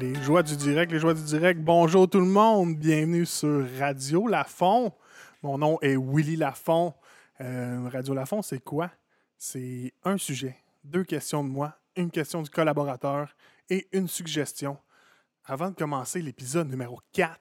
Les 0.00 0.14
joies 0.22 0.42
du 0.42 0.56
direct, 0.56 0.90
les 0.90 0.98
joies 0.98 1.14
du 1.14 1.22
direct. 1.22 1.60
Bonjour 1.60 2.08
tout 2.08 2.18
le 2.18 2.26
monde, 2.26 2.76
bienvenue 2.76 3.24
sur 3.26 3.64
Radio 3.78 4.26
Lafont. 4.26 4.92
Mon 5.42 5.58
nom 5.58 5.78
est 5.82 5.96
Willy 5.96 6.36
Lafont. 6.36 6.94
Euh, 7.40 7.88
Radio 7.92 8.12
Lafont, 8.12 8.42
c'est 8.42 8.58
quoi? 8.58 8.90
C'est 9.38 9.92
un 10.02 10.18
sujet, 10.18 10.56
deux 10.82 11.04
questions 11.04 11.44
de 11.44 11.48
moi, 11.48 11.78
une 11.96 12.10
question 12.10 12.42
du 12.42 12.50
collaborateur 12.50 13.36
et 13.70 13.86
une 13.92 14.08
suggestion. 14.08 14.78
Avant 15.44 15.70
de 15.70 15.76
commencer 15.76 16.20
l'épisode 16.22 16.68
numéro 16.68 17.00
4, 17.12 17.38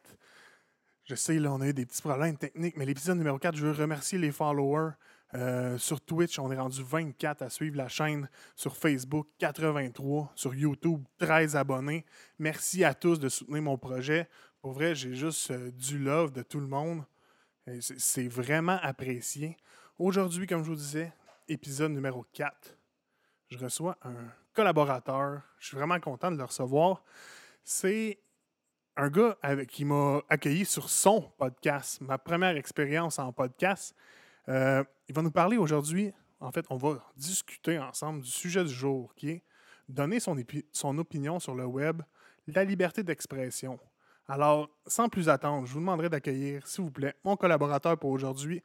je 1.05 1.15
sais, 1.15 1.39
là, 1.39 1.51
on 1.51 1.61
a 1.61 1.67
eu 1.69 1.73
des 1.73 1.85
petits 1.85 2.01
problèmes 2.01 2.37
techniques, 2.37 2.77
mais 2.77 2.85
l'épisode 2.85 3.17
numéro 3.17 3.39
4, 3.39 3.55
je 3.55 3.65
veux 3.65 3.81
remercier 3.81 4.19
les 4.19 4.31
followers. 4.31 4.91
Euh, 5.35 5.77
sur 5.79 5.99
Twitch, 6.01 6.37
on 6.37 6.51
est 6.51 6.57
rendu 6.57 6.83
24 6.83 7.41
à 7.41 7.49
suivre 7.49 7.75
la 7.77 7.87
chaîne. 7.87 8.29
Sur 8.55 8.77
Facebook, 8.77 9.27
83. 9.39 10.31
Sur 10.35 10.53
YouTube, 10.53 11.03
13 11.17 11.55
abonnés. 11.55 12.05
Merci 12.39 12.83
à 12.83 12.93
tous 12.93 13.19
de 13.19 13.29
soutenir 13.29 13.61
mon 13.63 13.77
projet. 13.77 14.29
Pour 14.61 14.73
vrai, 14.73 14.93
j'ai 14.95 15.15
juste 15.15 15.51
euh, 15.51 15.71
du 15.71 15.97
love 15.97 16.31
de 16.31 16.43
tout 16.43 16.59
le 16.59 16.67
monde. 16.67 17.03
C'est- 17.81 18.27
vraiment 18.27 18.77
apprécié. 18.81 19.57
Aujourd'hui, 19.97 20.45
comme 20.47 20.63
je 20.63 20.69
vous 20.69 20.75
disais, 20.75 21.13
épisode 21.47 21.91
numéro 21.93 22.25
4. 22.33 22.77
Je 23.49 23.57
reçois 23.57 23.97
un 24.03 24.15
collaborateur. 24.53 25.41
Je 25.59 25.67
suis 25.67 25.77
vraiment 25.77 25.99
content 25.99 26.29
de 26.29 26.37
le 26.37 26.43
recevoir. 26.43 27.03
C'est 27.63 28.19
un 28.97 29.09
gars 29.09 29.37
qui 29.69 29.85
m'a 29.85 30.21
accueilli 30.29 30.65
sur 30.65 30.89
son 30.89 31.21
podcast, 31.37 32.01
ma 32.01 32.17
première 32.17 32.57
expérience 32.57 33.17
en 33.17 33.31
podcast. 33.31 33.95
Euh, 34.49 34.83
il 35.07 35.15
va 35.15 35.21
nous 35.21 35.31
parler 35.31 35.57
aujourd'hui, 35.57 36.11
en 36.39 36.51
fait, 36.51 36.65
on 36.69 36.77
va 36.77 37.03
discuter 37.15 37.79
ensemble 37.79 38.21
du 38.21 38.29
sujet 38.29 38.63
du 38.63 38.73
jour 38.73 39.13
qui 39.15 39.29
est 39.29 39.43
donner 39.87 40.19
son, 40.19 40.97
opinion 40.97 41.39
sur 41.39 41.55
le 41.55 41.65
web, 41.65 42.01
la 42.47 42.63
liberté 42.63 43.03
d'expression. 43.03 43.79
Alors, 44.27 44.69
sans 44.87 45.09
plus 45.09 45.27
attendre, 45.29 45.65
je 45.67 45.73
vous 45.73 45.79
demanderai 45.79 46.09
d'accueillir, 46.09 46.65
s'il 46.65 46.85
vous 46.85 46.91
plaît, 46.91 47.13
mon 47.23 47.35
collaborateur 47.35 47.97
pour 47.97 48.11
aujourd'hui. 48.11 48.63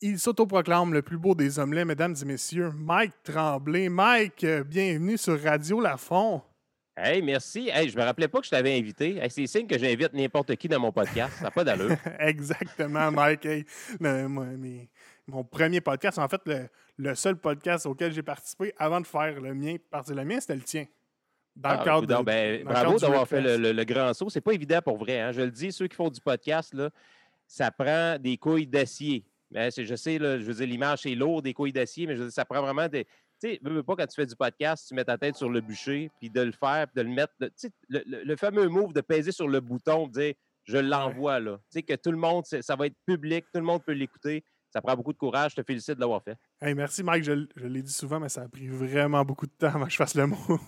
Il 0.00 0.18
s'autoproclame 0.18 0.92
le 0.92 1.02
plus 1.02 1.18
beau 1.18 1.34
des 1.34 1.58
omelets, 1.58 1.84
mesdames 1.84 2.14
et 2.20 2.24
messieurs, 2.24 2.70
Mike 2.74 3.14
Tremblay. 3.22 3.88
Mike, 3.88 4.42
euh, 4.44 4.64
bienvenue 4.64 5.16
sur 5.16 5.40
Radio 5.40 5.80
Lafont. 5.80 6.42
Hey, 6.96 7.22
merci. 7.22 7.70
Hey, 7.72 7.88
je 7.88 7.96
me 7.96 8.02
rappelais 8.02 8.28
pas 8.28 8.40
que 8.40 8.44
je 8.44 8.50
t'avais 8.50 8.76
invité. 8.76 9.16
Hey, 9.16 9.30
c'est 9.30 9.46
signe 9.46 9.66
que 9.66 9.78
j'invite 9.78 10.12
n'importe 10.12 10.54
qui 10.56 10.68
dans 10.68 10.80
mon 10.80 10.92
podcast. 10.92 11.34
Ça 11.38 11.44
n'a 11.44 11.50
pas 11.50 11.64
d'allure. 11.64 11.96
Exactement, 12.18 13.10
Mike. 13.10 13.46
Hey, 13.46 13.64
le- 13.98 14.28
moi, 14.28 14.44
mes- 14.44 14.90
mon 15.28 15.44
premier 15.44 15.80
podcast, 15.80 16.18
en 16.18 16.28
fait, 16.28 16.40
le, 16.46 16.68
le 16.98 17.14
seul 17.14 17.36
podcast 17.36 17.86
auquel 17.86 18.12
j'ai 18.12 18.22
participé 18.22 18.72
avant 18.76 19.00
de 19.00 19.06
faire 19.06 19.40
le 19.40 19.54
mien, 19.54 19.76
partir 19.90 20.14
le 20.14 20.24
mien, 20.24 20.40
c'était 20.40 20.56
le 20.56 20.62
tien. 20.62 20.86
Dans 21.54 21.68
Ah, 21.70 21.76
le 21.78 21.84
cadre 21.84 22.00
coudonc, 22.00 22.20
de- 22.20 22.24
ben, 22.24 22.64
dans 22.64 22.70
bravo 22.70 22.98
d'avoir 22.98 23.28
fait 23.28 23.40
le, 23.40 23.50
Ripfest. 23.50 23.62
le- 23.62 23.72
le 23.72 23.84
grand 23.84 24.14
saut. 24.14 24.30
C'est 24.30 24.40
pas 24.40 24.52
évident 24.52 24.80
pour 24.82 24.96
vrai. 24.96 25.20
hein. 25.20 25.32
Je 25.32 25.42
le 25.42 25.50
dis, 25.50 25.70
ceux 25.70 25.86
qui 25.86 25.94
font 25.96 26.08
du 26.08 26.20
podcast, 26.20 26.72
là, 26.74 26.90
ça 27.46 27.70
prend 27.70 28.18
des 28.18 28.36
couilles 28.38 28.66
d'acier. 28.66 29.24
C'est- 29.70 29.84
je 29.84 29.94
sais, 29.94 30.18
là, 30.18 30.38
je 30.38 30.44
veux 30.44 30.54
dire, 30.54 30.66
l'image, 30.66 31.00
c'est 31.02 31.14
lourd, 31.14 31.42
des 31.42 31.52
couilles 31.52 31.74
d'acier, 31.74 32.06
mais 32.06 32.14
je 32.16 32.20
veux 32.20 32.26
dire, 32.28 32.32
ça 32.34 32.46
prend 32.46 32.62
vraiment 32.62 32.88
des. 32.88 33.04
Tu 33.04 33.10
sais, 33.50 33.60
veux, 33.62 33.82
pas 33.82 33.96
quand 33.96 34.06
tu 34.06 34.14
fais 34.14 34.24
du 34.24 34.34
podcast, 34.36 34.86
tu 34.88 34.94
mets 34.94 35.04
ta 35.04 35.18
tête 35.18 35.36
sur 35.36 35.50
le 35.50 35.60
bûcher, 35.60 36.10
puis 36.18 36.30
de 36.30 36.40
le 36.40 36.52
faire, 36.52 36.86
puis 36.88 37.02
de 37.02 37.08
le 37.08 37.14
mettre. 37.14 37.34
de- 37.38 37.48
tu 37.48 37.52
sais, 37.56 37.70
le, 37.88 38.02
le- 38.06 38.36
fameux 38.36 38.68
move 38.68 38.94
de 38.94 39.02
peser 39.02 39.30
sur 39.32 39.46
le 39.48 39.60
bouton, 39.60 40.06
de 40.06 40.12
dire 40.12 40.34
je 40.64 40.78
l'envoie 40.78 41.38
là. 41.40 41.56
Tu 41.70 41.80
sais, 41.80 41.82
que 41.82 41.94
tout 41.94 42.12
le 42.12 42.16
monde, 42.16 42.44
ça 42.46 42.76
va 42.76 42.86
être 42.86 42.96
public, 43.04 43.44
tout 43.52 43.60
le 43.60 43.66
monde 43.66 43.84
peut 43.84 43.92
l'écouter. 43.92 44.42
Ça 44.72 44.80
prend 44.80 44.96
beaucoup 44.96 45.12
de 45.12 45.18
courage. 45.18 45.50
Je 45.50 45.56
te 45.56 45.66
félicite 45.66 45.96
de 45.96 46.00
l'avoir 46.00 46.22
fait. 46.22 46.38
Hey, 46.60 46.74
merci, 46.74 47.02
Mike. 47.02 47.24
Je, 47.24 47.32
l'ai 47.56 47.82
dit 47.82 47.92
souvent, 47.92 48.18
mais 48.18 48.30
ça 48.30 48.42
a 48.42 48.48
pris 48.48 48.68
vraiment 48.68 49.22
beaucoup 49.22 49.44
de 49.44 49.52
temps 49.52 49.66
avant 49.66 49.84
que 49.84 49.90
je 49.90 49.96
fasse 49.96 50.14
le 50.14 50.26
mot. 50.26 50.38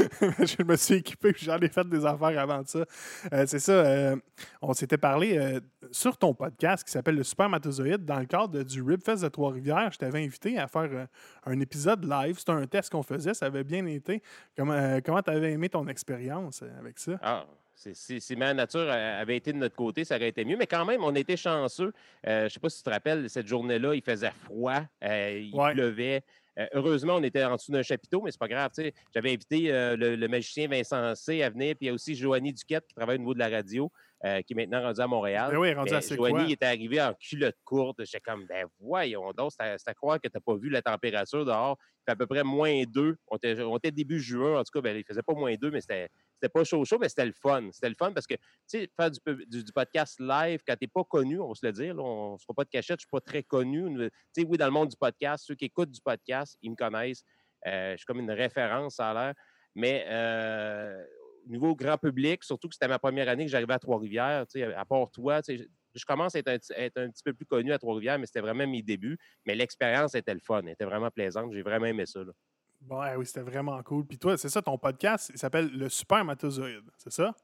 je 0.00 0.62
me 0.64 0.74
suis 0.74 0.94
équipé 0.94 1.32
puis 1.32 1.46
j'en 1.46 1.58
ai 1.58 1.68
fait 1.68 1.88
des 1.88 2.04
affaires 2.04 2.36
avant 2.36 2.62
de 2.62 2.66
ça. 2.66 2.84
Euh, 3.32 3.44
c'est 3.46 3.60
ça. 3.60 3.72
euh, 3.72 4.16
on 4.60 4.72
s'était 4.72 4.98
parlé 4.98 5.38
euh, 5.38 5.60
sur 5.92 6.16
ton 6.16 6.34
podcast 6.34 6.82
qui 6.82 6.90
s'appelle 6.90 7.14
Le 7.14 7.22
Supermatozoïde 7.22 8.04
dans 8.04 8.18
le 8.18 8.26
cadre 8.26 8.62
du 8.64 8.82
Ribfest 8.82 9.22
de 9.22 9.28
Trois-Rivières. 9.28 9.92
Je 9.92 9.98
t'avais 9.98 10.24
invité 10.24 10.58
à 10.58 10.66
faire 10.66 11.06
un 11.44 11.60
épisode 11.60 12.04
live. 12.04 12.40
C'était 12.40 12.52
un 12.52 12.66
test 12.66 12.90
qu'on 12.90 13.04
faisait. 13.04 13.34
Ça 13.34 13.46
avait 13.46 13.64
bien 13.64 13.86
été. 13.86 14.20
Comment 14.56 14.98
comment 15.04 15.22
tu 15.22 15.30
avais 15.30 15.52
aimé 15.52 15.68
ton 15.68 15.86
expérience 15.86 16.64
avec 16.80 16.98
ça? 16.98 17.12
Ah, 17.22 17.46
si 17.76 18.36
ma 18.36 18.54
nature 18.54 18.90
avait 18.90 19.36
été 19.36 19.52
de 19.52 19.58
notre 19.58 19.76
côté, 19.76 20.04
ça 20.04 20.16
aurait 20.16 20.28
été 20.28 20.44
mieux. 20.44 20.56
Mais 20.56 20.66
quand 20.66 20.84
même, 20.84 21.04
on 21.04 21.14
était 21.14 21.36
chanceux. 21.36 21.92
Euh, 22.26 22.40
je 22.40 22.44
ne 22.44 22.48
sais 22.48 22.60
pas 22.60 22.68
si 22.70 22.78
tu 22.78 22.84
te 22.84 22.90
rappelles, 22.90 23.28
cette 23.30 23.46
journée-là, 23.46 23.94
il 23.94 24.02
faisait 24.02 24.30
froid, 24.44 24.80
euh, 25.04 25.40
il 25.44 25.54
Ouais. 25.54 25.72
pleuvait. 25.74 26.22
Euh, 26.58 26.66
heureusement, 26.72 27.16
on 27.16 27.22
était 27.22 27.44
en 27.44 27.56
dessous 27.56 27.70
d'un 27.70 27.82
chapiteau, 27.82 28.22
mais 28.22 28.30
c'est 28.30 28.40
pas 28.40 28.48
grave. 28.48 28.70
J'avais 29.14 29.32
invité 29.32 29.68
le, 29.96 30.16
le 30.16 30.28
magicien 30.28 30.68
Vincent 30.68 31.14
C 31.14 31.42
à 31.42 31.50
venir, 31.50 31.76
puis 31.76 31.84
il 31.84 31.86
y 31.88 31.90
a 31.90 31.92
aussi 31.92 32.14
Joanie 32.14 32.54
Duquette 32.54 32.86
qui 32.88 32.94
travaille 32.94 33.16
au 33.16 33.20
niveau 33.20 33.34
de 33.34 33.38
la 33.38 33.48
radio, 33.50 33.92
euh, 34.24 34.40
qui 34.42 34.54
est 34.54 34.56
maintenant 34.56 34.80
rendue 34.80 35.00
à 35.00 35.06
Montréal. 35.06 35.50
Ben 35.50 35.58
oui, 35.58 35.74
rendu 35.74 35.90
Mais 35.90 35.96
à 35.96 36.00
Joanie 36.00 36.44
il 36.46 36.52
était 36.52 36.66
arrivé 36.66 37.02
en 37.02 37.12
culotte 37.14 37.56
courte. 37.64 38.02
J'étais 38.04 38.20
comme, 38.20 38.46
ben 38.46 38.66
voyons 38.80 39.30
donc, 39.32 39.52
c'est 39.52 39.62
à, 39.62 39.94
croire 39.94 40.18
que 40.20 40.28
tu 40.28 40.34
n'as 40.34 40.40
pas 40.40 40.56
vu 40.56 40.70
la 40.70 40.80
température 40.80 41.44
dehors. 41.44 41.76
Il 41.80 42.04
fait 42.06 42.12
à 42.12 42.16
peu 42.16 42.26
près 42.26 42.42
moins 42.42 42.82
2. 42.86 43.16
On 43.28 43.36
était, 43.76 43.90
début 43.90 44.20
juin, 44.20 44.58
en 44.58 44.64
tout 44.64 44.70
cas, 44.72 44.80
ben, 44.80 44.96
il 44.96 45.04
faisait 45.04 45.22
pas 45.22 45.34
moins 45.34 45.54
2, 45.54 45.70
mais 45.70 45.80
c'était 45.82 46.08
pas 46.52 46.64
chaud 46.64 46.84
chaud, 46.84 46.98
mais 46.98 47.10
c'était 47.10 47.26
le 47.26 47.32
fun. 47.32 47.68
C'était 47.72 47.90
le 47.90 47.94
fun 47.94 48.12
parce 48.12 48.26
que, 48.26 48.34
tu 48.34 48.40
sais, 48.66 48.90
faire 48.96 49.10
du, 49.10 49.20
pub- 49.20 49.44
du- 49.48 49.64
du 49.64 49.72
podcast 49.72 50.18
live 50.18 50.60
quand 50.66 50.76
t'es 50.76 50.86
pas 50.86 51.04
connu, 51.04 51.38
on 51.38 51.48
va 51.48 51.54
se 51.54 51.66
le 51.66 51.72
dire, 51.72 51.94
là, 51.94 52.02
on 52.02 52.32
ne 52.34 52.38
se 52.38 52.44
fera 52.44 52.54
pas 52.54 52.64
de 52.64 52.70
cachette, 52.70 53.00
je 53.00 53.02
suis 53.02 53.10
pas 53.10 53.20
très 53.20 53.42
connu. 53.42 53.84
Tu 53.98 54.10
sais, 54.32 54.46
oui, 54.48 54.56
dans 54.56 54.66
le 54.66 54.72
monde 54.72 54.88
du 54.88 54.96
podcast, 54.96 55.44
ceux 55.46 55.54
qui 55.56 55.66
écoutent 55.66 55.90
du 55.90 56.00
podcast, 56.00 56.56
ils 56.62 56.70
me 56.70 56.76
connaissent. 56.76 57.22
Euh, 57.66 57.92
je 57.92 57.96
suis 57.98 58.06
comme 58.06 58.20
une 58.20 58.30
référence, 58.30 58.94
ça 58.96 59.10
a 59.10 59.14
l'air. 59.14 59.34
Mais 59.74 60.06
euh, 60.08 61.04
niveau 61.46 61.74
grand 61.76 61.96
public, 61.98 62.42
surtout 62.44 62.68
que 62.68 62.74
c'était 62.74 62.88
ma 62.88 62.98
première 62.98 63.28
année 63.28 63.44
que 63.44 63.50
j'arrivais 63.50 63.74
à 63.74 63.78
Trois-Rivières, 63.78 64.44
à 64.76 64.84
part 64.84 65.10
toi, 65.10 65.40
je, 65.48 66.04
commence 66.04 66.34
à 66.34 66.38
être 66.40 66.48
un, 66.48 66.58
petit- 66.58 66.72
être 66.76 66.98
un 66.98 67.08
petit 67.10 67.22
peu 67.22 67.32
plus 67.32 67.46
connu 67.46 67.72
à 67.72 67.78
Trois-Rivières, 67.78 68.18
mais 68.18 68.26
c'était 68.26 68.40
vraiment 68.40 68.66
mes 68.66 68.82
débuts. 68.82 69.18
Mais 69.46 69.54
l'expérience 69.54 70.14
était 70.14 70.34
le 70.34 70.40
fun, 70.40 70.62
elle 70.62 70.70
était 70.70 70.84
vraiment 70.84 71.10
plaisante. 71.10 71.52
J'ai 71.52 71.62
vraiment 71.62 71.86
aimé 71.86 72.04
ça. 72.06 72.20
là. 72.20 72.32
Bon, 72.80 73.00
ouais, 73.00 73.16
oui, 73.16 73.24
c'était 73.26 73.40
vraiment 73.40 73.82
cool. 73.82 74.04
Puis 74.06 74.18
toi, 74.18 74.36
c'est 74.36 74.48
ça, 74.50 74.60
ton 74.62 74.76
podcast, 74.78 75.30
il 75.32 75.38
s'appelle 75.38 75.70
Le 75.72 75.88
Supermatozoïde, 75.88 76.84
c'est 76.98 77.12
ça? 77.12 77.34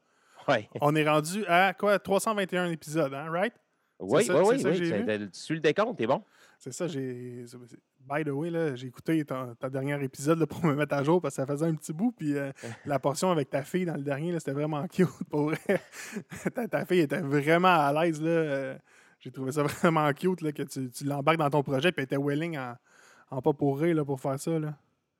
Ouais. 0.47 0.69
On 0.81 0.93
est 0.95 1.07
rendu 1.07 1.45
à 1.47 1.73
quoi? 1.73 1.97
321 1.99 2.69
épisodes, 2.71 3.13
hein, 3.13 3.29
right? 3.31 3.53
Oui, 3.99 4.23
ça- 4.25 4.35
oui, 4.43 4.57
oui, 4.63 4.63
oui. 4.65 5.29
Tu 5.31 5.39
suis 5.39 5.53
le 5.55 5.61
décompte, 5.61 5.97
t'es 5.97 6.07
bon? 6.07 6.23
C'est 6.63 6.71
ça, 6.71 6.87
j'ai. 6.87 7.43
By 8.09 8.23
the 8.23 8.29
way, 8.29 8.49
là, 8.49 8.73
j'ai 8.73 8.87
écouté 8.87 9.25
ton, 9.25 9.53
dernier 9.69 10.01
épisode 10.01 10.39
là, 10.39 10.47
pour 10.47 10.63
me 10.63 10.73
mettre 10.75 10.95
à 10.95 11.03
jour 11.03 11.21
parce 11.21 11.35
que 11.35 11.41
ça 11.41 11.45
faisait 11.45 11.65
un 11.65 11.75
petit 11.75 11.91
bout. 11.91 12.13
Puis 12.13 12.37
euh, 12.37 12.53
la 12.85 12.99
portion 12.99 13.31
avec 13.31 13.49
ta 13.49 13.63
fille 13.63 13.83
dans 13.83 13.95
le 13.97 14.01
dernier, 14.01 14.31
là, 14.31 14.39
c'était 14.39 14.53
vraiment 14.53 14.87
cute 14.87 15.09
pour 15.29 15.51
ta, 16.55 16.67
ta 16.69 16.85
fille 16.85 17.01
était 17.01 17.19
vraiment 17.19 17.67
à 17.67 17.91
l'aise. 17.91 18.21
là. 18.21 18.29
euh, 18.29 18.77
j'ai 19.19 19.29
trouvé 19.29 19.51
ça 19.51 19.63
vraiment 19.63 20.09
cute 20.13 20.39
là, 20.39 20.53
que 20.53 20.63
tu, 20.63 20.89
tu 20.89 21.03
l'embarques 21.03 21.37
dans 21.37 21.49
ton 21.49 21.63
projet. 21.63 21.91
Puis 21.91 21.99
elle 21.99 22.05
était 22.05 22.17
willing 22.17 22.57
en, 22.57 22.77
en 23.29 23.41
pas 23.41 23.51
pour 23.51 23.77
rire 23.77 23.97
là, 23.97 24.05
pour 24.05 24.21
faire 24.21 24.39
ça. 24.39 24.57
Là. 24.57 24.73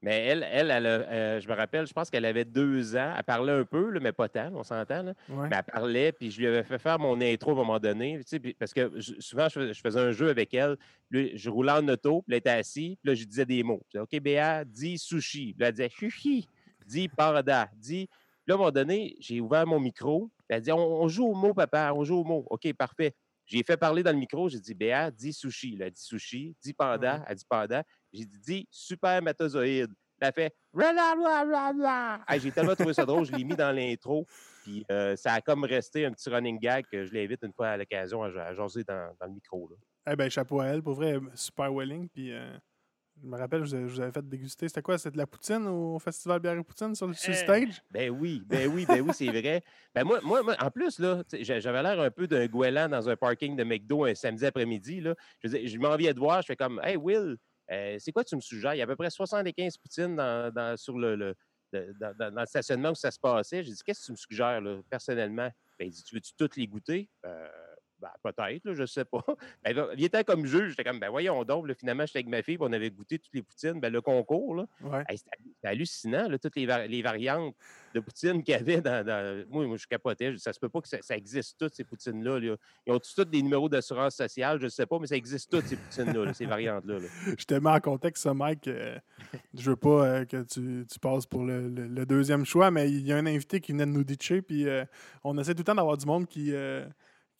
Mais 0.04 0.26
elle, 0.26 0.46
elle, 0.52 0.70
elle 0.70 0.86
euh, 0.86 1.40
je 1.40 1.48
me 1.48 1.54
rappelle, 1.56 1.88
je 1.88 1.94
pense 1.94 2.10
qu'elle 2.10 2.26
avait 2.26 2.44
deux 2.44 2.96
ans. 2.98 3.14
Elle 3.18 3.24
parlait 3.24 3.54
un 3.54 3.64
peu, 3.64 3.90
là, 3.90 4.02
mais 4.02 4.12
pas 4.12 4.28
tant, 4.28 4.52
on 4.54 4.62
s'entend. 4.64 5.06
Ouais. 5.30 5.48
Mais 5.50 5.56
elle 5.56 5.64
parlait, 5.64 6.12
puis 6.12 6.30
je 6.30 6.40
lui 6.42 6.48
avais 6.48 6.64
fait 6.64 6.78
faire 6.78 7.00
mon 7.00 7.20
intro 7.22 7.52
à 7.52 7.54
un 7.54 7.56
moment 7.56 7.80
donné. 7.80 8.18
tu 8.18 8.24
sais, 8.28 8.40
puis- 8.40 8.54
parce 8.54 8.74
que 8.74 8.92
je- 9.00 9.14
souvent, 9.20 9.48
je 9.48 9.60
fais- 9.60 9.74
je 9.74 9.80
faisais 9.82 10.00
un 10.02 10.12
jeu 10.12 10.30
avec 10.30 10.54
elle. 10.54 10.76
Puis 11.10 11.32
je 11.38 11.50
roulais 11.50 11.72
en 11.72 11.88
auto, 11.88 12.22
puis 12.22 12.34
elle 12.34 12.40
était 12.40 12.50
assise, 12.50 12.98
puis 13.02 13.10
là, 13.10 13.14
je 13.16 13.24
disais 13.24 13.46
des 13.46 13.64
mots. 13.64 13.82
Je 13.94 14.00
disais, 14.00 14.18
OK, 14.18 14.22
Béa, 14.22 14.66
dis 14.66 14.98
sushi. 14.98 15.54
Puis 15.54 15.62
là, 15.62 15.68
elle 15.70 15.74
disait 15.74 15.90
chuchi, 15.90 16.48
dis 16.86 17.08
panda, 17.08 17.70
dis. 17.78 18.08
Puis 18.08 18.50
là, 18.50 18.56
à 18.56 18.56
un 18.56 18.58
moment 18.60 18.72
donné, 18.72 19.16
j'ai 19.22 19.40
ouvert 19.40 19.66
mon 19.66 19.80
micro. 19.80 20.30
puis 20.50 20.58
Elle 20.58 20.62
dit, 20.64 20.72
on, 20.74 21.02
on 21.04 21.08
joue 21.08 21.28
au 21.28 21.34
mot, 21.34 21.54
papa, 21.54 21.94
on 21.96 22.04
joue 22.04 22.18
au 22.18 22.24
mot. 22.26 22.46
OK, 22.50 22.74
parfait. 22.74 23.14
J'ai 23.46 23.64
fait 23.64 23.78
parler 23.78 24.04
dans 24.04 24.12
le 24.12 24.18
micro, 24.18 24.48
j'ai 24.50 24.60
dit, 24.60 24.74
Béa, 24.74 25.12
dis 25.12 25.34
sushi. 25.34 25.74
Elle 25.76 25.84
a 25.84 25.90
dit 25.90 26.02
sushi, 26.02 26.56
dis 26.62 26.74
panda, 26.74 27.18
Mhm. 27.20 27.26
elle 27.28 27.36
dit 27.36 27.46
panda. 27.50 27.84
J'ai 28.12 28.26
dit, 28.26 28.40
dis 28.40 28.68
supermatozoïde. 28.72 29.92
Elle 30.20 30.28
a 30.28 30.32
fait. 30.32 30.56
Hey, 32.28 32.40
J'ai 32.40 32.52
tellement 32.52 32.76
trouvé 32.76 32.94
ça 32.94 33.06
drôle, 33.06 33.26
je 33.26 33.32
l'ai 33.34 33.44
mis 33.44 33.56
dans 33.56 33.76
l'intro. 33.76 34.26
Puis 34.64 34.86
euh, 34.90 35.16
ça 35.18 35.34
a 35.34 35.42
comme 35.42 35.66
resté 35.66 36.06
un 36.06 36.12
petit 36.12 36.30
running 36.30 36.58
gag 36.60 36.86
que 36.90 37.04
je 37.04 37.14
l'invite 37.14 37.44
une 37.44 37.52
fois 37.52 37.70
à 37.70 37.78
l'occasion 37.78 38.24
à, 38.24 38.54
jaser 38.54 38.84
dans, 38.86 39.14
dans 39.20 39.26
le 39.28 39.34
micro. 39.34 39.68
Là. 39.70 39.76
Eh 40.14 40.16
ben, 40.16 40.30
chapeau 40.30 40.62
à 40.62 40.68
elle. 40.68 40.82
Pour 40.82 40.94
vrai, 40.94 41.20
super 41.36 41.74
willing. 41.74 42.08
Puis 42.10 42.32
euh, 42.32 42.58
je 43.22 43.28
me 43.28 43.38
rappelle, 43.38 43.64
je 43.64 43.70
vous, 43.70 43.76
avais, 43.76 43.88
je 43.88 43.94
vous 43.94 44.02
avais 44.02 44.12
fait 44.12 44.28
déguster. 44.28 44.68
C'était 44.68 44.82
quoi? 44.82 44.98
C'était 44.98 45.12
de 45.14 45.18
la 45.18 45.28
poutine 45.28 45.66
au 45.68 46.00
Festival 46.00 46.40
Bière 46.40 46.58
et 46.58 46.64
Poutine 46.64 46.94
sur, 46.96 47.08
le- 47.08 47.14
sur 47.14 47.32
le 47.32 47.36
Eh, 47.36 47.40
stage? 47.40 47.82
Ben 47.92 48.10
oui, 48.10 48.42
ben 48.46 48.68
oui, 48.68 48.86
ben 48.86 49.02
oui, 49.02 49.14
c'est 49.14 49.30
vrai. 49.30 49.64
Ben 49.94 50.04
moi, 50.04 50.20
moi, 50.24 50.42
moi, 50.44 50.56
en 50.60 50.72
plus, 50.72 51.00
là, 51.00 51.24
j'avais 51.32 51.84
l'air 51.84 52.00
un 52.02 52.12
peu 52.12 52.28
d'un 52.28 52.48
goéland 52.48 52.90
dans 52.90 53.08
un 53.10 53.16
parking 53.16 53.56
de 53.56 53.64
McDo 53.64 54.06
un 54.06 54.16
samedi 54.16 54.46
après-midi. 54.46 55.00
là. 55.02 55.16
Je, 55.42 55.48
veux 55.48 55.58
dire, 55.60 55.68
je 55.68 55.78
m'en 55.78 55.96
viens 55.96 56.12
de 56.14 56.20
voir, 56.20 56.42
je 56.42 56.48
fais 56.48 56.56
comme 56.56 56.82
Hey 56.84 56.98
Will, 56.98 57.38
euh, 57.72 57.98
c'est 58.00 58.12
quoi 58.12 58.24
tu 58.24 58.36
me 58.36 58.42
suggères? 58.42 58.74
Il 58.74 58.80
y 58.80 58.82
a 58.82 58.84
à 58.84 58.88
peu 58.88 58.96
près 58.96 59.10
75 59.10 59.78
poutines 59.78 60.16
dans, 60.16 60.52
dans- 60.54 60.76
sur 60.76 60.98
le, 60.98 61.16
le- 61.16 61.36
de- 61.72 61.94
dans, 62.00 62.14
dans- 62.18 62.32
dans 62.34 62.42
le 62.42 62.48
stationnement 62.48 62.92
où 62.92 62.96
ça 62.96 63.12
se 63.12 63.20
passait. 63.20 63.64
J'ai 63.64 63.72
dit 63.72 63.80
Qu'est-ce 63.86 64.02
que 64.02 64.06
tu 64.08 64.12
me 64.12 64.18
suggères 64.18 64.60
là, 64.60 64.82
personnellement? 64.90 65.50
Ben, 65.80 65.88
il 65.88 65.92
dit 65.92 66.04
Tu 66.04 66.16
veux-tu 66.16 66.34
toutes 66.38 66.58
les 66.58 66.68
goûter? 66.68 67.10
Euh, 67.26 67.48
Ben, 68.04 68.32
peut-être, 68.34 68.74
je 68.74 68.86
sais 68.86 69.06
pas. 69.06 69.24
Ben, 69.64 69.74
là, 69.76 69.88
il 69.98 70.04
était 70.04 70.24
comme 70.26 70.46
juge. 70.46 70.72
J'étais 70.72 70.84
comme, 70.84 71.00
ben 71.00 71.10
voyons 71.10 71.44
donc. 71.46 71.68
là, 71.68 71.74
finalement, 71.74 72.06
j'étais 72.06 72.20
avec 72.20 72.28
ma 72.28 72.42
fille, 72.44 72.58
puis 72.58 72.68
on 72.70 72.74
avait 72.74 72.90
goûté 72.92 73.18
toutes 73.18 73.34
les 73.34 73.42
poutines. 73.42 73.80
Ben, 73.80 73.92
le 73.92 74.02
concours, 74.02 74.56
là, 74.56 74.66
Ouais. 74.82 75.04
hey, 75.10 75.18
c'était 75.18 75.38
hallucinant, 75.64 76.28
là, 76.28 76.38
toutes 76.38 76.56
les, 76.58 76.66
vari- 76.66 76.88
les 76.90 77.02
variantes 77.02 77.56
de 77.94 78.00
poutines 78.02 78.44
qu'il 78.44 78.54
y 78.54 78.56
avait 78.58 78.82
dans. 78.82 79.06
dans- 79.06 79.46
Moi, 79.50 79.66
moi, 79.68 79.78
je 79.78 79.88
capotais. 79.88 80.32
Je 80.32 80.36
dis, 80.38 80.42
Ça 80.42 80.52
se 80.52 80.60
peut 80.60 80.70
pas 80.70 80.82
que 80.82 80.88
ça, 80.90 80.98
ça 81.02 81.16
existe 81.16 81.58
toutes, 81.60 81.74
ces 81.76 81.84
poutines-là. 81.86 82.40
là. 82.40 82.56
Ils 82.86 82.92
ont 82.94 83.00
tous 83.00 83.24
des 83.26 83.42
numéros 83.42 83.70
d'assurance 83.70 84.16
sociale, 84.16 84.60
je 84.62 84.68
sais 84.68 84.86
pas, 84.86 85.00
mais 85.00 85.08
ça 85.08 85.16
existe 85.16 85.50
toutes, 85.52 85.66
ces 85.66 85.78
poutines-là, 85.78 86.26
là, 86.26 86.34
ces 86.34 86.46
variantes-là. 86.46 87.00
là. 87.00 87.08
Je 87.38 87.46
te 87.46 87.54
mets 87.54 87.70
en 87.70 87.80
contexte, 87.80 88.24
ça, 88.24 88.34
Mike. 88.34 88.68
euh, 88.68 88.98
je 89.54 89.70
veux 89.70 89.76
pas 89.78 90.06
euh, 90.06 90.26
que 90.26 90.44
tu, 90.44 90.86
tu 90.92 91.00
passes 91.00 91.26
pour 91.26 91.44
le, 91.44 91.70
le- 91.70 91.88
le 91.88 92.06
deuxième 92.06 92.46
choix, 92.46 92.70
mais 92.72 92.90
il 92.92 93.06
y 93.08 93.14
a 93.14 93.18
un 93.18 93.26
invité 93.26 93.62
qui 93.62 93.72
venait 93.72 93.86
de 93.86 93.92
nous 93.92 94.04
ditcher, 94.04 94.42
puis 94.42 94.68
euh, 94.68 94.84
on 95.24 95.38
essaie 95.38 95.54
tout 95.54 95.60
le 95.60 95.64
temps 95.66 95.76
d'avoir 95.76 95.98
du 95.98 96.06
monde 96.06 96.28
qui, 96.28 96.54
euh, 96.54 96.86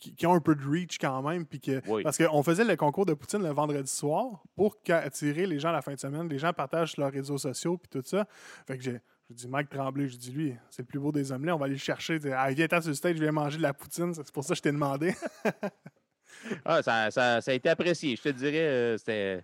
qui, 0.04 0.16
qui 0.16 0.28
ont 0.28 0.34
un 0.34 0.40
peu 0.42 0.56
de 0.56 0.64
reach 0.68 0.98
quand 1.00 1.22
même. 1.22 1.46
Puis 1.46 1.60
que, 1.60 1.82
Oui. 1.88 2.04
Parce 2.04 2.18
qu'on 2.18 2.44
faisait 2.44 2.64
le 2.66 2.76
concours 2.76 3.06
de 3.06 3.14
Poutine 3.14 3.42
le 3.44 3.50
vendredi 3.52 3.90
soir 3.92 4.44
pour 4.56 4.76
attirer 4.90 5.46
les 5.46 5.60
gens 5.60 5.72
la 5.72 5.82
fin 5.82 5.94
de 5.94 6.00
semaine. 6.00 6.28
Les 6.28 6.38
gens 6.40 6.52
partagent 6.54 6.98
leurs 6.98 7.12
réseaux 7.12 7.38
sociaux, 7.38 7.78
puis 7.78 7.90
tout 7.90 8.06
ça. 8.08 8.28
Fait 8.68 8.78
que 8.78 8.84
j'ai. 8.84 9.00
Je 9.30 9.36
dis 9.36 9.48
Mike 9.48 9.70
Tremblay, 9.70 10.10
je 10.10 10.18
dis 10.18 10.32
lui, 10.32 10.54
c'est 10.70 10.82
le 10.82 10.86
plus 10.88 11.00
beau 11.00 11.12
des 11.14 11.32
hommes 11.32 11.46
là, 11.46 11.56
on 11.56 11.58
va 11.58 11.66
aller 11.66 11.76
le 11.76 11.80
chercher. 11.80 12.20
Ah, 12.36 12.52
viens 12.52 12.68
t'en 12.68 12.82
sur 12.82 12.90
le 12.90 12.96
stage, 12.96 13.16
je 13.16 13.22
viens 13.22 13.32
manger 13.32 13.58
de 13.58 13.64
la 13.64 13.74
poutine. 13.74 14.14
C'est 14.14 14.32
pour 14.32 14.44
ça 14.44 14.50
que 14.50 14.58
je 14.58 14.62
t'ai 14.62 14.72
demandé. 14.74 15.16
Ah, 16.66 16.82
ça, 16.84 17.10
ça- 17.10 17.40
ça 17.42 17.52
a 17.52 17.54
été 17.54 17.70
apprécié. 17.70 18.16
Je 18.18 18.22
te 18.22 18.30
dirais, 18.30 18.58
euh, 18.68 18.98
c'était. 18.98 19.44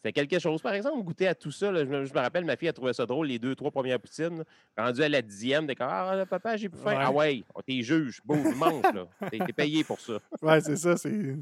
C'était 0.00 0.12
quelque 0.12 0.38
chose. 0.38 0.62
Par 0.62 0.74
exemple, 0.74 1.02
goûter 1.02 1.26
à 1.26 1.34
tout 1.34 1.50
ça. 1.50 1.72
là, 1.72 1.84
je, 1.84 1.90
me, 1.90 2.04
je 2.04 2.14
me 2.14 2.18
rappelle, 2.20 2.44
ma 2.44 2.56
fille 2.56 2.68
a 2.68 2.72
trouvé 2.72 2.92
ça 2.92 3.04
drôle, 3.04 3.26
les 3.26 3.40
deux, 3.40 3.56
trois 3.56 3.72
premières 3.72 3.98
poutines. 3.98 4.44
Rendu 4.76 5.02
à 5.02 5.08
la 5.08 5.20
dixième, 5.22 5.66
t'es 5.66 5.74
comme 5.74 5.88
Ah, 5.90 6.24
papa, 6.30 6.56
j'ai 6.56 6.68
plus 6.68 6.78
faim. 6.80 6.90
Ouais. 6.96 6.96
Ah 7.00 7.10
ouais, 7.10 7.42
on 7.54 7.60
t'es 7.62 7.82
juge. 7.82 8.20
Beau, 8.24 8.36
mange, 8.36 8.84
là. 8.94 9.06
T'es 9.28 9.38
payé 9.52 9.82
pour 9.82 9.98
ça. 9.98 10.18
ouais, 10.42 10.60
c'est 10.60 10.76
ça. 10.76 10.96
c'est 10.96 11.36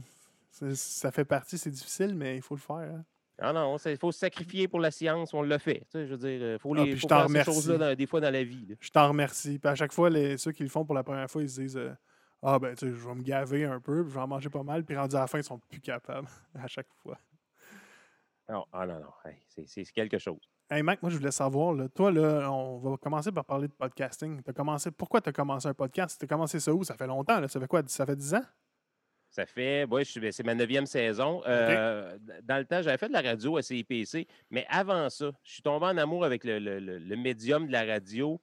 Ça 0.75 1.13
fait 1.13 1.25
partie, 1.27 1.59
c'est 1.59 1.71
difficile, 1.71 2.15
mais 2.15 2.37
il 2.37 2.43
faut 2.43 2.55
le 2.55 2.61
faire. 2.61 2.77
hein. 2.77 3.05
Ah 3.39 3.53
non, 3.53 3.77
il 3.85 3.99
faut 3.99 4.11
se 4.13 4.19
sacrifier 4.21 4.67
pour 4.69 4.81
la 4.81 4.91
science, 4.91 5.35
on 5.35 5.43
l'a 5.43 5.59
fait. 5.59 5.81
Tu 5.81 5.87
sais, 5.93 6.07
je 6.07 6.15
veux 6.15 6.17
dire, 6.17 6.53
il 6.55 6.59
faut, 6.59 6.75
Ah, 6.75 6.79
les, 6.79 6.85
puis 6.93 6.97
je 6.97 7.01
faut 7.03 7.09
t'en 7.09 7.17
faire 7.17 7.27
ces 7.29 7.33
remercie. 7.51 7.53
choses-là 7.69 7.95
des 7.95 8.07
fois 8.07 8.21
dans 8.21 8.31
la 8.33 8.43
vie. 8.43 8.65
là. 8.71 8.75
Je 8.81 8.89
t'en 8.89 9.09
remercie. 9.09 9.59
Puis 9.59 9.69
à 9.71 9.75
chaque 9.75 9.93
fois, 9.93 10.09
les, 10.09 10.39
ceux 10.39 10.53
qui 10.53 10.63
le 10.63 10.71
font 10.71 10.87
pour 10.87 10.95
la 10.95 11.03
première 11.05 11.31
fois, 11.31 11.43
ils 11.43 11.51
se 11.51 11.61
disent 11.61 11.77
euh, 11.77 11.93
Ah, 12.43 12.59
ben, 12.59 12.75
tu 12.75 12.87
sais, 12.87 12.95
je 12.95 13.07
vais 13.07 13.15
me 13.15 13.23
gaver 13.23 13.67
un 13.67 13.79
peu, 13.81 14.03
puis 14.03 14.13
je 14.13 14.15
vais 14.15 14.23
en 14.23 14.27
manger 14.29 14.49
pas 14.49 14.63
mal. 14.63 14.83
Puis 14.85 14.97
rendu 14.97 15.15
à 15.17 15.21
la 15.21 15.27
fin, 15.27 15.37
ils 15.37 15.45
sont 15.45 15.59
plus 15.59 15.81
capables 15.81 16.27
à 16.55 16.67
chaque 16.67 16.89
fois. 17.03 17.19
Non, 18.49 18.65
ah 18.73 18.87
non, 18.87 19.01
non, 19.01 19.11
hey, 19.25 19.37
c'est- 19.67 19.93
quelque 19.93 20.19
chose. 20.19 20.39
Hey, 20.71 20.83
Mac, 20.83 21.01
moi, 21.03 21.11
je 21.11 21.17
voulais 21.17 21.31
savoir, 21.33 21.73
là, 21.75 21.89
toi, 21.89 22.11
là, 22.11 22.51
on 22.51 22.79
va 22.79 22.97
commencer 22.97 23.31
par 23.33 23.45
parler 23.45 23.69
de 23.69 23.73
podcasting. 23.73 24.43
Commencé, 24.55 24.91
pourquoi 24.91 25.21
tu 25.21 25.29
as 25.29 25.33
commencé 25.33 25.67
un 25.69 25.75
podcast? 25.75 26.17
Tu 26.19 26.25
as 26.25 26.29
commencé 26.29 26.59
ça 26.61 26.73
où? 26.73 26.83
Ça 26.85 26.95
fait 26.97 27.07
longtemps, 27.07 27.41
là. 27.41 27.49
Ça 27.49 27.61
fait 27.61 27.67
quoi? 27.69 27.83
Ça 27.87 28.05
fait 28.07 28.17
10 28.17 28.35
ans? 28.35 28.43
Ça 29.31 29.45
fait, 29.47 29.85
ouais, 29.85 30.03
ben, 30.21 30.33
c'est 30.33 30.45
ma 30.45 30.55
neuvième 30.55 30.87
saison. 30.87 31.43
Euh, 31.47 32.17
Dans 32.45 32.59
le 32.59 32.65
temps, 32.65 32.81
j'avais 32.83 32.97
fait 32.97 33.09
de 33.09 33.13
la 33.13 33.21
radio 33.23 33.57
à 33.59 33.63
CIPC, 33.63 34.27
mais 34.51 34.65
avant 34.69 35.11
ça, 35.11 35.31
je 35.43 35.53
suis 35.53 35.63
tombé 35.63 35.87
en 35.87 35.97
amour 35.99 36.25
avec 36.25 36.43
le, 36.45 36.59
le- 36.59 36.79
le- 36.81 36.99
le 36.99 37.17
médium 37.17 37.67
de 37.67 37.73
la 37.73 37.85
radio 37.85 38.41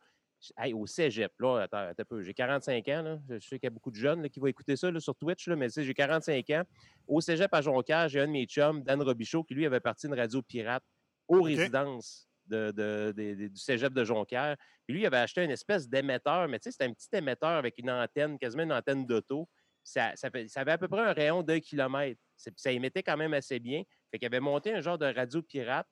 hey, 0.58 0.74
au 0.74 0.86
cégep. 0.86 1.32
Là, 1.40 1.60
attends, 1.62 1.78
attends 1.78 2.02
un 2.02 2.06
peu, 2.06 2.22
j'ai 2.24 2.34
45 2.34 2.88
ans. 2.90 3.02
là. 3.04 3.20
Je 3.30 3.40
sais 3.40 3.60
qu'il 3.60 3.66
y 3.66 3.68
a 3.68 3.70
beaucoup 3.70 3.92
de 3.92 3.96
jeunes 3.96 4.22
là, 4.22 4.30
qui 4.30 4.40
vont 4.40 4.48
écouter 4.48 4.76
ça 4.76 4.90
là, 4.92 5.00
sur 5.00 5.16
Twitch, 5.16 5.48
mais 5.50 5.68
tu 5.68 5.74
sais, 5.74 5.84
j'ai 5.84 5.94
45 5.94 6.50
ans. 6.52 6.64
Au 7.08 7.22
cégep 7.22 7.54
à 7.54 7.62
Jonquière, 7.62 8.10
j'ai 8.10 8.20
un 8.20 8.28
de 8.28 8.32
mes 8.32 8.46
chums, 8.46 8.82
Dan 8.84 9.02
Robichaud, 9.02 9.44
qui 9.44 9.54
lui 9.56 9.66
avait 9.66 9.80
parti 9.80 10.08
d'une 10.08 10.16
radio 10.18 10.42
pirate 10.42 10.84
aux 11.28 11.38
résidences 11.58 12.28
de, 12.48 12.72
de- 12.72 13.14
de- 13.16 13.34
de- 13.36 13.48
du 13.48 13.56
cégep 13.60 13.94
de 13.94 14.04
Jonquière. 14.04 14.58
Puis 14.86 14.94
lui, 14.96 15.02
il 15.04 15.06
avait 15.06 15.18
acheté 15.18 15.44
une 15.44 15.52
espèce 15.52 15.88
d'émetteur, 15.88 16.48
mais 16.50 16.60
tu 16.60 16.64
sais, 16.64 16.72
c'était 16.72 16.86
un 16.86 16.94
petit 16.94 17.08
émetteur 17.14 17.50
avec 17.52 17.78
une 17.78 17.90
antenne, 17.90 18.38
quasiment 18.38 18.64
une 18.64 18.74
antenne 18.74 19.06
d'auto 19.06 19.48
ça, 19.86 20.14
ça, 20.16 20.30
ça 20.48 20.62
avait 20.62 20.72
à 20.72 20.78
peu 20.78 20.88
près 20.88 21.02
un 21.02 21.12
rayon 21.12 21.44
d'un 21.44 21.60
kilomètre. 21.60 22.18
Ça 22.38 22.72
émettait 22.72 23.04
quand 23.04 23.18
même 23.18 23.34
assez 23.34 23.60
bien. 23.60 23.84
Fait 24.10 24.18
qu'il 24.18 24.26
avait 24.26 24.40
monté 24.40 24.74
un 24.74 24.80
genre 24.80 24.98
de 24.98 25.06
radio 25.14 25.42
pirate. 25.42 25.86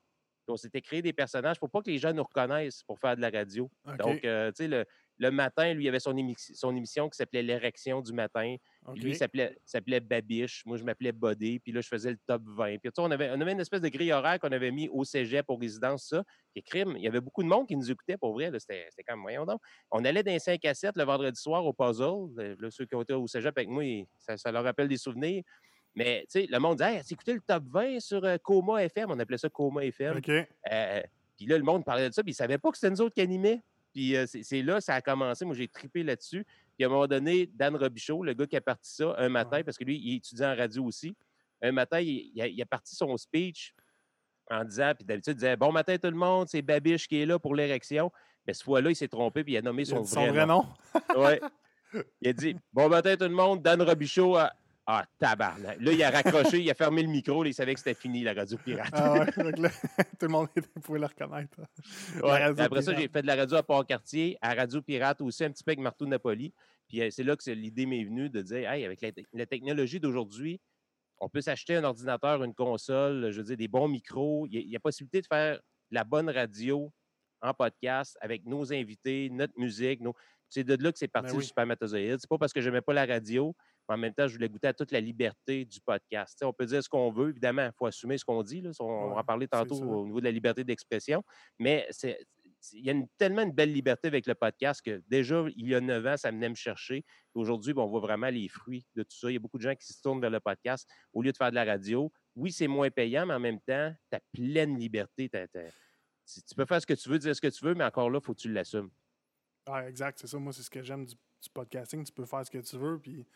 On 0.48 0.56
s'était 0.56 0.80
créé 0.80 1.02
des 1.02 1.12
personnages 1.12 1.58
pour 1.58 1.70
pas 1.70 1.80
que 1.82 1.90
les 1.90 1.98
gens 1.98 2.12
nous 2.12 2.22
reconnaissent 2.24 2.82
pour 2.82 2.98
faire 2.98 3.16
de 3.16 3.20
la 3.20 3.30
radio. 3.30 3.70
Donc, 3.96 4.24
euh, 4.24 4.50
tu 4.50 4.64
sais, 4.64 4.68
le, 4.68 4.84
le 5.18 5.30
matin, 5.30 5.72
lui, 5.74 5.84
il 5.84 5.88
avait 5.88 6.00
son, 6.00 6.14
émi- 6.14 6.34
son 6.54 6.74
émission 6.74 7.08
qui 7.08 7.16
s'appelait 7.16 7.42
L'érection 7.42 8.00
du 8.00 8.12
matin. 8.12 8.56
Lui, 8.96 9.10
il 9.10 9.16
s'appelait 9.64 10.00
Babiche. 10.00 10.64
Moi, 10.66 10.76
je 10.78 10.84
m'appelais 10.84 11.12
Bodé. 11.12 11.60
Puis 11.60 11.70
là, 11.72 11.80
je 11.80 11.86
faisais 11.88 12.10
le 12.10 12.18
top 12.26 12.42
20. 12.46 12.78
Puis 12.78 12.90
on 12.98 13.10
avait, 13.10 13.30
on 13.30 13.40
avait 13.40 13.52
une 13.52 13.60
espèce 13.60 13.80
de 13.80 13.88
grille 13.88 14.12
horaire 14.12 14.38
qu'on 14.40 14.50
avait 14.52 14.70
mis 14.72 14.88
au 14.88 15.04
cégep, 15.04 15.44
aux 15.48 15.56
résidences, 15.56 16.08
ça. 16.08 16.24
Puis 16.54 16.62
crime, 16.64 16.94
il 16.96 17.02
y 17.02 17.08
avait 17.08 17.20
beaucoup 17.20 17.42
de 17.42 17.48
monde 17.48 17.68
qui 17.68 17.76
nous 17.76 17.90
écoutait 17.90 18.16
pour 18.16 18.32
vrai. 18.32 18.50
C'était 18.58 18.86
c'était 18.90 19.04
comme, 19.04 19.22
voyons 19.22 19.46
donc. 19.46 19.60
On 19.90 20.04
allait 20.04 20.22
dans 20.24 20.32
les 20.32 20.38
5 20.40 20.64
à 20.64 20.74
7 20.74 20.96
le 20.96 21.04
vendredi 21.04 21.40
soir 21.40 21.64
au 21.64 21.72
puzzle. 21.72 22.28
Euh, 22.38 22.56
Là, 22.58 22.70
ceux 22.70 22.84
qui 22.86 22.94
ont 22.96 23.02
été 23.02 23.14
au 23.14 23.26
cégep 23.28 23.56
avec 23.56 23.68
moi, 23.68 23.84
ils- 23.84 24.06
ça, 24.18 24.36
ça 24.36 24.50
leur 24.50 24.64
rappelle 24.64 24.88
des 24.88 24.96
souvenirs. 24.98 25.42
Mais 25.94 26.20
tu 26.22 26.40
sais, 26.40 26.46
le 26.50 26.58
monde 26.58 26.78
disait, 26.78 26.92
hey, 26.94 26.98
as 26.98 27.10
écouté 27.12 27.34
le 27.34 27.40
top 27.40 27.64
20 27.66 28.00
sur 28.00 28.24
euh, 28.24 28.36
Coma 28.42 28.82
FM? 28.84 29.10
On 29.10 29.18
appelait 29.18 29.38
ça 29.38 29.48
Coma 29.50 29.84
FM. 29.84 30.16
OK. 30.18 30.28
Euh, 30.30 31.02
puis 31.36 31.46
là, 31.46 31.58
le 31.58 31.64
monde 31.64 31.84
parlait 31.84 32.08
de 32.08 32.14
ça, 32.14 32.22
puis 32.22 32.30
ils 32.32 32.34
ne 32.34 32.36
savaient 32.36 32.58
pas 32.58 32.70
que 32.70 32.78
c'était 32.78 32.90
nous 32.90 33.00
autres 33.02 33.14
qui 33.14 33.20
animaient. 33.20 33.60
Puis 33.92 34.16
euh, 34.16 34.24
c'est 34.26 34.62
là, 34.62 34.80
ça 34.80 34.94
a 34.94 35.00
commencé. 35.02 35.44
Moi, 35.44 35.54
j'ai 35.54 35.68
tripé 35.68 36.02
là-dessus. 36.02 36.46
Puis 36.76 36.84
à 36.84 36.86
un 36.86 36.90
moment 36.90 37.06
donné, 37.06 37.46
Dan 37.52 37.76
Robichaud, 37.76 38.22
le 38.22 38.32
gars 38.32 38.46
qui 38.46 38.56
a 38.56 38.60
parti 38.62 38.90
ça 38.94 39.14
un 39.18 39.28
matin, 39.28 39.56
Ouais. 39.58 39.64
parce 39.64 39.76
que 39.76 39.84
lui, 39.84 39.98
il 39.98 40.16
étudiait 40.16 40.46
en 40.46 40.56
radio 40.56 40.84
aussi, 40.84 41.14
un 41.60 41.72
matin, 41.72 42.00
il, 42.00 42.32
il 42.34 42.40
a, 42.42 42.46
il 42.46 42.60
a 42.62 42.66
parti 42.66 42.96
son 42.96 43.14
speech 43.18 43.74
en 44.50 44.64
disant, 44.64 44.92
puis 44.96 45.04
d'habitude, 45.04 45.34
il 45.34 45.40
disait 45.40 45.56
Bon 45.56 45.72
matin 45.72 45.96
tout 45.98 46.08
le 46.10 46.16
monde, 46.16 46.48
c'est 46.48 46.62
Babiche 46.62 47.06
qui 47.06 47.20
est 47.20 47.26
là 47.26 47.38
pour 47.38 47.54
l'érection. 47.54 48.10
Mais 48.46 48.54
cette 48.54 48.64
fois-là, 48.64 48.90
il 48.90 48.96
s'est 48.96 49.08
trompé, 49.08 49.44
puis 49.44 49.52
il 49.52 49.56
a 49.58 49.62
nommé 49.62 49.82
Il 49.82 49.92
a 49.92 49.96
son, 49.96 50.00
dit 50.02 50.10
son 50.10 50.26
vrai 50.26 50.46
nom. 50.46 50.64
nom? 51.14 51.22
Ouais. 51.22 51.40
Il 52.22 52.28
a 52.28 52.32
dit 52.32 52.56
Bon 52.72 52.88
matin 52.88 53.14
tout 53.16 53.24
le 53.24 53.28
monde, 53.30 53.60
Dan 53.62 53.82
Robichaud. 53.82 54.36
Ah, 54.36 54.50
ah, 54.86 55.04
tabarnak. 55.18 55.80
Là, 55.80 55.92
il 55.92 56.02
a 56.02 56.10
raccroché, 56.10 56.60
il 56.60 56.70
a 56.70 56.74
fermé 56.74 57.02
le 57.02 57.08
micro, 57.08 57.42
là, 57.42 57.50
il 57.50 57.54
savait 57.54 57.74
que 57.74 57.80
c'était 57.80 57.94
fini, 57.94 58.22
la 58.24 58.34
radio 58.34 58.58
pirate. 58.58 58.90
Ah 58.92 59.12
ouais, 59.12 59.26
donc 59.44 59.58
là, 59.58 59.68
tout 60.18 60.26
le 60.26 60.28
monde 60.28 60.48
pouvait 60.82 60.98
le 60.98 61.06
reconnaître. 61.06 61.60
Ouais, 62.22 62.42
après 62.42 62.82
ça, 62.82 62.94
j'ai 62.94 63.08
fait 63.08 63.22
de 63.22 63.26
la 63.26 63.36
radio 63.36 63.56
à 63.58 63.62
Port-Cartier, 63.62 64.36
à 64.40 64.54
Radio 64.54 64.82
Pirate 64.82 65.20
aussi, 65.20 65.44
un 65.44 65.50
petit 65.50 65.62
peu 65.62 65.70
avec 65.70 65.80
Marteau 65.80 66.06
Napoli. 66.06 66.52
Puis 66.88 67.00
euh, 67.00 67.10
c'est 67.10 67.22
là 67.22 67.36
que 67.36 67.50
l'idée 67.50 67.86
m'est 67.86 68.04
venue 68.04 68.28
de 68.28 68.42
dire 68.42 68.70
Hey, 68.70 68.84
avec 68.84 69.00
la, 69.00 69.12
te- 69.12 69.20
la 69.32 69.46
technologie 69.46 70.00
d'aujourd'hui, 70.00 70.60
on 71.20 71.28
peut 71.28 71.40
s'acheter 71.40 71.76
un 71.76 71.84
ordinateur, 71.84 72.42
une 72.42 72.54
console, 72.54 73.30
je 73.30 73.38
veux 73.38 73.44
dire, 73.44 73.56
des 73.56 73.68
bons 73.68 73.88
micros. 73.88 74.46
Il 74.48 74.54
y 74.54 74.58
a, 74.58 74.60
il 74.60 74.68
y 74.68 74.76
a 74.76 74.80
possibilité 74.80 75.20
de 75.20 75.26
faire 75.26 75.60
la 75.92 76.02
bonne 76.02 76.28
radio 76.28 76.92
en 77.40 77.54
podcast 77.54 78.18
avec 78.20 78.44
nos 78.44 78.72
invités, 78.72 79.30
notre 79.30 79.54
musique. 79.56 80.00
Nos... 80.00 80.14
C'est 80.48 80.64
de 80.64 80.82
là 80.82 80.90
que 80.90 80.98
c'est 80.98 81.08
parti 81.08 81.28
Ben 81.28 81.36
oui. 81.36 81.42
le 81.42 81.46
Supermatozoïde. 81.46 82.16
C'est 82.20 82.28
pas 82.28 82.38
parce 82.38 82.52
que 82.52 82.60
je 82.60 82.68
n'aimais 82.68 82.82
pas 82.82 82.92
la 82.92 83.06
radio, 83.06 83.54
mais 83.88 83.94
en 83.94 83.98
même 83.98 84.14
temps, 84.14 84.26
je 84.28 84.34
voulais 84.34 84.48
goûter 84.48 84.68
à 84.68 84.74
toute 84.74 84.92
la 84.92 85.00
liberté 85.00 85.64
du 85.64 85.80
podcast. 85.80 86.42
On 86.44 86.52
peut 86.52 86.66
dire 86.66 86.82
ce 86.82 86.88
qu'on 86.88 87.10
veut, 87.10 87.30
évidemment, 87.30 87.64
il 87.66 87.72
faut 87.76 87.86
assumer 87.86 88.18
ce 88.18 88.24
qu'on 88.24 88.42
dit. 88.42 88.60
là. 88.60 88.70
On 88.80 89.10
va 89.10 89.16
en 89.20 89.24
parler 89.24 89.48
tantôt 89.48 89.76
au 89.82 90.04
niveau 90.06 90.20
de 90.20 90.24
la 90.26 90.30
liberté 90.30 90.64
d'expression. 90.64 91.22
Mais 91.58 91.86
c'est 91.90 92.18
il 92.74 92.84
y 92.86 92.90
a 92.90 92.92
une- 92.92 93.08
tellement 93.18 93.42
une 93.42 93.50
belle 93.50 93.72
liberté 93.72 94.06
avec 94.06 94.24
le 94.24 94.36
podcast 94.36 94.80
que 94.82 95.02
déjà, 95.08 95.44
il 95.56 95.66
y 95.68 95.74
a 95.74 95.80
neuf 95.80 96.06
ans, 96.06 96.16
ça 96.16 96.30
venait 96.30 96.48
me 96.48 96.54
chercher. 96.54 97.04
Aujourd'hui, 97.34 97.74
ben, 97.74 97.82
on 97.82 97.88
voit 97.88 97.98
vraiment 97.98 98.28
les 98.28 98.46
fruits 98.48 98.86
de 98.94 99.02
tout 99.02 99.16
ça. 99.16 99.30
Il 99.30 99.34
y 99.34 99.36
a 99.36 99.40
beaucoup 99.40 99.58
de 99.58 99.62
gens 99.64 99.74
qui 99.74 99.84
se 99.92 100.00
tournent 100.00 100.20
vers 100.20 100.30
le 100.30 100.38
podcast 100.38 100.88
au 101.12 101.22
lieu 101.22 101.32
de 101.32 101.36
faire 101.36 101.50
de 101.50 101.56
la 101.56 101.64
radio. 101.64 102.12
Oui, 102.36 102.52
c'est 102.52 102.68
moins 102.68 102.88
payant, 102.88 103.26
mais 103.26 103.34
en 103.34 103.40
même 103.40 103.58
temps, 103.62 103.92
tu 104.12 104.16
as 104.16 104.20
pleine 104.32 104.78
liberté. 104.78 105.28
Tu, 105.28 106.40
tu 106.42 106.54
peux 106.54 106.64
faire 106.64 106.80
ce 106.80 106.86
que 106.86 106.94
tu 106.94 107.08
veux, 107.08 107.18
dire 107.18 107.34
ce 107.34 107.40
que 107.40 107.48
tu 107.48 107.64
veux, 107.64 107.74
mais 107.74 107.82
encore 107.84 108.08
là, 108.10 108.20
il 108.22 108.24
faut 108.24 108.32
que 108.32 108.40
tu 108.40 108.52
l'assumes. 108.52 108.90
Ah, 109.66 109.88
exact, 109.88 110.20
c'est 110.20 110.28
ça. 110.28 110.38
Moi, 110.38 110.52
c'est 110.52 110.62
ce 110.62 110.70
que 110.70 110.82
j'aime 110.82 111.04
du, 111.04 111.14
du 111.14 111.50
podcasting. 111.52 112.04
Tu 112.04 112.12
peux 112.12 112.24
faire 112.24 112.46
ce 112.46 112.50
que 112.50 112.58
tu 112.58 112.76
veux, 112.76 113.00
puis 113.00 113.26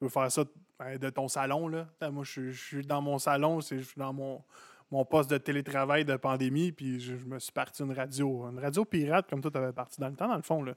peux 0.00 0.08
faire 0.08 0.30
ça 0.32 0.44
ben, 0.78 0.98
de 0.98 1.10
ton 1.10 1.28
salon. 1.28 1.68
Là. 1.68 1.86
Moi, 2.10 2.24
je, 2.24 2.30
suis- 2.30 2.52
je 2.52 2.64
suis 2.64 2.86
dans 2.86 3.00
mon 3.02 3.18
salon, 3.18 3.60
je 3.60 3.76
suis 3.76 3.86
dans 3.96 4.12
mon, 4.12 4.42
mon 4.90 5.04
poste 5.04 5.30
de 5.30 5.38
télétravail 5.38 6.04
de 6.04 6.16
pandémie, 6.16 6.72
puis 6.72 6.98
je, 7.00 7.16
je 7.16 7.24
me 7.26 7.38
suis 7.38 7.52
parti 7.52 7.82
une 7.82 7.92
radio. 7.92 8.48
Une 8.50 8.58
radio 8.58 8.84
pirate, 8.84 9.28
comme 9.28 9.40
toi, 9.40 9.50
tu 9.50 9.58
avais 9.58 9.72
parti 9.72 10.00
dans 10.00 10.08
le 10.08 10.16
temps, 10.16 10.28
dans 10.28 10.36
le 10.36 10.42
fond. 10.42 10.62
Là. 10.62 10.74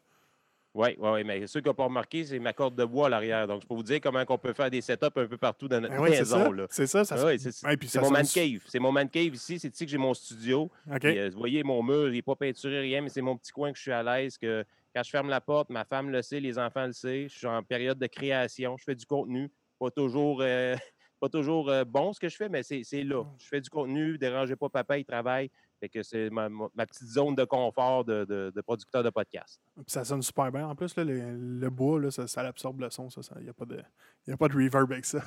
Oui, 0.75 0.96
oui, 0.98 1.10
oui, 1.12 1.24
mais 1.24 1.46
ceux 1.46 1.62
qui 1.62 1.68
n'ont 1.68 1.75
pas 1.75 1.84
remarqué, 1.84 2.25
c'est 2.25 2.39
ma 2.39 2.51
corde 2.51 2.75
de 2.75 2.84
bois 2.84 3.06
à 3.06 3.10
l'arrière. 3.10 3.48
Donc, 3.48 3.62
je 3.62 3.68
peux 3.68 3.75
vous 3.75 3.84
dire 3.84 4.01
comment 4.01 4.24
on 4.27 4.38
peut 4.39 4.53
faire 4.53 4.72
des 4.72 4.82
setups 4.82 5.06
un 5.06 5.27
peu 5.27 5.38
partout 5.38 5.68
dans 5.68 5.80
notre 5.80 5.94
Ben 5.96 6.25
ça. 6.25 6.39
maison. 6.50 6.65
C'est 6.72 6.88
ça. 6.88 7.06
ça 7.06 7.15
Ah 7.20 7.25
ouais, 7.25 7.38
c'est 7.38 7.63
Ouais, 7.63 7.77
ça 7.86 8.01
mon 8.01 8.10
man 8.10 8.25
cave. 8.25 8.62
C'est 8.68 8.80
mon 8.80 8.92
man 8.92 9.08
cave 9.08 9.36
ici. 9.36 9.60
C'est 9.60 9.72
ici 9.72 9.86
que 9.86 9.92
j'ai 9.92 10.00
mon 10.00 10.15
studio. 10.15 10.72
Euh, 10.92 11.30
vous 11.32 11.38
voyez, 11.38 11.62
mon 11.63 11.84
mur, 11.84 12.08
il 12.08 12.13
n'est 12.13 12.22
pas 12.24 12.36
peinturé, 12.36 12.80
rien, 12.82 13.01
mais 13.01 13.10
c'est 13.10 13.22
mon 13.22 13.38
petit 13.38 13.51
coin 13.51 13.72
que 13.72 13.77
je 13.77 13.84
suis 13.84 13.92
à 13.92 14.01
l'aise. 14.01 14.36
Que 14.39 14.65
quand 14.93 15.03
je 15.03 15.09
ferme 15.09 15.29
la 15.29 15.41
porte, 15.41 15.69
ma 15.69 15.85
femme 15.85 16.09
le 16.09 16.21
sait, 16.21 16.39
les 16.39 16.57
enfants 16.59 16.85
le 16.85 16.93
savent. 16.93 17.27
Je 17.27 17.38
suis 17.38 17.47
en 17.47 17.63
période 17.63 17.97
de 18.00 18.07
création. 18.07 18.77
Je 18.77 18.83
fais 18.83 18.95
du 18.95 19.05
contenu. 19.05 19.51
Pas 19.79 19.89
toujours, 19.91 20.41
euh, 20.41 20.75
pas 21.19 21.29
toujours 21.29 21.69
euh, 21.69 21.83
bon 21.85 22.13
ce 22.13 22.19
que 22.19 22.29
je 22.29 22.35
fais, 22.35 22.50
mais 22.50 22.63
c'est 22.63 22.83
là. 23.03 23.23
Je 23.39 23.47
fais 23.47 23.62
du 23.62 23.69
contenu. 23.69 24.17
Dérangez 24.17 24.55
pas 24.55 24.69
papa, 24.69 24.97
il 24.97 25.05
travaille. 25.05 25.50
Fait 25.79 25.89
que 25.89 26.01
c'est 26.01 26.29
ma, 26.29 26.47
petite 26.85 27.07
zone 27.09 27.35
de 27.35 27.43
confort 27.43 28.05
de, 28.05 28.23
de- 28.23 28.53
de 28.55 28.62
producteur 28.62 29.03
de 29.03 29.09
podcast. 29.09 29.59
Puis 29.75 29.83
ça 29.88 30.05
sonne 30.05 30.21
super 30.21 30.50
bien. 30.50 30.65
En 30.67 30.75
plus, 30.75 30.95
là, 30.95 31.03
le, 31.03 31.35
le 31.59 31.69
bois, 31.69 32.00
là, 32.00 32.09
ça, 32.09 32.25
ça 32.25 32.39
absorbe 32.41 32.79
le 32.79 32.89
son. 32.89 33.09
Il 33.38 33.43
n'y 33.43 33.50
a, 33.50 33.53
pas 33.53 33.65
de- 33.65 33.83
y 34.27 34.31
a 34.31 34.38
pas 34.38 34.47
de 34.47 34.53
reverb 34.55 34.89
avec 34.93 35.03
ça. 35.03 35.19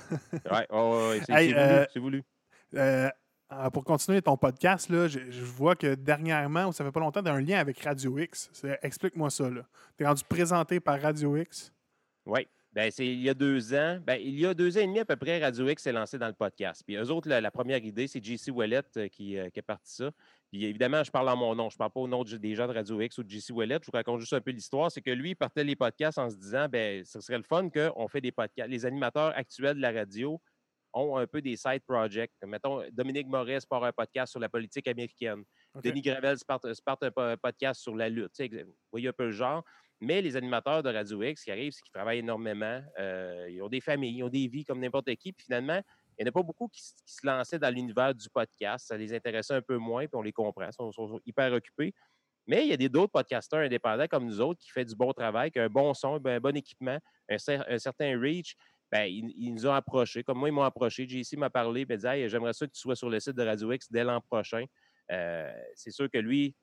Ouais, 0.50 0.66
ouais, 0.70 1.08
ouais, 1.10 1.20
c'est 1.26 1.32
Hey, 1.32 1.48
voulu. 1.48 1.58
euh, 1.60 1.84
voulu. 1.96 2.22
Euh, 2.74 3.10
euh, 3.52 3.70
pour 3.70 3.84
continuer 3.84 4.20
ton 4.22 4.36
podcast, 4.36 4.88
là, 4.88 5.06
je, 5.06 5.20
vois 5.44 5.76
que 5.76 5.94
dernièrement, 5.94 6.66
ou 6.66 6.72
ça 6.72 6.84
fait 6.84 6.92
pas 6.92 7.00
longtemps, 7.00 7.22
tu 7.22 7.28
as 7.28 7.32
un 7.32 7.40
lien 7.40 7.58
avec 7.58 7.78
Radio 7.80 8.18
X. 8.18 8.50
Explique-moi 8.82 9.30
ça. 9.30 9.48
Tu 9.96 10.02
es 10.02 10.06
rendu 10.06 10.24
présenté 10.24 10.80
par 10.80 11.00
Radio 11.00 11.36
X? 11.36 11.72
Oui. 12.26 12.46
Ben, 12.76 12.90
c'est 12.90 13.06
il 13.06 13.22
y 13.22 13.30
a 13.30 13.32
deux 13.32 13.72
ans. 13.72 13.98
Ben, 14.04 14.20
il 14.22 14.38
y 14.38 14.44
a 14.44 14.52
deux 14.52 14.76
ans 14.76 14.80
et 14.82 14.86
demi 14.86 14.98
à 14.98 15.06
peu 15.06 15.16
près, 15.16 15.42
Radio 15.42 15.66
X 15.66 15.82
s'est 15.82 15.92
lancé 15.92 16.18
dans 16.18 16.26
le 16.26 16.34
podcast. 16.34 16.82
Puis 16.86 16.96
eux 16.96 17.10
autres, 17.10 17.26
la, 17.26 17.50
première 17.50 17.82
idée, 17.82 18.06
c'est 18.06 18.22
JC 18.22 18.50
Wallet 18.50 18.82
euh, 18.98 19.08
qui, 19.08 19.38
euh, 19.38 19.48
qui, 19.48 19.60
est 19.60 19.62
parti 19.62 19.94
ça. 19.94 20.10
Puis 20.52 20.66
évidemment, 20.66 21.02
je 21.02 21.10
parle 21.10 21.30
en 21.30 21.36
mon 21.36 21.54
nom. 21.54 21.70
Je 21.70 21.76
ne 21.76 21.78
parle 21.78 21.92
pas 21.92 22.00
au 22.00 22.06
nom 22.06 22.22
des 22.22 22.54
gens 22.54 22.66
de 22.66 22.74
Radio 22.74 23.00
X 23.00 23.16
ou 23.16 23.22
de 23.22 23.30
JC 23.30 23.52
Wallet. 23.52 23.78
Je 23.80 23.86
vous 23.86 23.96
raconte 23.96 24.20
juste 24.20 24.34
un 24.34 24.42
peu 24.42 24.50
l'histoire. 24.50 24.90
C'est 24.90 25.00
que 25.00 25.10
lui, 25.10 25.30
il 25.30 25.36
partait 25.36 25.64
les 25.64 25.74
podcasts 25.74 26.18
en 26.18 26.28
se 26.28 26.36
disant 26.36 26.68
ben, 26.68 27.02
ce 27.02 27.18
serait 27.22 27.38
le 27.38 27.44
fun 27.44 27.70
qu'on 27.70 28.08
fait 28.08 28.20
des 28.20 28.30
podcasts. 28.32 28.68
Les 28.68 28.84
animateurs 28.84 29.32
actuels 29.34 29.76
de 29.76 29.80
la 29.80 29.92
radio 29.92 30.38
ont 30.96 31.16
un 31.16 31.26
peu 31.26 31.40
des 31.40 31.56
side 31.56 31.82
projects. 31.86 32.32
Mettons, 32.44 32.82
Dominique 32.90 33.28
Morris 33.28 33.60
part 33.68 33.84
un 33.84 33.92
podcast 33.92 34.30
sur 34.32 34.40
la 34.40 34.48
politique 34.48 34.88
américaine. 34.88 35.44
Denis 35.82 36.02
Gravel 36.02 36.36
part, 36.46 36.60
un 37.18 37.36
podcast 37.36 37.82
sur 37.82 37.94
la 37.94 38.08
lutte. 38.08 38.40
Vous 38.40 38.74
voyez 38.90 39.08
un 39.08 39.12
peu 39.12 39.26
le 39.26 39.32
genre. 39.32 39.62
Mais 40.00 40.20
les 40.20 40.36
animateurs 40.36 40.82
de 40.82 40.90
Radio 40.90 41.22
X 41.22 41.44
qui 41.44 41.50
arrivent, 41.50 41.72
c'est 41.72 41.82
qu'ils 41.82 41.92
travaillent 41.92 42.18
énormément. 42.18 42.82
Euh, 42.98 43.46
ils 43.48 43.62
ont 43.62 43.68
des 43.68 43.80
familles, 43.80 44.18
ils 44.18 44.22
ont 44.22 44.28
des 44.28 44.46
vies 44.46 44.64
comme 44.64 44.78
n'importe 44.78 45.14
qui. 45.16 45.32
Puis 45.32 45.44
finalement, 45.44 45.80
il 46.18 46.24
n'y 46.24 46.28
en 46.28 46.30
a 46.30 46.32
pas 46.32 46.42
beaucoup 46.42 46.68
qui, 46.68 46.82
se 46.82 47.26
lançaient 47.26 47.58
dans 47.58 47.72
l'univers 47.74 48.14
du 48.14 48.28
podcast. 48.28 48.88
Ça 48.88 48.96
les 48.96 49.14
intéressait 49.14 49.54
un 49.54 49.62
peu 49.62 49.76
moins, 49.76 50.06
puis 50.06 50.16
on 50.16 50.22
les 50.22 50.32
comprend. 50.32 50.68
Ils 50.68 50.92
sont, 50.92 51.20
hyper 51.24 51.52
occupés. 51.52 51.94
Mais 52.46 52.64
il 52.64 52.80
y 52.80 52.84
a 52.84 52.88
d'autres 52.88 53.12
podcasteurs 53.12 53.60
indépendants 53.60 54.06
comme 54.06 54.24
nous 54.24 54.40
autres 54.40 54.60
qui 54.60 54.70
font 54.70 54.84
du 54.84 54.94
bon 54.94 55.12
travail, 55.12 55.50
qui 55.50 55.58
ont 55.58 55.64
un 55.64 55.68
bon 55.68 55.94
son, 55.94 56.20
un 56.24 56.40
bon 56.40 56.56
équipement, 56.56 56.98
un, 57.28 57.38
certain 57.38 58.20
reach. 58.20 58.54
Ben, 58.92 59.04
ils, 59.04 59.52
nous 59.52 59.66
ont 59.66 59.72
approchés. 59.72 60.22
Comme 60.22 60.38
moi, 60.38 60.48
ils 60.48 60.52
m'ont 60.52 60.62
approché. 60.62 61.08
JC 61.08 61.36
m'a 61.36 61.50
parlé, 61.50 61.86
et 61.88 61.96
dit 61.96 62.28
J'aimerais 62.28 62.52
ça 62.52 62.66
que 62.66 62.72
tu 62.72 62.80
sois 62.80 62.96
sur 62.96 63.10
le 63.10 63.18
site 63.18 63.34
de 63.34 63.42
Radio 63.42 63.72
X 63.72 63.90
dès 63.90 64.04
l'an 64.04 64.20
prochain. 64.20 64.64
Euh, 65.10 65.52
c'est 65.74 65.90
sûr 65.90 66.08
que 66.10 66.18
lui, 66.18 66.54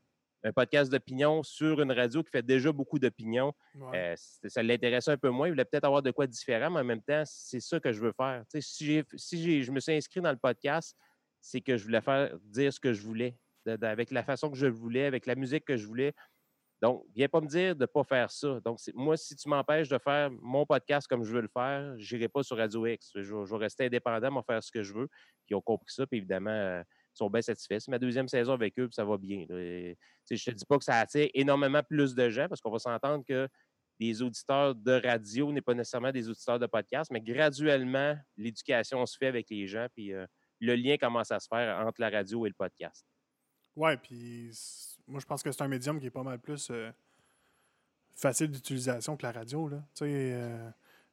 un 0.44 0.51
podcast 0.51 0.92
d'opinion 0.92 1.44
sur 1.44 1.82
une 1.82 1.92
radio 1.92 2.24
qui 2.24 2.30
fait 2.30 2.44
déjà 2.44 2.72
beaucoup 2.72 3.00
d'opinion. 3.00 3.53
Euh, 3.94 4.13
ça 4.18 4.63
l'intéressait 4.63 5.12
un 5.12 5.18
peu 5.18 5.30
moins. 5.30 5.48
Il 5.48 5.51
voulait 5.51 5.65
peut-être 5.65 5.86
avoir 5.86 6.01
de 6.01 6.12
quoi 6.12 6.27
différent, 6.27 6.70
mais 6.70 6.82
en 6.82 6.86
même 6.86 7.01
temps, 7.01 7.24
c'est 7.25 7.60
ça 7.60 7.80
que 7.80 7.92
je 7.92 8.01
veux 8.01 8.13
faire. 8.13 8.44
si, 8.60 9.03
si 9.15 9.63
je 9.63 9.72
me 9.72 9.80
suis 9.80 9.94
inscrit 9.94 10.22
dans 10.22 10.32
le 10.32 10.38
podcast, 10.38 10.98
c'est 11.42 11.62
que 11.62 11.77
je 11.77 11.84
voulais 11.84 12.01
faire 12.01 12.38
dire 12.42 12.72
ce 12.72 12.80
que 12.80 12.94
je 12.94 13.01
voulais, 13.01 13.38
avec 13.82 14.12
la 14.12 14.24
façon 14.24 14.50
que 14.50 14.58
je 14.58 14.68
voulais, 14.68 15.06
avec 15.06 15.25
la 15.25 15.36
musique 15.36 15.65
que 15.65 15.77
je 15.77 15.86
voulais. 15.86 16.13
Donc, 16.84 17.06
viens 17.16 17.30
pas 17.30 17.40
me 17.40 17.48
dire 17.48 17.78
de 17.78 17.84
ne 17.84 17.86
pas 17.86 18.04
faire 18.04 18.30
ça. 18.30 18.60
Donc, 18.66 18.78
moi, 18.94 19.16
si 19.16 19.38
tu 19.38 19.48
m'empêches 19.48 19.88
de 19.88 19.98
faire 19.98 20.30
mon 20.42 20.66
podcast 20.66 21.08
comme 21.08 21.24
je 21.24 21.32
veux 21.32 21.40
le 21.40 21.48
faire, 21.48 21.98
je 21.98 22.13
n'irai 22.13 22.28
pas 22.28 22.44
sur 22.44 22.58
Radio 22.58 22.86
X. 22.86 23.12
Je, 23.16 23.34
vais 23.34 23.58
rester 23.58 23.86
indépendant, 23.86 24.36
vais 24.36 24.42
faire 24.46 24.62
ce 24.62 24.70
que 24.70 24.84
je 24.84 24.94
veux. 24.94 25.08
Puis, 25.08 25.52
ils 25.52 25.56
ont 25.56 25.62
compris 25.62 25.94
ça. 25.94 26.06
Puis, 26.06 26.18
évidemment, 26.18 26.50
euh, 26.50 26.84
sont 27.13 27.30
bien 27.30 27.42
satisfaits. 27.42 27.80
C'est 27.80 27.90
ma 27.90 28.00
deuxième 28.00 28.28
saison 28.28 28.52
avec 28.52 28.78
eux, 28.80 28.88
puis 28.90 28.96
ça 28.96 29.06
va 29.06 29.18
bien. 29.18 29.46
je 29.50 29.96
ne 30.30 30.36
te 30.36 30.52
dis 30.52 30.66
pas 30.66 30.78
que 30.78 30.84
ça 30.84 31.00
attire 31.00 31.30
énormément 31.34 31.84
plus 31.84 32.16
de 32.16 32.30
gens, 32.30 32.50
parce 32.50 32.60
qu'on 32.60 32.72
va 32.72 32.80
s'entendre 32.80 33.24
que 33.25 33.48
des 33.98 34.22
auditeurs 34.22 34.75
de 34.75 35.00
radio 35.02 35.54
n'est 35.54 35.62
pas 35.62 35.75
nécessairement 35.75 36.12
des 36.12 36.28
auditeurs 36.28 36.60
de 36.60 36.66
podcast, 36.66 37.12
mais 37.13 37.22
graduellement, 37.22 38.13
l'éducation 38.36 39.06
se 39.06 39.16
fait 39.18 39.28
avec 39.28 39.50
les 39.50 39.68
gens, 39.68 39.88
puis 39.96 40.12
euh, 40.12 40.25
le 40.60 40.75
lien 40.75 40.98
commence 40.98 41.32
à 41.32 41.40
se 41.40 41.48
faire 41.48 41.80
entre 41.80 42.02
la 42.02 42.10
radio 42.10 42.46
et 42.46 42.50
le 42.50 42.56
podcast. 42.56 43.06
Oui, 43.78 43.96
puis 44.04 44.52
moi, 45.07 45.19
je 45.19 45.25
pense 45.25 45.43
que 45.43 45.51
c'est 45.51 45.62
un 45.62 45.67
médium 45.67 46.00
qui 46.00 46.07
est 46.07 46.12
pas 46.12 46.24
mal 46.24 46.39
plus 46.39 46.69
euh, 46.72 46.91
facile 48.15 48.51
d'utilisation 48.51 49.17
que 49.17 49.25
la 49.25 49.31
radio. 49.31 49.67
Là. 49.67 49.77
Tu 49.95 50.05
sais, 50.05 50.10
euh, 50.10 50.69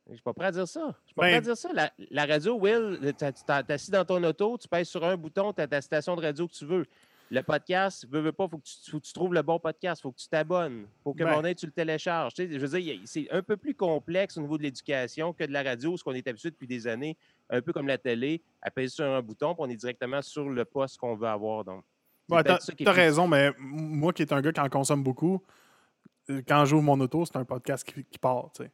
je 0.08 0.14
suis 0.14 0.22
pas 0.22 0.32
prêt 0.32 0.46
à 0.46 0.52
dire 0.52 0.68
ça. 0.68 0.94
Je 1.02 1.08
suis 1.08 1.14
pas 1.14 1.22
prêt 1.22 1.34
à 1.34 1.40
ben 1.40 1.44
dire 1.44 1.56
ça. 1.56 1.70
La, 2.10 2.26
radio, 2.26 2.58
Will, 2.58 3.14
tu 3.18 3.24
assis 3.72 3.90
dans 3.90 4.04
ton 4.04 4.22
auto, 4.24 4.58
tu 4.58 4.68
pèses 4.68 4.88
sur 4.88 5.04
un 5.04 5.16
bouton, 5.16 5.52
tu 5.52 5.60
as 5.60 5.66
ta 5.66 5.80
station 5.80 6.16
de 6.16 6.22
radio 6.22 6.46
que 6.46 6.52
tu 6.52 6.66
veux. 6.66 6.86
Le 7.32 7.44
podcast, 7.44 8.08
veux, 8.10 8.20
veux 8.20 8.32
pas, 8.32 8.46
il 8.46 8.50
faut, 8.50 8.58
que 8.98 9.06
tu 9.06 9.12
trouves 9.12 9.34
le 9.34 9.42
bon 9.42 9.60
podcast, 9.60 10.00
il 10.00 10.02
faut 10.02 10.10
que 10.10 10.18
tu 10.18 10.26
t'abonnes, 10.26 10.80
il 10.80 11.02
faut 11.04 11.14
que 11.14 11.22
ben. 11.22 11.54
tu 11.54 11.64
le 11.64 11.70
télécharges. 11.70 12.32
je 12.36 12.58
veux 12.58 12.80
dire, 12.80 13.00
c'est 13.04 13.30
un 13.30 13.40
peu 13.40 13.56
plus 13.56 13.72
complexe 13.72 14.36
au 14.36 14.40
niveau 14.40 14.58
de 14.58 14.64
l'éducation 14.64 15.32
que 15.32 15.44
de 15.44 15.52
la 15.52 15.62
radio, 15.62 15.96
ce 15.96 16.02
qu'on 16.02 16.12
est 16.12 16.26
habitué 16.26 16.50
depuis 16.50 16.66
des 16.66 16.88
années, 16.88 17.16
un 17.48 17.62
peu 17.62 17.72
comme 17.72 17.86
la 17.86 17.98
télé, 17.98 18.42
à 18.60 18.72
peser 18.72 18.88
sur 18.88 19.04
un 19.04 19.22
bouton, 19.22 19.54
puis 19.54 19.62
on 19.64 19.70
est 19.70 19.76
directement 19.76 20.22
sur 20.22 20.48
le 20.48 20.64
poste 20.64 20.98
qu'on 20.98 21.14
veut 21.14 21.28
avoir. 21.28 21.64
Donc, 21.64 21.84
tu 22.76 22.88
as, 22.88 22.92
raison, 22.92 23.28
mais 23.28 23.52
moi 23.58 24.12
qui 24.12 24.22
est 24.22 24.32
un 24.32 24.40
gars 24.40 24.52
qui 24.52 24.60
en 24.60 24.68
consomme 24.68 25.02
beaucoup, 25.02 25.42
euh, 26.30 26.42
quand 26.46 26.64
j'ouvre 26.64 26.82
mon 26.82 26.98
auto, 27.00 27.24
c'est 27.24 27.36
un 27.36 27.44
podcast 27.44 27.84
qui, 27.84 28.04
qui 28.04 28.18
part. 28.18 28.50
sais. 28.56 28.70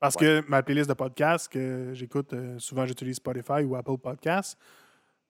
Parce 0.00 0.16
que 0.16 0.44
ma 0.48 0.62
playlist 0.62 0.88
de 0.88 0.94
podcasts 0.94 1.50
que 1.50 1.90
j'écoute, 1.92 2.32
euh, 2.32 2.58
souvent 2.58 2.86
j'utilise 2.86 3.16
Spotify 3.16 3.64
ou 3.64 3.74
Apple 3.74 3.98
Podcasts, 3.98 4.56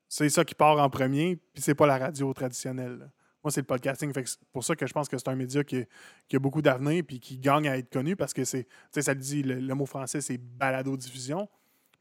c'est 0.09 0.29
ça 0.29 0.45
qui 0.45 0.55
part 0.55 0.79
en 0.79 0.91
premier, 0.91 1.37
puis 1.37 1.63
c'est 1.63 1.75
pas 1.75 1.87
la 1.87 1.99
radio 1.99 2.33
traditionnelle. 2.33 3.11
Moi, 3.45 3.53
c'est 3.53 3.61
le 3.61 3.67
podcasting. 3.67 4.13
C'est 4.15 4.39
pour 4.53 4.65
ça 4.65 4.75
que 4.75 4.87
je 4.87 4.93
pense 4.93 5.09
que 5.09 5.17
c'est 5.17 5.29
un 5.29 5.37
média 5.37 5.63
qui, 5.63 5.87
a 6.33 6.39
beaucoup 6.39 6.61
d'avenir 6.61 7.05
puis 7.07 7.21
qui 7.21 7.39
gagne 7.39 7.69
à 7.69 7.77
être 7.77 7.91
connu 7.91 8.17
parce 8.17 8.35
que 8.35 8.45
c'est, 8.45 8.67
ça 8.91 9.15
le 9.15 9.21
dit, 9.21 9.43
le, 9.43 9.75
mot 9.75 9.87
français, 9.87 10.21
c'est 10.21 10.39
balado-diffusion. 10.39 11.49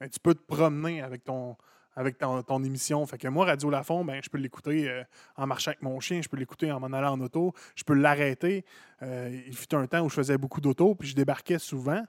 Mais 0.02 0.10
tu 0.10 0.20
peux 0.20 0.34
te 0.34 0.42
promener 0.42 1.02
avec 1.02 1.24
ton, 1.24 1.56
avec 1.98 2.20
ton, 2.20 2.64
émission. 2.64 3.04
Fait 3.08 3.18
que 3.18 3.28
moi, 3.28 3.48
Radio 3.48 3.72
Lafont, 3.72 4.06
ben, 4.06 4.22
je 4.24 4.30
peux 4.30 4.38
l'écouter 4.38 4.88
euh, 4.88 5.04
en 5.36 5.48
marchant 5.48 5.72
avec 5.72 5.82
mon 5.82 6.00
chien, 6.00 6.22
je 6.22 6.30
peux 6.30 6.38
l'écouter 6.38 6.72
en 6.72 6.80
m'en 6.80 6.96
allant 6.96 7.14
en 7.14 7.22
auto, 7.22 7.54
je 7.76 7.84
peux 7.84 7.96
l'arrêter. 7.96 8.66
Euh, 9.02 9.42
il 9.48 9.56
fut 9.56 9.74
un 9.74 9.88
temps 9.88 10.06
où 10.06 10.10
je 10.10 10.14
faisais 10.14 10.38
beaucoup 10.38 10.62
d'auto, 10.62 10.94
puis 10.94 11.10
je 11.10 11.16
débarquais 11.16 11.58
souvent 11.58 12.04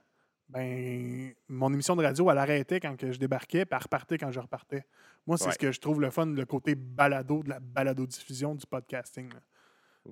ben, 0.47 1.33
mon 1.47 1.73
émission 1.73 1.95
de 1.95 2.03
radio, 2.03 2.29
elle 2.29 2.37
arrêtait 2.37 2.79
quand 2.79 2.95
je 2.99 3.17
débarquais, 3.17 3.65
puis 3.65 3.75
elle 3.75 3.83
repartait 3.83 4.17
quand 4.19 4.31
je 4.31 4.39
repartais. 4.39 4.85
Moi, 5.25 5.37
c'est 5.37 5.51
ce 5.51 5.57
que 5.57 5.71
je 5.71 5.79
trouve 5.79 6.01
le 6.01 6.11
fun, 6.11 6.27
le 6.27 6.45
côté 6.45 6.75
balado, 6.75 7.41
de 7.43 7.49
la 7.49 7.59
balado-diffusion 7.59 8.55
du 8.55 8.65
podcasting. 8.67 9.29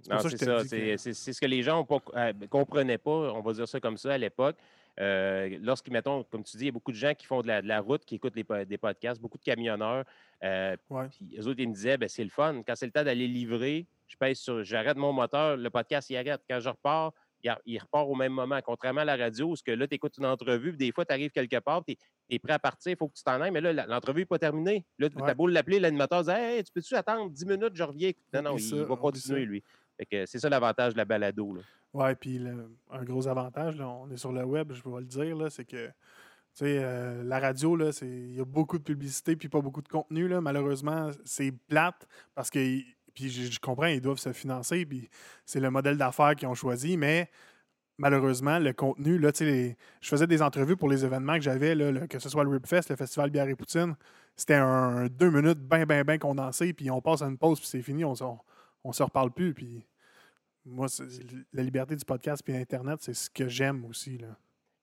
C'est 0.02 0.38
ça, 0.38 0.64
c'est 0.64 1.34
ce 1.34 1.42
que 1.42 1.46
les 1.46 1.64
gens 1.64 1.88
ne 1.90 2.20
euh, 2.20 2.34
comprenaient 2.50 2.98
pas, 3.00 3.12
on 3.12 3.42
va 3.42 3.54
dire 3.54 3.68
ça 3.68 3.80
comme 3.80 3.98
ça 3.98 4.14
à 4.14 4.18
l'époque. 4.18 4.58
Euh, 5.00 5.58
lorsqu'ils, 5.62 5.94
mettons, 5.94 6.24
comme 6.24 6.44
tu 6.44 6.58
dis, 6.58 6.64
il 6.64 6.68
y 6.68 6.70
a 6.70 6.72
beaucoup 6.72 6.92
de 6.92 6.98
gens 6.98 7.14
qui 7.14 7.26
font 7.26 7.42
de 7.42 7.48
la, 7.48 7.80
route, 7.82 8.04
qui 8.06 8.16
écoutent 8.16 8.34
des 8.34 8.78
podcasts, 8.78 9.22
beaucoup 9.22 9.38
de 9.38 9.44
camionneurs. 9.44 10.06
Euh, 10.44 10.76
puis 11.10 11.38
eux 11.38 11.48
autres, 11.48 11.60
ils 11.60 11.70
me 11.70 11.74
disaient, 11.74 11.98
ben, 11.98 12.10
c'est 12.10 12.24
le 12.24 12.30
fun. 12.30 12.62
Quand 12.66 12.76
c'est 12.76 12.86
le 12.86 12.92
temps 12.92 13.04
d'aller 13.04 13.28
livrer, 13.28 13.86
je 14.08 14.16
pèse 14.18 14.40
sur, 14.40 14.64
j'arrête 14.64 14.98
mon 14.98 15.14
moteur, 15.14 15.58
le 15.58 15.70
podcast, 15.70 16.10
il 16.10 16.18
arrête. 16.18 16.42
Quand 16.50 16.60
je 16.60 16.70
repars, 16.70 17.14
il, 17.66 17.80
repart 17.80 18.08
au 18.08 18.16
même 18.16 18.34
moment. 18.34 18.60
Contrairement 18.64 19.02
à 19.02 19.06
la 19.06 19.16
radio, 19.16 19.52
où 19.52 19.56
que 19.64 19.72
là, 19.72 19.88
tu 19.88 19.96
écoutes 19.96 20.18
une 20.18 20.26
entrevue, 20.26 20.74
des 20.74 20.92
fois, 20.92 21.06
tu 21.06 21.14
arrives 21.14 21.32
quelque 21.32 21.60
part, 21.60 21.84
tu 21.86 21.96
es, 22.30 22.40
prêt 22.40 22.54
à 22.54 22.60
partir, 22.60 22.92
il 22.92 22.98
faut 22.98 23.08
que 23.08 23.16
tu 23.16 23.24
t'en 23.24 23.40
ailles, 23.42 23.52
mais 23.52 23.62
là, 23.62 23.86
l'entrevue 23.86 24.22
n'est 24.22 24.26
pas 24.26 24.40
terminée. 24.40 24.86
Là, 25.00 25.10
tu 25.10 25.22
as 25.22 25.34
beau 25.34 25.48
l'appeler, 25.48 25.80
l'animateur 25.80 26.24
dit 26.24 26.32
Hey, 26.32 26.64
tu 26.64 26.72
peux-tu 26.72 26.96
attendre 26.96 27.30
10 27.30 27.46
minutes, 27.46 27.76
je 27.76 27.84
reviens. 27.84 28.12
Non, 28.34 28.42
non, 28.42 28.58
il, 28.58 28.84
va 28.84 28.96
continuer, 28.96 29.46
lui. 29.46 29.64
C'est 30.12 30.40
ça 30.40 30.50
l'avantage 30.50 30.94
de 30.94 30.98
la 30.98 31.06
balado. 31.06 31.58
Oui, 31.94 32.16
puis 32.16 32.42
un 32.92 33.04
gros 33.04 33.28
avantage, 33.28 33.80
on 33.80 34.10
est 34.12 34.18
sur 34.18 34.32
le 34.32 34.44
web, 34.44 34.74
je 34.74 34.82
vais 34.84 35.00
le 35.00 35.06
dire, 35.06 35.52
c'est 35.52 35.66
que 35.66 35.90
euh, 36.62 37.24
la 37.24 37.40
radio, 37.40 37.78
il 38.02 38.36
y 38.36 38.40
a 38.40 38.46
beaucoup 38.46 38.78
de 38.78 38.84
publicité 38.84 39.36
puis 39.36 39.50
pas 39.50 39.62
beaucoup 39.62 39.82
de 39.82 39.88
contenu. 39.88 40.28
Là. 40.28 40.42
Malheureusement, 40.42 41.12
c'est 41.24 41.52
plate 41.68 42.08
parce 42.34 42.50
que 42.50 42.60
puis 43.14 43.30
je, 43.30 43.60
comprends, 43.60 43.88
ils 43.88 44.02
doivent 44.02 44.20
se 44.20 44.32
financer, 44.32 44.86
puis 44.86 45.10
c'est 45.44 45.60
le 45.60 45.72
modèle 45.72 45.98
d'affaires 45.98 46.36
qu'ils 46.36 46.48
ont 46.48 46.54
choisi, 46.54 46.98
mais 46.98 47.32
malheureusement, 47.98 48.60
le 48.60 48.74
contenu, 48.74 49.18
là, 49.18 49.32
je 49.40 49.74
faisais 50.02 50.28
des 50.28 50.44
entrevues 50.44 50.78
pour 50.78 50.88
les 50.88 51.04
événements 51.04 51.34
que 51.34 51.42
j'avais, 51.42 51.76
que 52.08 52.20
ce 52.20 52.30
soit 52.30 52.44
le 52.44 52.52
Ripfest, 52.52 52.90
le 52.92 52.96
Festival 52.96 53.32
Bière 53.32 53.48
et 53.48 53.56
Poutine. 53.56 53.96
C'était 54.36 54.54
un 54.54 55.08
deux 55.08 55.32
minutes 55.32 55.58
bien, 55.58 55.88
bien, 55.88 56.04
bien 56.04 56.20
condensé, 56.20 56.74
puis 56.74 56.92
on 56.92 57.02
passe 57.02 57.24
à 57.24 57.26
une 57.26 57.40
pause, 57.40 57.60
puis 57.60 57.68
c'est 57.68 57.82
fini, 57.82 58.06
on 58.06 58.14
ne 58.86 58.94
se 58.94 59.04
reparle 59.04 59.32
plus. 59.32 59.54
Puis 59.54 59.86
moi, 60.66 60.88
la 61.54 61.64
liberté 61.64 61.96
du 61.96 62.06
podcast 62.06 62.42
puis 62.44 62.56
Internet, 62.56 63.00
c'est 63.02 63.14
ce 63.14 63.30
que 63.30 63.48
j'aime 63.48 63.86
aussi. 63.86 64.18
Là 64.18 64.38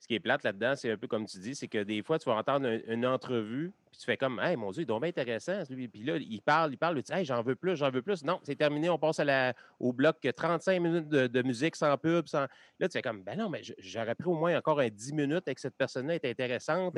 ce 0.05 0.07
qui 0.07 0.17
est 0.17 0.21
plate 0.21 0.45
là-dedans, 0.45 0.77
c'est 0.77 0.91
un 0.91 0.99
peu 0.99 1.07
comme 1.07 1.25
tu 1.25 1.39
dis, 1.39 1.55
c'est 1.55 1.67
que 1.67 1.83
des 1.83 2.03
fois, 2.03 2.19
tu 2.19 2.29
vas 2.29 2.37
entendre 2.37 2.69
une, 2.89 3.07
entrevue, 3.07 3.73
puis 3.91 3.99
tu 3.99 4.05
fais 4.05 4.19
comme, 4.19 4.39
hey, 4.39 4.55
mon 4.55 4.71
Dieu, 4.71 4.83
il 4.83 4.95
est 4.95 4.99
bien 5.01 5.09
intéressant. 5.09 5.63
Puis 5.67 6.05
là, 6.05 6.19
il 6.19 6.43
parle, 6.43 6.75
il 6.75 6.77
parle, 6.77 6.97
tu 6.97 7.11
dis, 7.11 7.19
hey, 7.19 7.25
j'en 7.25 7.43
veux 7.43 7.55
plus, 7.55 7.75
j'en 7.75 7.91
veux 7.91 8.03
plus. 8.03 8.23
Non, 8.23 8.39
c'est 8.43 8.55
terminé, 8.55 8.91
on 8.91 8.99
passe 8.99 9.21
à 9.21 9.25
la, 9.25 9.55
au 9.81 9.95
bloc 9.95 10.17
35 10.21 10.79
minutes 10.79 11.09
de, 11.09 11.43
musique 11.43 11.75
sans 11.75 11.97
pub. 11.97 12.29
Sans... 12.29 12.47
Là, 12.79 12.87
tu 12.87 12.91
fais 12.91 13.01
comme, 13.01 13.23
ben 13.23 13.39
non, 13.39 13.49
mais 13.49 13.63
j'aurais 13.79 14.15
pris 14.15 14.29
au 14.29 14.35
moins 14.35 14.55
encore 14.59 14.79
un 14.79 14.91
10 14.91 15.15
minutes 15.15 15.45
avec 15.47 15.59
cette 15.59 15.75
personne-là, 15.75 16.17
est 16.17 16.25
intéressante. 16.27 16.95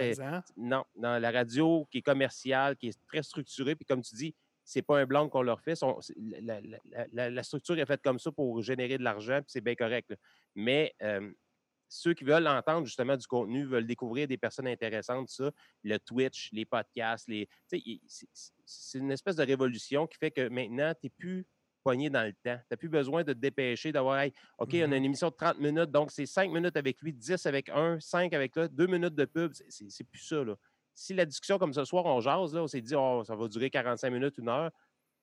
non, 0.57 0.83
dans 0.97 1.23
la 1.23 1.31
radio 1.31 1.87
qui 1.93 1.99
est 1.99 2.03
commerciale, 2.03 2.75
qui 2.75 2.89
est 2.89 2.99
très 3.07 3.23
structurée, 3.23 3.77
puis 3.77 3.87
comme 3.87 4.03
tu 4.03 4.17
dis, 4.17 4.35
c'est 4.67 4.83
pas 4.83 4.99
un 4.99 5.07
blanc 5.07 5.29
qu'on 5.29 5.43
leur 5.43 5.61
fait. 5.61 5.81
la, 7.13 7.43
structure 7.45 7.79
est 7.79 7.87
faite 7.87 8.03
comme 8.03 8.19
ça 8.19 8.33
pour 8.33 8.61
générer 8.63 8.99
de 8.99 9.05
l'argent, 9.05 9.39
puis 9.39 9.47
c'est 9.47 9.61
bien 9.61 9.77
correct. 9.77 10.13
Mais 10.57 10.93
euh, 11.03 11.31
ceux 11.89 12.15
qui 12.15 12.25
veulent 12.25 12.49
entendre 12.49 12.85
justement 12.85 13.17
du 13.17 13.27
contenu, 13.29 13.65
veulent 13.65 13.87
découvrir 13.87 14.27
des 14.27 14.37
personnes 14.37 14.67
intéressantes, 14.67 15.29
ça, 15.29 15.53
le 15.85 15.99
Twitch, 15.99 16.51
les 16.53 16.65
podcasts, 16.65 17.29
les, 17.29 17.49
c'est 18.65 18.99
une 18.99 19.13
espèce 19.13 19.37
de 19.37 19.45
révolution 19.45 20.09
qui 20.09 20.19
fait 20.19 20.33
que 20.33 20.49
maintenant, 20.49 20.93
tu 21.01 21.07
n'es 21.07 21.11
plus 21.11 21.47
pogné 21.85 22.11
dans 22.11 22.25
le 22.25 22.33
temps. 22.33 22.59
Tu 22.59 22.67
n'as 22.69 22.77
plus 22.77 22.89
besoin 22.89 23.23
de 23.23 23.33
te 23.33 23.39
dépêcher, 23.39 23.93
d'avoir, 23.93 24.27
OK, 24.59 24.71
on 24.73 24.83
a 24.83 24.87
mmh 24.89 24.93
une 24.95 25.05
émission 25.05 25.29
de 25.29 25.37
30 25.37 25.61
minutes, 25.61 25.93
donc 25.93 26.11
c'est 26.11 26.27
5 26.27 26.51
minutes 26.51 26.77
avec 26.77 27.01
lui, 27.01 27.13
10 27.13 27.47
avec 27.47 27.69
un, 27.69 28.01
5 28.01 28.33
avec 28.33 28.57
l'autre, 28.57 28.75
2 28.75 28.87
minutes 28.89 29.15
de 29.15 29.25
pub. 29.27 29.53
C'est 29.69 30.05
plus 30.05 30.19
ça. 30.19 30.43
Là. 30.43 30.57
Si 30.97 31.13
la 31.15 31.27
discussion 31.27 31.59
comme 31.59 31.73
ce 31.75 31.85
soir, 31.85 32.07
on 32.07 32.21
jase, 32.21 32.55
là, 32.55 32.63
on 32.63 32.67
s'est 32.67 32.81
dit, 32.81 32.95
oh, 32.97 33.23
ça 33.25 33.37
va 33.37 33.47
durer 33.49 33.69
45 33.71 34.11
minutes, 34.11 34.39
une 34.39 34.49
heure. 34.49 34.71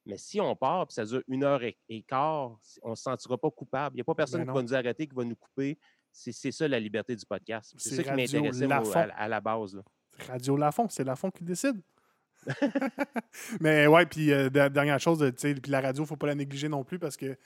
Mais 0.06 0.18
si 0.18 0.40
on 0.40 0.56
part, 0.56 0.86
puis 0.88 0.94
ça 0.94 1.04
dure 1.04 1.22
une 1.28 1.44
heure 1.44 1.62
et, 1.64 2.04
quart, 2.04 2.60
on 2.84 2.92
ne 2.92 2.96
se 2.96 3.02
sentira 3.04 3.38
pas 3.38 3.50
coupable. 3.50 3.96
Il 3.96 3.98
n'y 3.98 4.02
a 4.02 4.04
pas 4.04 4.14
personne 4.16 4.42
ben 4.46 4.52
qui 4.52 4.56
va 4.56 4.62
nous 4.62 4.76
arrêter, 4.76 5.08
qui 5.08 5.16
va 5.16 5.24
nous 5.24 5.36
couper 5.36 5.80
C'est 6.12 6.52
ça 6.52 6.68
la 6.68 6.80
liberté 6.80 7.16
du 7.16 7.26
podcast. 7.26 7.74
C'est 7.78 7.96
ça 7.96 8.04
qui 8.04 8.12
m'intéressait 8.12 8.72
à, 8.72 9.02
à 9.16 9.28
la 9.28 9.42
base. 9.42 9.76
là. 9.76 9.82
Radio 10.28 10.58
Lafont, 10.58 10.88
c'est 10.90 11.04
Lafont 11.04 11.32
qui 11.32 11.44
décide. 11.44 11.82
Mais 13.62 13.88
ouais, 13.88 14.06
puis 14.06 14.32
euh, 14.32 14.50
der- 14.50 14.70
dernière 14.70 15.00
chose, 15.00 15.26
puis 15.40 15.56
la 15.68 15.82
radio, 15.82 16.06
faut 16.06 16.18
pas 16.18 16.28
la 16.28 16.36
négliger 16.36 16.70
non 16.70 16.84
plus 16.84 17.00
parce 17.00 17.18
que 17.18 17.38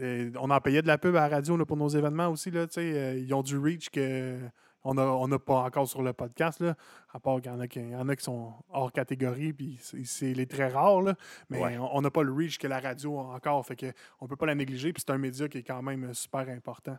euh, 0.00 0.30
on 0.38 0.50
en 0.50 0.60
payait 0.60 0.82
de 0.82 0.86
la 0.86 0.98
pub 0.98 1.14
à 1.16 1.28
la 1.28 1.36
radio 1.36 1.56
là, 1.56 1.66
pour 1.66 1.76
nos 1.76 1.88
événements 1.88 2.28
aussi. 2.28 2.50
Là, 2.50 2.66
euh, 2.78 3.18
ils 3.18 3.34
ont 3.34 3.42
du 3.42 3.58
reach 3.58 3.90
que 3.90 4.38
on 4.84 4.94
n'a 4.94 5.02
on 5.02 5.30
a 5.32 5.38
pas 5.38 5.56
encore 5.62 5.86
sur 5.88 6.02
le 6.02 6.12
podcast, 6.12 6.60
là, 6.60 6.74
à 7.12 7.20
part 7.20 7.40
qu'il 7.40 7.50
y 7.50 7.54
en 7.54 7.60
a 7.60 7.68
qui, 7.68 7.80
il 7.80 7.90
y 7.90 7.96
en 7.96 8.08
a 8.08 8.16
qui 8.16 8.24
sont 8.24 8.52
hors 8.70 8.92
catégorie, 8.92 9.52
puis 9.52 9.78
c'est- 9.80 10.32
les 10.34 10.46
très 10.46 10.68
rares, 10.68 11.02
là, 11.02 11.14
mais 11.48 11.60
Ouais. 11.62 11.78
on 11.78 12.00
n'a 12.00 12.10
pas 12.10 12.22
le 12.22 12.32
reach 12.32 12.58
que 12.58 12.66
la 12.66 12.80
radio 12.80 13.18
a 13.18 13.24
encore, 13.34 13.64
fait 13.66 13.76
que 13.76 13.92
on 14.20 14.26
peut 14.26 14.36
pas 14.36 14.46
la 14.46 14.54
négliger, 14.54 14.92
puis 14.92 15.02
c'est 15.06 15.12
un 15.12 15.18
média 15.18 15.48
qui 15.48 15.58
est 15.58 15.62
quand 15.62 15.82
même 15.82 16.14
super 16.14 16.48
important. 16.48 16.96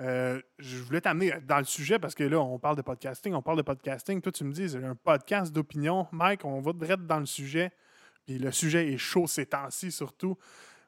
Euh, 0.00 0.40
je 0.58 0.78
voulais 0.82 1.02
t'amener 1.02 1.32
dans 1.46 1.58
le 1.58 1.64
sujet 1.64 1.98
parce 1.98 2.14
que 2.14 2.24
là, 2.24 2.40
on 2.40 2.58
parle 2.58 2.76
de 2.76 2.82
podcasting, 2.82 3.34
on 3.34 3.42
parle 3.42 3.58
de 3.58 3.62
podcasting. 3.62 4.20
Toi, 4.22 4.32
tu 4.32 4.44
me 4.44 4.52
dis, 4.52 4.70
c'est 4.70 4.82
un 4.82 4.94
podcast 4.94 5.52
d'opinion. 5.52 6.06
Mike, 6.10 6.44
on 6.46 6.60
va 6.62 6.72
direct 6.72 7.04
dans 7.06 7.18
le 7.20 7.26
sujet. 7.26 7.70
Puis 8.24 8.38
le 8.38 8.50
sujet 8.50 8.92
est 8.92 8.96
chaud 8.98 9.26
ces 9.26 9.44
temps-ci 9.44 9.92
surtout. 9.92 10.36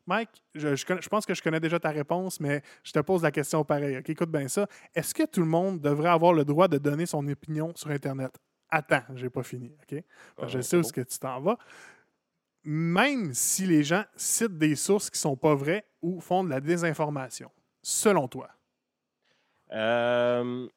Mike, 0.06 0.42
je, 0.54 0.74
je 0.74 0.84
connais- 0.84 1.00
je 1.02 1.08
pense 1.08 1.24
que 1.24 1.34
je 1.34 1.42
connais 1.42 1.60
déjà 1.60 1.78
ta 1.78 1.90
réponse, 1.90 2.40
mais 2.40 2.62
je 2.82 2.92
te 2.92 2.98
pose 2.98 3.22
la 3.22 3.30
question 3.30 3.64
pareil. 3.64 3.96
OK, 3.98 4.10
écoute 4.10 4.30
bien 4.30 4.48
ça. 4.48 4.66
Est-ce 4.94 5.14
que 5.14 5.24
tout 5.24 5.40
le 5.40 5.46
monde 5.46 5.80
devrait 5.80 6.08
avoir 6.10 6.32
le 6.32 6.44
droit 6.44 6.66
de 6.68 6.78
donner 6.78 7.06
son 7.06 7.26
opinion 7.28 7.72
sur 7.76 7.90
Internet? 7.90 8.32
Attends, 8.68 9.02
j'ai 9.14 9.30
pas 9.30 9.42
fini. 9.42 9.76
OK? 9.82 10.02
Que 10.36 10.48
je 10.48 10.58
Ah, 10.58 10.62
sais 10.62 10.76
où 10.76 10.80
bon. 10.80 10.86
est-ce 10.86 10.92
que 10.92 11.02
tu 11.02 11.18
t'en 11.18 11.40
vas. 11.40 11.56
Même 12.64 13.34
si 13.34 13.66
les 13.66 13.82
gens 13.84 14.04
citent 14.16 14.56
des 14.58 14.76
sources 14.76 15.10
qui 15.10 15.18
sont 15.18 15.36
pas 15.36 15.54
vraies 15.54 15.84
ou 16.00 16.20
font 16.20 16.44
de 16.44 16.50
la 16.50 16.60
désinformation, 16.60 17.50
selon 17.82 18.28
toi? 18.28 18.50
Euh, 19.72 20.68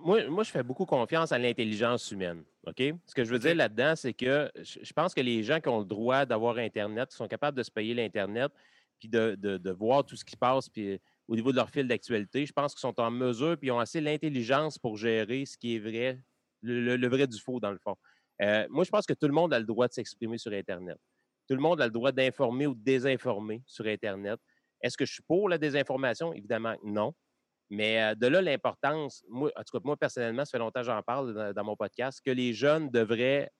moi, 0.00 0.28
moi, 0.28 0.44
je 0.44 0.50
fais 0.50 0.62
beaucoup 0.62 0.86
confiance 0.86 1.32
à 1.32 1.38
l'intelligence 1.38 2.10
humaine. 2.10 2.44
OK? 2.66 2.82
Ce 3.06 3.14
que 3.14 3.24
je 3.24 3.30
veux 3.32 3.38
dire 3.38 3.54
là-dedans, 3.54 3.94
c'est 3.96 4.12
que 4.14 4.50
je 4.56 4.92
pense 4.92 5.14
que 5.14 5.20
les 5.20 5.42
gens 5.42 5.60
qui 5.60 5.68
ont 5.68 5.80
le 5.80 5.84
droit 5.84 6.24
d'avoir 6.26 6.58
Internet, 6.58 7.10
qui 7.10 7.16
sont 7.16 7.28
capables 7.28 7.56
de 7.56 7.62
se 7.62 7.70
payer 7.70 7.94
l'Internet, 7.94 8.52
puis 8.98 9.08
de, 9.08 9.34
de- 9.38 9.58
de 9.58 9.70
voir 9.70 10.04
tout 10.04 10.16
ce 10.16 10.24
qui 10.24 10.32
se 10.32 10.36
passe 10.36 10.68
puis, 10.68 10.92
euh, 10.94 10.98
au 11.28 11.36
niveau 11.36 11.50
de 11.52 11.56
leur 11.56 11.68
fil 11.68 11.86
d'actualité, 11.86 12.46
je 12.46 12.52
pense 12.52 12.72
qu'ils 12.74 12.80
sont 12.80 12.98
en 13.00 13.10
mesure 13.10 13.58
puis 13.58 13.68
ils 13.68 13.72
ont 13.72 13.78
assez 13.78 14.00
l'intelligence 14.00 14.78
pour 14.78 14.96
gérer 14.96 15.44
ce 15.44 15.58
qui 15.58 15.76
est 15.76 15.78
vrai, 15.78 16.18
le, 16.62 16.96
le- 16.96 17.08
vrai 17.08 17.26
du 17.26 17.38
faux, 17.38 17.60
dans 17.60 17.72
le 17.72 17.78
fond. 17.78 17.96
Euh, 18.40 18.66
moi, 18.70 18.84
je 18.84 18.90
pense 18.90 19.04
que 19.06 19.12
tout 19.14 19.26
le 19.26 19.34
monde 19.34 19.52
a 19.52 19.58
le 19.58 19.66
droit 19.66 19.86
de 19.88 19.92
s'exprimer 19.92 20.38
sur 20.38 20.52
Internet. 20.52 20.96
Tout 21.48 21.54
le 21.54 21.60
monde 21.60 21.80
a 21.80 21.86
le 21.86 21.92
droit 21.92 22.12
d'informer 22.12 22.66
ou 22.66 22.74
de 22.74 22.82
désinformer 22.82 23.62
sur 23.66 23.86
Internet. 23.86 24.40
Est-ce 24.80 24.96
que 24.96 25.04
je 25.04 25.12
suis 25.14 25.22
pour 25.22 25.48
la 25.48 25.58
désinformation? 25.58 26.32
Évidemment, 26.32 26.74
non. 26.84 27.14
Mais 27.70 28.02
euh, 28.02 28.14
de 28.14 28.26
là, 28.26 28.40
l'importance, 28.42 29.24
moi, 29.28 29.50
en 29.56 29.62
tout 29.62 29.76
cas, 29.76 29.82
moi, 29.84 29.96
personnellement, 29.96 30.44
ça 30.44 30.52
fait 30.52 30.58
longtemps 30.58 30.80
que 30.80 30.86
j'en 30.86 31.02
parle 31.02 31.52
dans, 31.54 31.64
mon 31.64 31.76
podcast, 31.76 32.20
que 32.24 32.30
les 32.30 32.52
jeunes 32.52 32.90
devraient, 32.90 33.50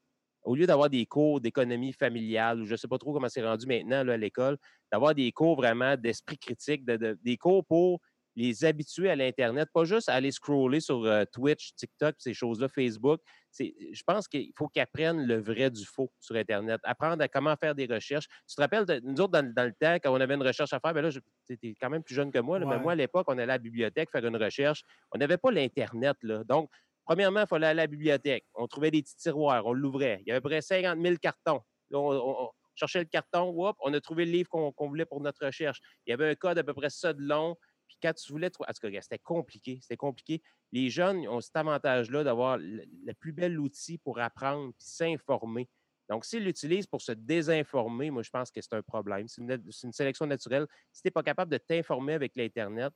au 0.44 0.54
lieu 0.54 0.66
d'avoir 0.66 0.88
des 0.90 1.06
cours 1.06 1.40
d'économie 1.40 1.92
familiale, 1.92 2.60
ou 2.60 2.66
je 2.66 2.72
ne 2.72 2.76
sais 2.76 2.88
pas 2.88 2.98
trop 2.98 3.12
comment 3.12 3.28
c'est 3.28 3.44
rendu 3.44 3.66
maintenant 3.66 4.08
à 4.08 4.16
l'école, 4.16 4.58
d'avoir 4.92 5.14
des 5.14 5.32
cours 5.32 5.56
vraiment 5.56 5.96
d'esprit 5.96 6.38
critique, 6.38 6.84
de- 6.84 6.96
de- 6.96 7.18
des 7.22 7.36
cours 7.36 7.64
pour 7.64 8.00
les 8.36 8.64
habituer 8.64 9.10
à 9.10 9.16
l'Internet, 9.16 9.68
pas 9.72 9.84
juste 9.84 10.08
à 10.10 10.14
aller 10.14 10.30
scroller 10.30 10.80
sur 10.80 11.04
euh, 11.04 11.24
Twitch, 11.32 11.74
TikTok, 11.74 12.14
ces 12.18 12.34
choses-là, 12.34 12.68
Facebook. 12.68 13.20
Je 13.58 14.02
pense 14.06 14.28
qu'il 14.28 14.52
faut 14.56 14.68
qu'ils 14.68 14.82
apprennent 14.82 15.26
le 15.26 15.40
vrai 15.40 15.70
du 15.70 15.84
faux 15.86 16.12
sur 16.20 16.36
Internet, 16.36 16.78
apprendre 16.84 17.22
à 17.22 17.28
comment 17.28 17.56
faire 17.56 17.74
des 17.74 17.86
recherches. 17.86 18.26
Tu 18.46 18.54
te 18.54 18.60
rappelles, 18.60 18.84
de- 18.84 19.00
nous 19.02 19.18
autres, 19.22 19.32
dans, 19.32 19.52
dans 19.54 19.64
le 19.64 19.72
temps, 19.72 19.94
quand 19.94 20.12
on 20.12 20.20
avait 20.20 20.34
une 20.34 20.42
recherche 20.42 20.72
à 20.74 20.80
faire, 20.80 20.92
ben 20.92 21.00
là, 21.00 21.10
tu 21.10 21.58
es 21.62 21.74
quand 21.80 21.88
même 21.88 22.02
plus 22.02 22.14
jeune 22.14 22.30
que 22.30 22.38
moi, 22.38 22.58
là, 22.58 22.66
mais 22.66 22.76
moi, 22.82 22.92
à 22.92 22.96
l'époque, 22.96 23.24
on 23.28 23.32
allait 23.32 23.44
à 23.44 23.46
la 23.46 23.58
bibliothèque 23.58 24.10
faire 24.10 24.24
une 24.26 24.36
recherche. 24.36 24.82
On 25.12 25.18
n'avait 25.18 25.38
pas 25.38 25.50
l'Internet. 25.50 26.16
là. 26.22 26.44
Donc, 26.44 26.70
premièrement, 27.06 27.40
il 27.40 27.46
fallait 27.46 27.68
aller 27.68 27.80
à 27.80 27.84
la 27.84 27.86
bibliothèque. 27.86 28.44
On 28.54 28.66
trouvait 28.66 28.90
des 28.90 29.00
petits 29.02 29.16
tiroirs, 29.16 29.64
on 29.64 29.72
l'ouvrait. 29.72 30.18
Il 30.26 30.28
y 30.28 30.32
avait 30.32 30.38
à 30.38 30.40
peu 30.42 30.50
près 30.50 30.60
50 30.60 31.00
000 31.00 31.16
cartons. 31.16 31.62
On, 31.90 31.98
on- 31.98 32.42
on 32.44 32.50
cherchait 32.74 32.98
le 32.98 33.06
carton, 33.06 33.48
whoop, 33.52 33.74
on 33.80 33.94
a 33.94 34.00
trouvé 34.02 34.26
le 34.26 34.32
livre 34.32 34.50
qu'on 34.50 34.70
qu'on 34.70 34.88
voulait 34.88 35.06
pour 35.06 35.22
notre 35.22 35.46
recherche. 35.46 35.80
Il 36.06 36.10
y 36.10 36.12
avait 36.12 36.28
un 36.28 36.34
code 36.34 36.58
à 36.58 36.62
peu 36.62 36.74
près 36.74 36.90
ça 36.90 37.14
de 37.14 37.22
long. 37.22 37.56
Puis 37.88 37.98
quand 38.02 38.12
tu 38.12 38.32
voulais 38.32 38.50
trouver. 38.50 38.68
En 38.68 38.72
tout 38.72 38.90
cas, 38.90 39.00
c'était 39.00 39.18
compliqué. 39.18 39.78
C'était 39.80 39.96
compliqué. 39.96 40.42
Les 40.72 40.90
jeunes 40.90 41.26
ont 41.28 41.40
cet 41.40 41.56
avantage-là 41.56 42.24
d'avoir 42.24 42.58
le, 42.58 43.12
plus 43.14 43.32
bel 43.32 43.58
outil 43.58 43.98
pour 43.98 44.18
apprendre 44.18 44.72
puis 44.78 44.88
s'informer. 44.88 45.68
Donc, 46.08 46.24
s'ils 46.24 46.44
l'utilisent 46.44 46.86
pour 46.86 47.02
se 47.02 47.12
désinformer, 47.12 48.10
moi, 48.10 48.22
je 48.22 48.30
pense 48.30 48.50
que 48.50 48.60
c'est 48.60 48.74
un 48.74 48.82
problème. 48.82 49.26
C'est 49.28 49.42
une, 49.42 49.62
une 49.84 49.92
sélection 49.92 50.26
naturelle. 50.26 50.66
Si 50.92 51.02
tu 51.02 51.08
n'es 51.08 51.10
pas 51.10 51.22
capable 51.22 51.50
de 51.50 51.58
t'informer 51.58 52.14
avec 52.14 52.36
l'Internet, 52.36 52.92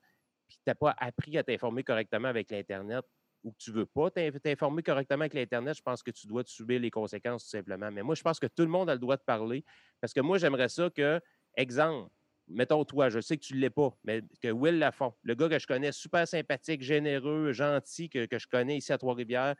puis 0.48 0.58
que 0.58 0.62
tu 0.64 0.70
n'as 0.70 0.74
pas 0.74 0.94
appris 0.98 1.36
à 1.38 1.42
t'informer 1.42 1.82
correctement 1.82 2.28
avec 2.28 2.50
l'Internet, 2.50 3.04
ou 3.42 3.52
que 3.52 3.56
tu 3.58 3.70
ne 3.70 3.76
veux 3.76 3.86
pas 3.86 4.10
t'in- 4.10 4.30
t'informer 4.30 4.82
correctement 4.82 5.22
avec 5.22 5.34
l'Internet, 5.34 5.76
je 5.76 5.82
pense 5.82 6.02
que 6.02 6.10
tu 6.10 6.26
dois 6.26 6.44
te 6.44 6.50
subir 6.50 6.80
les 6.80 6.90
conséquences 6.90 7.44
tout 7.44 7.50
simplement. 7.50 7.90
Mais 7.90 8.02
moi, 8.02 8.14
je 8.14 8.22
pense 8.22 8.38
que 8.38 8.46
tout 8.46 8.62
le 8.62 8.68
monde 8.68 8.90
a 8.90 8.94
le 8.94 8.98
droit 8.98 9.16
de 9.16 9.22
parler 9.22 9.64
parce 10.00 10.12
que 10.12 10.20
moi, 10.20 10.38
j'aimerais 10.38 10.68
ça 10.68 10.90
que, 10.90 11.20
exemple, 11.56 12.10
mettons 12.50 12.84
toi, 12.84 13.08
je 13.08 13.20
sais 13.20 13.36
que 13.36 13.44
tu 13.44 13.54
ne 13.54 13.60
l'es 13.60 13.70
pas, 13.70 13.96
mais 14.04 14.22
que 14.42 14.48
Will 14.50 14.78
Lafont, 14.78 15.14
le 15.22 15.34
gars 15.34 15.48
que 15.48 15.58
je 15.58 15.66
connais, 15.66 15.92
super 15.92 16.26
sympathique, 16.28 16.82
généreux, 16.82 17.52
gentil, 17.52 18.08
que, 18.10 18.26
que 18.26 18.38
je 18.38 18.46
connais 18.48 18.78
ici 18.78 18.92
à 18.92 18.98
Trois-Rivières, 18.98 19.56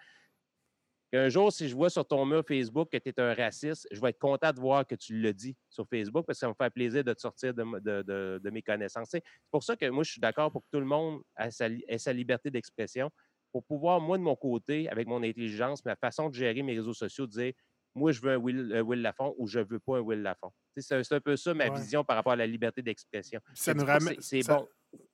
qu'un 1.13 1.29
jour, 1.29 1.53
si 1.53 1.69
je 1.69 1.75
vois 1.75 1.91
sur 1.91 2.07
ton 2.07 2.25
mur 2.25 2.45
Facebook 2.47 2.91
que 2.91 2.99
tu 2.99 3.09
es 3.09 3.21
un 3.21 3.35
raciste, 3.35 3.89
je 3.91 4.01
vais 4.01 4.11
être 4.11 4.19
content 4.19 4.53
de 4.53 4.61
voir 4.61 4.87
que 4.87 4.95
tu 4.95 5.19
le 5.19 5.33
dis 5.35 5.57
sur 5.69 5.87
Facebook 5.89 6.25
parce 6.27 6.39
que 6.39 6.41
ça 6.41 6.49
me 6.49 6.55
fait 6.55 6.71
plaisir 6.71 7.03
de 7.03 7.13
te 7.13 7.21
sortir 7.21 7.53
de, 7.53 7.65
de- 7.81 8.39
de- 8.43 8.51
mes 8.51 8.63
connaissances. 8.63 9.09
C'est 9.11 9.23
pour 9.51 9.63
ça 9.65 9.77
que 9.77 9.89
moi, 9.89 10.05
je 10.05 10.13
suis 10.13 10.21
d'accord 10.21 10.53
pour 10.53 10.63
que 10.63 10.69
tout 10.71 10.81
le 10.81 10.87
monde 10.87 11.23
ait 11.39 11.99
sa 11.99 12.13
liberté 12.13 12.51
d'expression. 12.51 13.11
Pour 13.53 13.65
pouvoir, 13.65 14.01
moi, 14.01 14.17
de 14.19 14.23
mon 14.23 14.37
côté, 14.37 14.89
avec 14.89 15.09
mon 15.09 15.23
intelligence, 15.25 15.85
ma 15.85 15.97
façon 15.97 16.29
de 16.29 16.35
gérer 16.35 16.63
mes 16.63 16.75
réseaux 16.75 16.95
sociaux, 16.95 17.27
dire 17.27 17.53
moi, 17.95 18.13
je 18.13 18.21
veux 18.21 18.31
un 18.33 18.37
Will, 18.37 18.73
un 18.75 18.81
Will 18.83 19.03
Lafont 19.03 19.35
ou 19.39 19.47
je 19.47 19.59
ne 19.61 19.65
veux 19.65 19.79
pas 19.81 19.97
un 19.99 20.01
Will 20.01 20.23
Lafont. 20.23 20.53
C'est 20.77 20.95
un, 21.13 21.21
peu 21.21 21.37
ça 21.37 21.53
ma 21.55 21.69
Ouais. 21.69 21.79
vision 21.79 22.05
par 22.05 22.17
rapport 22.17 22.33
à 22.33 22.37
la 22.37 22.47
liberté 22.47 22.81
d'expression. 22.83 23.41
Ça 23.55 23.75
nous 23.75 23.85
ramène, 23.85 24.17
c'est- 24.21 24.43
ça- 24.43 24.57
bon. 24.59 24.69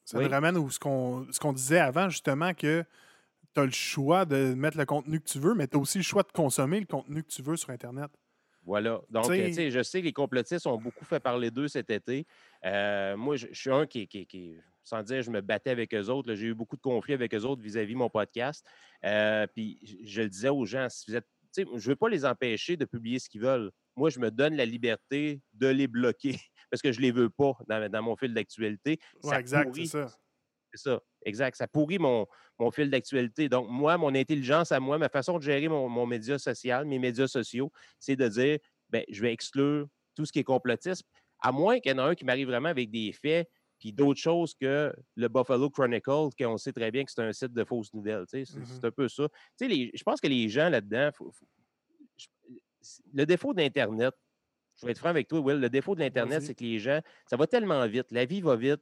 ça 0.04 0.18
Oui? 0.18 0.24
nous 0.24 0.30
ramène 0.30 0.56
à 0.56 0.70
ce 0.70 0.78
qu'on 0.78 1.26
ce 1.32 1.40
qu'on 1.40 1.52
disait 1.52 1.80
avant, 1.80 2.08
justement, 2.08 2.52
que 2.54 2.84
tu 3.54 3.60
as 3.60 3.64
le 3.64 3.70
choix 3.70 4.24
de 4.26 4.54
mettre 4.54 4.76
le 4.76 4.84
contenu 4.84 5.18
que 5.20 5.28
tu 5.28 5.38
veux, 5.40 5.54
mais 5.54 5.66
tu 5.66 5.76
as 5.76 5.80
aussi 5.80 5.98
le 5.98 6.04
choix 6.04 6.22
de 6.22 6.30
consommer 6.32 6.78
le 6.80 6.86
contenu 6.86 7.22
que 7.22 7.28
tu 7.28 7.42
veux 7.42 7.56
sur 7.56 7.70
Internet. 7.70 8.10
Voilà. 8.64 9.00
Donc, 9.10 9.30
Tu 9.30 9.52
sais- 9.54 9.66
euh, 9.68 9.70
je 9.70 9.82
sais 9.82 10.00
que 10.00 10.06
les 10.06 10.12
complotistes 10.12 10.66
ont 10.66 10.76
beaucoup 10.76 11.04
fait 11.04 11.20
parler 11.20 11.50
d'eux 11.52 11.68
cet 11.68 11.88
été. 11.90 12.26
Euh, 12.64 13.16
moi, 13.16 13.36
je, 13.36 13.46
je 13.52 13.58
suis 13.60 13.70
un 13.70 13.86
qui, 13.86 14.08
qui, 14.08 14.26
qui- 14.26 14.56
sans 14.82 15.02
dire, 15.02 15.22
je 15.22 15.30
me 15.30 15.40
battais 15.40 15.70
avec 15.70 15.94
eux 15.94 16.08
autres. 16.08 16.34
J'ai 16.34 16.46
eu 16.48 16.54
beaucoup 16.54 16.76
de 16.76 16.80
conflits 16.80 17.14
avec 17.14 17.32
eux 17.34 17.42
autres 17.44 17.62
vis-à-vis 17.62 17.94
mon 17.94 18.10
podcast. 18.10 18.64
Euh, 19.04 19.46
puis, 19.54 19.78
je, 20.04 20.22
le 20.22 20.28
disais 20.28 20.48
aux 20.48 20.64
gens, 20.64 20.88
si 20.88 21.04
vous 21.10 21.16
êtes, 21.16 21.26
je 21.64 21.70
ne 21.70 21.80
veux 21.80 21.96
pas 21.96 22.08
les 22.08 22.24
empêcher 22.24 22.76
de 22.76 22.84
publier 22.84 23.18
ce 23.18 23.28
qu'ils 23.28 23.40
veulent. 23.40 23.70
Moi, 23.96 24.10
je 24.10 24.18
me 24.18 24.30
donne 24.30 24.56
la 24.56 24.64
liberté 24.64 25.40
de 25.54 25.68
les 25.68 25.86
bloquer 25.86 26.38
parce 26.70 26.82
que 26.82 26.92
je 26.92 26.98
ne 26.98 27.02
les 27.02 27.10
veux 27.10 27.30
pas 27.30 27.52
dans, 27.68 27.90
dans 27.90 28.02
mon 28.02 28.16
fil 28.16 28.34
d'actualité. 28.34 28.98
Ça 29.22 29.40
exact, 29.40 29.74
c'est 29.74 29.86
ça. 29.86 30.08
c'est 30.72 30.82
ça, 30.82 31.00
exact. 31.24 31.56
Ça 31.56 31.66
pourrit 31.66 31.98
mon, 31.98 32.26
mon 32.58 32.70
fil 32.70 32.90
d'actualité. 32.90 33.48
Donc, 33.48 33.68
moi, 33.70 33.96
mon 33.96 34.14
intelligence 34.14 34.72
à 34.72 34.80
moi, 34.80 34.98
ma 34.98 35.08
façon 35.08 35.38
de 35.38 35.42
gérer 35.42 35.68
mon, 35.68 35.88
mon 35.88 36.06
média 36.06 36.38
social, 36.38 36.84
mes 36.84 36.98
médias 36.98 37.28
sociaux, 37.28 37.70
c'est 37.98 38.16
de 38.16 38.28
dire, 38.28 38.58
ben, 38.90 39.04
je 39.08 39.20
vais 39.22 39.32
exclure 39.32 39.86
tout 40.14 40.24
ce 40.24 40.32
qui 40.32 40.40
est 40.40 40.44
complotisme, 40.44 41.06
à 41.40 41.52
moins 41.52 41.78
qu'il 41.80 41.92
y 41.92 41.94
en 41.94 41.98
ait 41.98 42.10
un 42.10 42.14
qui 42.14 42.24
m'arrive 42.24 42.48
vraiment 42.48 42.68
avec 42.70 42.90
des 42.90 43.12
faits, 43.12 43.48
puis 43.78 43.92
d'autres 43.92 44.20
choses 44.20 44.54
que 44.54 44.94
le 45.16 45.28
Buffalo 45.28 45.68
Chronicle, 45.70 46.28
qu'on 46.38 46.56
sait 46.56 46.72
très 46.72 46.90
bien 46.90 47.04
que 47.04 47.10
c'est 47.10 47.22
un 47.22 47.32
site 47.32 47.52
de 47.52 47.64
fausses 47.64 47.92
nouvelles. 47.94 48.24
tu 48.30 48.44
sais, 48.44 48.58
C'est 48.66 48.84
un 48.86 48.90
peu 48.90 49.08
ça. 49.08 49.28
Tu 49.58 49.68
les- 49.68 49.90
je 49.94 50.02
pense 50.02 50.20
que 50.20 50.28
les 50.28 50.48
gens 50.48 50.68
là-dedans, 50.68 51.10
le 53.12 53.26
défaut 53.26 53.52
d'Internet, 53.52 54.14
je 54.80 54.86
vais 54.86 54.92
être 54.92 54.98
franc 54.98 55.08
avec 55.08 55.28
toi, 55.28 55.40
Will, 55.40 55.58
le 55.58 55.70
défaut 55.70 55.94
de 55.94 56.00
l'Internet, 56.00 56.42
c'est 56.46 56.54
que 56.54 56.64
les 56.64 56.78
gens, 56.78 57.00
ça 57.28 57.36
va 57.36 57.46
tellement 57.46 57.86
vite, 57.86 58.10
la 58.12 58.24
vie 58.24 58.40
va 58.40 58.56
vite. 58.56 58.80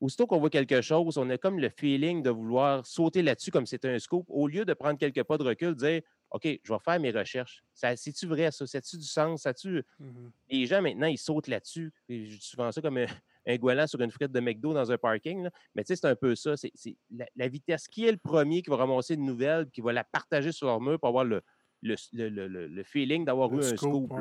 Aussitôt 0.00 0.26
qu'on 0.26 0.40
voit 0.40 0.50
quelque 0.50 0.80
chose, 0.80 1.16
on 1.16 1.30
a 1.30 1.38
comme 1.38 1.60
le 1.60 1.68
feeling 1.68 2.22
de 2.22 2.30
vouloir 2.30 2.84
sauter 2.84 3.22
là-dessus 3.22 3.52
comme 3.52 3.66
c'était 3.66 3.88
un 3.88 3.98
scoop, 4.00 4.24
au 4.28 4.48
lieu 4.48 4.64
de 4.64 4.74
prendre 4.74 4.98
quelques 4.98 5.22
pas 5.22 5.38
de 5.38 5.44
recul, 5.44 5.76
dire 5.76 6.02
OK, 6.30 6.42
je 6.64 6.72
vais 6.72 6.78
faire 6.84 6.98
mes 6.98 7.10
recherches. 7.10 7.62
C'est-tu 7.74 8.26
vrai, 8.26 8.50
ça? 8.50 8.66
Ça 8.66 8.78
a-tu 8.78 8.96
du 8.96 9.04
sens? 9.04 9.42
Ça 9.42 9.52
tu 9.54 9.84
Mhm. 10.00 10.32
Les 10.48 10.66
gens, 10.66 10.80
maintenant, 10.82 11.06
ils 11.06 11.18
sautent 11.18 11.46
là-dessus. 11.46 11.92
Je 12.08 12.14
dis 12.36 12.40
souvent 12.40 12.72
ça 12.72 12.80
comme 12.80 12.98
un, 13.46 13.56
goéland 13.56 13.86
sur 13.86 14.00
une 14.00 14.10
frite 14.10 14.32
de 14.32 14.40
McDo 14.40 14.72
dans 14.74 14.90
un 14.90 14.98
parking. 14.98 15.44
là. 15.44 15.50
Mais 15.74 15.84
tu 15.84 15.88
sais, 15.88 15.96
c'est 15.96 16.06
un 16.08 16.16
peu 16.16 16.34
ça. 16.34 16.56
C'est 16.56 16.72
la, 17.10 17.26
la 17.36 17.48
vitesse. 17.48 17.88
Qui 17.88 18.06
est 18.06 18.12
le 18.12 18.18
premier 18.18 18.62
qui 18.62 18.70
va 18.70 18.76
ramasser 18.76 19.14
une 19.14 19.24
nouvelle, 19.26 19.68
qui 19.70 19.80
va 19.80 19.92
la 19.92 20.04
partager 20.04 20.52
sur 20.52 20.66
leur 20.66 20.80
mur 20.80 20.98
pour 20.98 21.08
avoir 21.08 21.24
le, 21.24 21.42
le, 21.82 21.96
le- 22.12 22.48
le- 22.68 22.82
feeling 22.84 23.24
d'avoir 23.24 23.52
eu 23.52 23.58
un 23.58 23.76
scoop. 23.76 24.12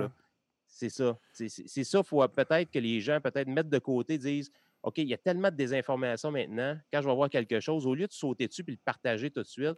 C'est 0.68 0.90
ça. 0.90 1.18
C'est 1.34 1.50
ça. 1.50 2.00
Il 2.00 2.06
faut 2.06 2.28
peut-être 2.28 2.72
que 2.72 2.80
les 2.80 3.00
gens 3.02 3.20
peut-être 3.22 3.48
mettre 3.48 3.70
de 3.70 3.80
côté, 3.80 4.18
disent 4.18 4.52
OK, 4.84 4.98
il 4.98 5.08
y 5.08 5.14
a 5.14 5.18
tellement 5.18 5.52
de 5.52 5.56
désinformation 5.56 6.32
maintenant. 6.32 6.78
Quand 6.92 7.02
je 7.02 7.08
vais 7.08 7.14
voir 7.14 7.30
quelque 7.30 7.60
chose, 7.60 7.86
au 7.86 7.94
lieu 7.94 8.08
de 8.08 8.14
sauter 8.14 8.48
dessus 8.48 8.64
et 8.68 8.72
le 8.72 8.78
partager 8.84 9.30
tout 9.30 9.44
de 9.44 9.48
suite, 9.48 9.78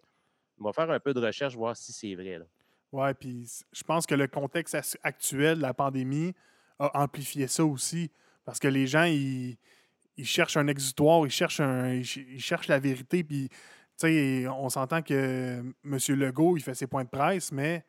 on 0.59 0.63
va 0.65 0.71
faire 0.71 0.89
un 0.89 0.99
peu 0.99 1.13
de 1.13 1.19
recherche, 1.19 1.55
voir 1.55 1.75
si 1.75 1.91
c'est 1.91 2.15
vrai. 2.15 2.39
Ouais, 2.91 3.13
puis 3.13 3.49
je 3.73 3.83
pense 3.83 4.05
que 4.05 4.15
le 4.15 4.27
contexte 4.27 4.77
actuel 5.03 5.57
de 5.57 5.61
la 5.63 5.73
pandémie 5.73 6.33
a 6.79 7.03
amplifié 7.03 7.47
ça 7.47 7.65
aussi. 7.65 8.11
Parce 8.45 8.59
que 8.59 8.67
les 8.67 8.87
gens, 8.87 9.03
ils, 9.03 9.57
ils 10.17 10.25
cherchent 10.25 10.57
un 10.57 10.67
exutoire, 10.67 11.25
ils 11.25 11.31
cherchent, 11.31 11.59
un, 11.59 11.93
ils 11.93 12.41
cherchent 12.41 12.67
la 12.67 12.79
vérité. 12.79 13.23
Puis, 13.23 13.49
on 14.03 14.69
s'entend 14.69 15.01
que 15.01 15.61
M. 15.85 15.97
Legault, 16.09 16.57
il 16.57 16.63
fait 16.63 16.75
ses 16.75 16.87
points 16.87 17.03
de 17.03 17.09
presse, 17.09 17.51
mais 17.51 17.85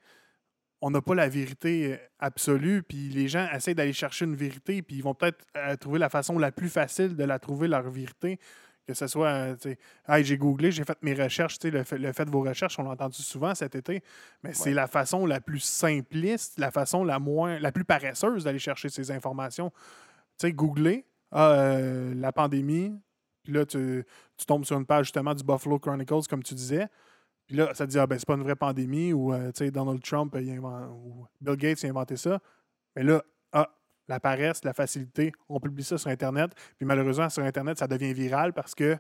on 0.81 0.91
n'a 0.91 1.01
pas 1.01 1.15
la 1.15 1.29
vérité 1.29 1.99
absolue. 2.19 2.83
Puis 2.83 3.09
les 3.09 3.27
gens 3.27 3.49
essaient 3.53 3.75
d'aller 3.75 3.93
chercher 3.93 4.27
une 4.27 4.37
vérité, 4.37 4.83
puis 4.83 4.97
ils 4.97 5.03
vont 5.03 5.15
peut-être 5.15 5.45
trouver 5.81 5.99
la 5.99 6.09
façon 6.09 6.39
la 6.39 6.53
plus 6.53 6.69
facile 6.69 7.17
de 7.17 7.25
la 7.25 7.39
trouver, 7.39 7.69
leur 7.69 7.89
vérité. 7.91 8.39
Que 8.87 8.93
ce 8.93 9.07
soit, 9.07 9.57
hey, 10.09 10.25
j'ai 10.25 10.37
googlé, 10.37 10.71
j'ai 10.71 10.85
fait 10.85 10.99
mes 11.01 11.15
recherches, 11.15 11.57
le 11.65 11.85
fait, 11.85 11.97
le 11.97 12.13
fait 12.13 12.27
de 12.27 12.31
vos 12.31 12.43
recherches, 12.43 12.79
on 12.79 12.83
l'a 12.83 12.91
entendu 12.91 13.23
souvent 13.23 13.55
cet 13.55 13.75
été, 13.75 14.03
mais 14.43 14.53
c'est 14.53 14.75
la 14.75 14.87
façon 14.87 15.25
la 15.25 15.41
plus 15.41 15.61
simpliste, 15.61 16.59
la 16.59 16.71
façon 16.71 17.03
la 17.03 17.19
moins, 17.19 17.59
la 17.59 17.73
plus 17.73 17.87
paresseuse 17.87 18.45
d'aller 18.45 18.59
chercher 18.59 18.91
ces 18.91 19.11
informations. 19.11 19.73
Tu 20.39 20.49
sais, 20.49 20.53
googler, 20.53 21.07
ah, 21.31 21.53
euh, 21.53 22.15
la 22.15 22.33
pandémie, 22.33 22.93
puis 23.43 23.53
là, 23.53 23.67
tu, 23.67 24.05
tombes 24.47 24.65
sur 24.65 24.77
une 24.77 24.87
page 24.87 25.07
justement 25.07 25.35
du 25.35 25.45
Buffalo 25.45 25.79
Chronicles, 25.79 26.27
comme 26.29 26.43
tu 26.43 26.55
disais, 26.55 26.89
puis 27.47 27.57
là, 27.57 27.75
ça 27.75 27.87
te 27.87 27.91
dit, 27.91 27.99
ah 27.99 28.07
ben, 28.07 28.19
c'est 28.19 28.27
pas 28.27 28.35
une 28.35 28.43
vraie 28.43 28.57
pandémie, 28.57 29.13
ou, 29.13 29.33
euh, 29.33 29.53
tu 29.53 29.65
sais, 29.65 29.71
Donald 29.71 30.03
Trump, 30.03 30.35
ou 30.35 31.27
Bill 31.41 31.57
Gates 31.57 31.85
a 31.85 31.89
inventé 31.89 32.17
ça. 32.17 32.41
Mais 32.97 33.03
là, 33.03 33.23
ah, 33.53 33.71
la 34.09 34.21
paresse, 34.21 34.65
la 34.65 34.73
facilité, 34.73 35.33
on 35.49 35.61
publie 35.61 35.85
ça 35.85 35.99
sur 35.99 36.11
Internet. 36.11 36.53
Puis 36.77 36.87
malheureusement, 36.87 37.29
sur 37.29 37.43
Internet, 37.43 37.79
ça 37.79 37.87
devient 37.87 38.15
viral 38.15 38.53
parce 38.53 38.75
que 38.75 38.99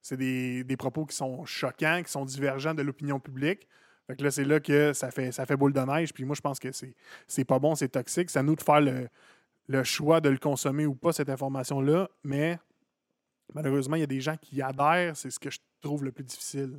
c'est 0.00 0.16
des, 0.16 0.76
propos 0.78 1.06
qui 1.06 1.16
sont 1.16 1.44
choquants, 1.44 2.02
qui 2.04 2.10
sont 2.10 2.24
divergents 2.24 2.74
de 2.74 2.82
l'opinion 2.82 3.20
publique. 3.20 3.68
Fait 4.06 4.16
que 4.16 4.24
là, 4.24 4.30
c'est 4.30 4.44
là 4.44 4.58
que 4.58 4.92
ça 4.94 5.10
fait, 5.10 5.32
ça 5.32 5.44
fait 5.44 5.56
boule 5.56 5.72
de 5.72 5.80
neige. 5.80 6.14
Puis 6.14 6.24
moi, 6.24 6.34
je 6.34 6.40
pense 6.40 6.58
que 6.58 6.70
c'est 7.26 7.44
pas 7.44 7.58
bon, 7.58 7.74
c'est 7.74 7.88
toxique. 7.88 8.30
C'est 8.30 8.38
à 8.38 8.42
nous 8.42 8.56
de 8.56 8.62
faire 8.62 8.80
le, 8.80 9.08
le 9.68 9.84
choix 9.84 10.20
de 10.20 10.28
le 10.30 10.38
consommer 10.38 10.86
ou 10.86 10.94
pas, 10.94 11.12
cette 11.12 11.30
information-là. 11.30 12.08
Mais 12.24 12.58
malheureusement, 13.54 13.96
il 13.96 14.00
y 14.00 14.04
a 14.04 14.08
des 14.08 14.20
gens 14.20 14.36
qui 14.36 14.60
adhèrent. 14.60 15.16
C'est 15.16 15.30
ce 15.30 15.38
que 15.38 15.50
je 15.50 15.58
trouve 15.80 16.04
le 16.04 16.10
plus 16.10 16.24
difficile. 16.24 16.78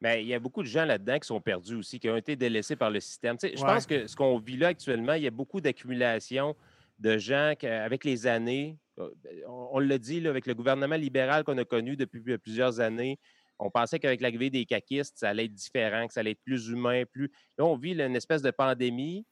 Mais 0.00 0.22
il 0.22 0.28
y 0.28 0.34
a 0.34 0.38
beaucoup 0.38 0.62
de 0.62 0.68
gens 0.68 0.84
là-dedans 0.84 1.18
qui 1.18 1.26
sont 1.26 1.40
perdus 1.40 1.74
aussi, 1.74 1.98
qui 1.98 2.08
ont 2.08 2.16
été 2.16 2.36
délaissés 2.36 2.76
par 2.76 2.90
le 2.90 3.00
système. 3.00 3.36
je 3.42 3.60
pense 3.60 3.86
que 3.86 4.06
ce 4.06 4.14
qu'on 4.14 4.38
vit 4.38 4.56
là 4.56 4.68
actuellement, 4.68 5.14
il 5.14 5.22
y 5.22 5.26
a 5.26 5.30
beaucoup 5.30 5.60
d'accumulation 5.60 6.54
de 6.98 7.18
gens 7.18 7.54
qui, 7.58 7.66
avec 7.66 8.04
les 8.04 8.26
années, 8.26 8.78
euh, 8.98 9.10
ben, 9.22 9.32
on, 9.46 9.78
le 9.78 9.98
dit, 9.98 10.26
avec 10.26 10.46
le 10.46 10.54
gouvernement 10.54 10.96
libéral 10.96 11.44
qu'on 11.44 11.58
a 11.58 11.64
connu 11.64 11.96
depuis 11.96 12.20
plusieurs 12.38 12.80
années, 12.80 13.18
on 13.58 13.70
pensait 13.70 13.98
qu'avec 13.98 14.20
l'arrivée 14.20 14.50
des 14.50 14.66
caquistes, 14.66 15.18
ça 15.18 15.30
allait 15.30 15.46
être 15.46 15.54
différent, 15.54 16.06
que 16.06 16.12
ça 16.12 16.20
allait 16.20 16.32
être 16.32 16.42
plus 16.44 16.68
humain, 16.68 17.04
plus. 17.10 17.30
Là, 17.58 17.64
on 17.64 17.76
vit 17.76 17.92
une 17.92 18.16
espèce 18.16 18.42
de 18.42 18.50
pandémie. 18.50 19.24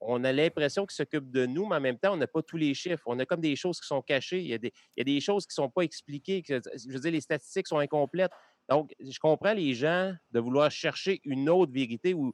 On 0.00 0.24
a 0.24 0.32
l'impression 0.32 0.84
qu'ils 0.84 0.94
s'occupent 0.94 1.30
de 1.30 1.46
nous, 1.46 1.66
mais 1.66 1.76
en 1.76 1.80
même 1.80 1.98
temps, 1.98 2.12
on 2.12 2.16
n'a 2.16 2.26
pas 2.26 2.42
tous 2.42 2.56
les 2.56 2.74
chiffres. 2.74 3.02
On 3.06 3.18
a 3.18 3.24
comme 3.24 3.40
des 3.40 3.56
choses 3.56 3.80
qui 3.80 3.86
sont 3.86 4.02
cachées. 4.02 4.40
Il 4.40 4.46
y 4.46 4.54
a 4.54 4.58
des, 4.58 4.72
il 4.96 4.98
y 4.98 5.00
a 5.00 5.04
des 5.04 5.20
choses 5.20 5.46
qui 5.46 5.58
ne 5.58 5.64
sont 5.64 5.70
pas 5.70 5.82
expliquées. 5.82 6.42
je 6.46 6.92
veux 6.92 7.00
dire, 7.00 7.12
les 7.12 7.20
statistiques 7.20 7.66
sont 7.66 7.78
incomplètes. 7.78 8.32
Donc, 8.68 8.94
je 8.98 9.18
comprends 9.18 9.52
les 9.52 9.74
gens 9.74 10.12
de 10.32 10.40
vouloir 10.40 10.70
chercher 10.70 11.20
une 11.24 11.48
autre 11.48 11.72
vérité 11.72 12.14
ou, 12.14 12.32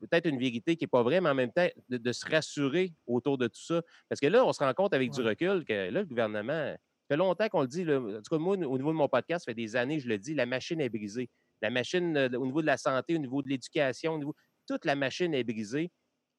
peut-être 0.00 0.26
une 0.26 0.38
vérité 0.38 0.74
qui 0.74 0.84
n'est 0.84 0.88
pas 0.88 1.04
vraie, 1.04 1.20
mais 1.20 1.30
en 1.30 1.34
même 1.34 1.52
temps, 1.52 1.68
de, 1.88 2.12
se 2.12 2.28
rassurer 2.28 2.92
autour 3.06 3.38
de 3.38 3.46
tout 3.46 3.62
ça. 3.62 3.80
Parce 4.08 4.20
que 4.20 4.26
là, 4.26 4.44
on 4.44 4.52
se 4.52 4.58
rend 4.58 4.74
compte 4.74 4.92
avec 4.92 5.12
du 5.12 5.22
recul 5.22 5.64
que 5.64 5.90
là, 5.90 6.00
le 6.00 6.04
gouvernement, 6.04 6.72
ça 6.72 7.14
fait 7.14 7.16
longtemps 7.16 7.48
qu'on 7.48 7.62
le 7.62 7.68
dit. 7.68 7.82
en 7.88 8.20
tout 8.22 8.30
cas, 8.30 8.38
moi, 8.38 8.56
au 8.56 8.76
niveau 8.76 8.90
de 8.90 8.96
mon 8.96 9.08
podcast, 9.08 9.44
ça 9.44 9.50
fait 9.52 9.54
des 9.54 9.76
années, 9.76 10.00
je 10.00 10.08
le 10.08 10.18
dis, 10.18 10.34
la 10.34 10.46
machine 10.46 10.80
est 10.80 10.88
brisée. 10.88 11.30
La 11.62 11.70
machine, 11.70 12.16
euh, 12.16 12.28
au 12.38 12.46
niveau 12.46 12.60
de 12.60 12.66
la 12.66 12.76
santé, 12.76 13.14
au 13.14 13.18
niveau 13.18 13.42
de 13.42 13.48
l'éducation, 13.48 14.20
toute 14.66 14.84
la 14.84 14.96
machine 14.96 15.32
est 15.34 15.44
brisée. 15.44 15.90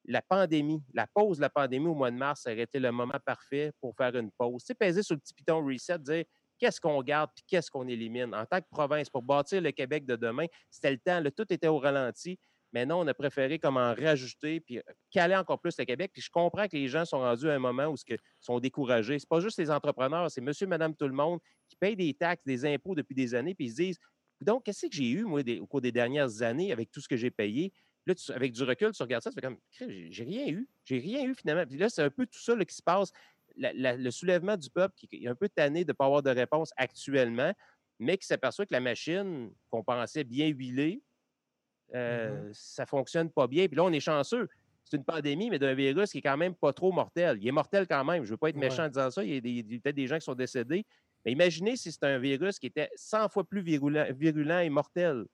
La 0.04 0.22
pandémie, 0.22 0.82
la 0.94 1.06
pause 1.06 1.36
de 1.36 1.42
la 1.42 1.50
pandémie 1.50 1.86
au 1.86 1.94
mois 1.94 2.10
de 2.10 2.16
mars, 2.16 2.46
aurait 2.46 2.60
été 2.60 2.78
le 2.78 2.90
moment 2.90 3.18
parfait 3.24 3.72
pour 3.80 3.94
faire 3.96 4.16
une 4.16 4.30
pause. 4.30 4.62
Sais, 4.64 4.74
peser 4.74 5.02
sur 5.02 5.14
le 5.14 5.20
petit 5.20 5.34
piton 5.34 5.64
reset, 5.64 5.98
dire 5.98 6.24
qu'est-ce 6.58 6.80
qu'on 6.80 7.02
garde 7.02 7.30
puis 7.34 7.44
qu'est-ce 7.46 7.70
qu'on 7.70 7.88
élimine. 7.88 8.34
En 8.34 8.44
tant 8.44 8.60
que 8.60 8.68
province, 8.70 9.10
pour 9.10 9.22
bâtir 9.22 9.60
le 9.60 9.72
Québec 9.72 10.06
de 10.06 10.16
demain, 10.16 10.46
c'était 10.70 10.90
le 10.90 10.98
temps, 10.98 11.22
tout 11.36 11.52
était 11.52 11.68
au 11.68 11.78
ralenti. 11.78 12.38
Mais 12.72 12.86
non, 12.86 13.00
on 13.00 13.06
a 13.08 13.14
préféré 13.14 13.58
comme 13.58 13.76
en 13.76 13.94
rajouter 13.94 14.60
puis 14.60 14.78
euh, 14.78 14.82
caler 15.10 15.34
encore 15.34 15.60
plus 15.60 15.76
le 15.78 15.84
Québec. 15.84 16.12
Puis 16.12 16.22
je 16.22 16.30
comprends 16.30 16.68
que 16.68 16.76
les 16.76 16.86
gens 16.86 17.04
sont 17.04 17.18
rendus 17.18 17.50
à 17.50 17.54
un 17.54 17.58
moment 17.58 17.86
où 17.86 17.96
ils 18.08 18.16
sont 18.38 18.60
découragés. 18.60 19.18
Ce 19.18 19.24
n'est 19.24 19.28
pas 19.28 19.40
juste 19.40 19.58
les 19.58 19.70
entrepreneurs, 19.70 20.30
c'est 20.30 20.40
monsieur, 20.40 20.66
madame, 20.66 20.94
tout 20.94 21.08
le 21.08 21.14
monde 21.14 21.40
qui 21.68 21.76
payent 21.76 21.96
des 21.96 22.14
taxes, 22.14 22.44
des 22.44 22.64
impôts 22.64 22.94
depuis 22.94 23.14
des 23.14 23.34
années, 23.34 23.54
puis 23.54 23.66
ils 23.66 23.70
se 23.70 23.76
disent 23.76 23.98
Donc, 24.40 24.64
qu'est-ce 24.64 24.86
que 24.86 24.92
j'ai 24.92 25.10
eu, 25.10 25.24
moi, 25.24 25.40
au 25.60 25.66
cours 25.66 25.80
des 25.80 25.92
dernières 25.92 26.42
années 26.42 26.70
avec 26.72 26.92
tout 26.92 27.00
ce 27.00 27.08
que 27.08 27.16
j'ai 27.16 27.30
payé? 27.30 27.72
Là, 28.06 28.14
avec 28.34 28.52
du 28.52 28.62
recul, 28.62 28.92
tu 28.92 29.02
regardes 29.02 29.22
ça, 29.22 29.30
tu 29.30 29.34
fais 29.34 29.40
comme 29.40 29.58
j'ai 29.78 30.24
rien 30.24 30.48
eu. 30.48 30.68
J'ai 30.84 30.98
rien 30.98 31.24
eu 31.24 31.34
finalement. 31.34 31.66
Puis 31.66 31.78
là, 31.78 31.88
c'est 31.88 32.02
un 32.02 32.10
peu 32.10 32.26
tout 32.26 32.38
ça 32.38 32.56
qui 32.64 32.74
se 32.74 32.82
passe 32.82 33.12
le 33.56 34.10
soulèvement 34.10 34.56
du 34.56 34.70
peuple 34.70 34.94
qui 34.96 35.08
est 35.24 35.28
un 35.28 35.34
peu 35.34 35.48
tanné 35.48 35.84
de 35.84 35.90
ne 35.90 35.92
pas 35.92 36.06
avoir 36.06 36.22
de 36.22 36.30
réponse 36.30 36.72
actuellement, 36.76 37.52
mais 37.98 38.16
qui 38.16 38.26
s'aperçoit 38.26 38.64
que 38.64 38.72
la 38.72 38.80
machine 38.80 39.52
qu'on 39.70 39.82
pensait 39.82 40.24
bien 40.24 40.48
huilée, 40.48 40.96
mmh 40.96 41.96
euh, 41.96 42.50
ça 42.52 42.84
ne 42.84 42.88
fonctionne 42.88 43.30
pas 43.30 43.48
bien. 43.48 43.66
Puis 43.66 43.76
là, 43.76 43.82
on 43.82 43.92
est 43.92 44.00
chanceux. 44.00 44.48
C'est 44.84 44.96
une 44.96 45.04
pandémie, 45.04 45.50
mais 45.50 45.58
d'un 45.58 45.74
virus 45.74 46.12
qui 46.12 46.18
est 46.18 46.22
quand 46.22 46.36
même 46.36 46.54
pas 46.54 46.72
trop 46.72 46.92
mortel. 46.92 47.38
Il 47.40 47.48
est 47.48 47.52
mortel 47.52 47.86
quand 47.88 48.04
même. 48.04 48.24
Je 48.24 48.28
ne 48.28 48.34
veux 48.34 48.36
pas 48.36 48.48
être 48.48 48.56
méchant 48.56 48.84
en 48.84 48.88
disant 48.88 49.10
ça. 49.10 49.24
Il 49.24 49.46
y 49.46 49.60
a, 49.60 49.80
peut-être 49.80 49.96
des 49.96 50.06
gens 50.06 50.16
qui 50.16 50.24
sont 50.24 50.34
décédés. 50.34 50.86
Mais 51.24 51.32
imaginez 51.32 51.76
si 51.76 51.92
c'est 51.92 52.04
un 52.04 52.18
virus 52.18 52.58
qui 52.58 52.66
était 52.66 52.90
100 52.94 53.28
fois 53.28 53.44
plus 53.44 53.60
virulent, 53.60 54.58
et 54.60 54.70
mortel. 54.70 55.24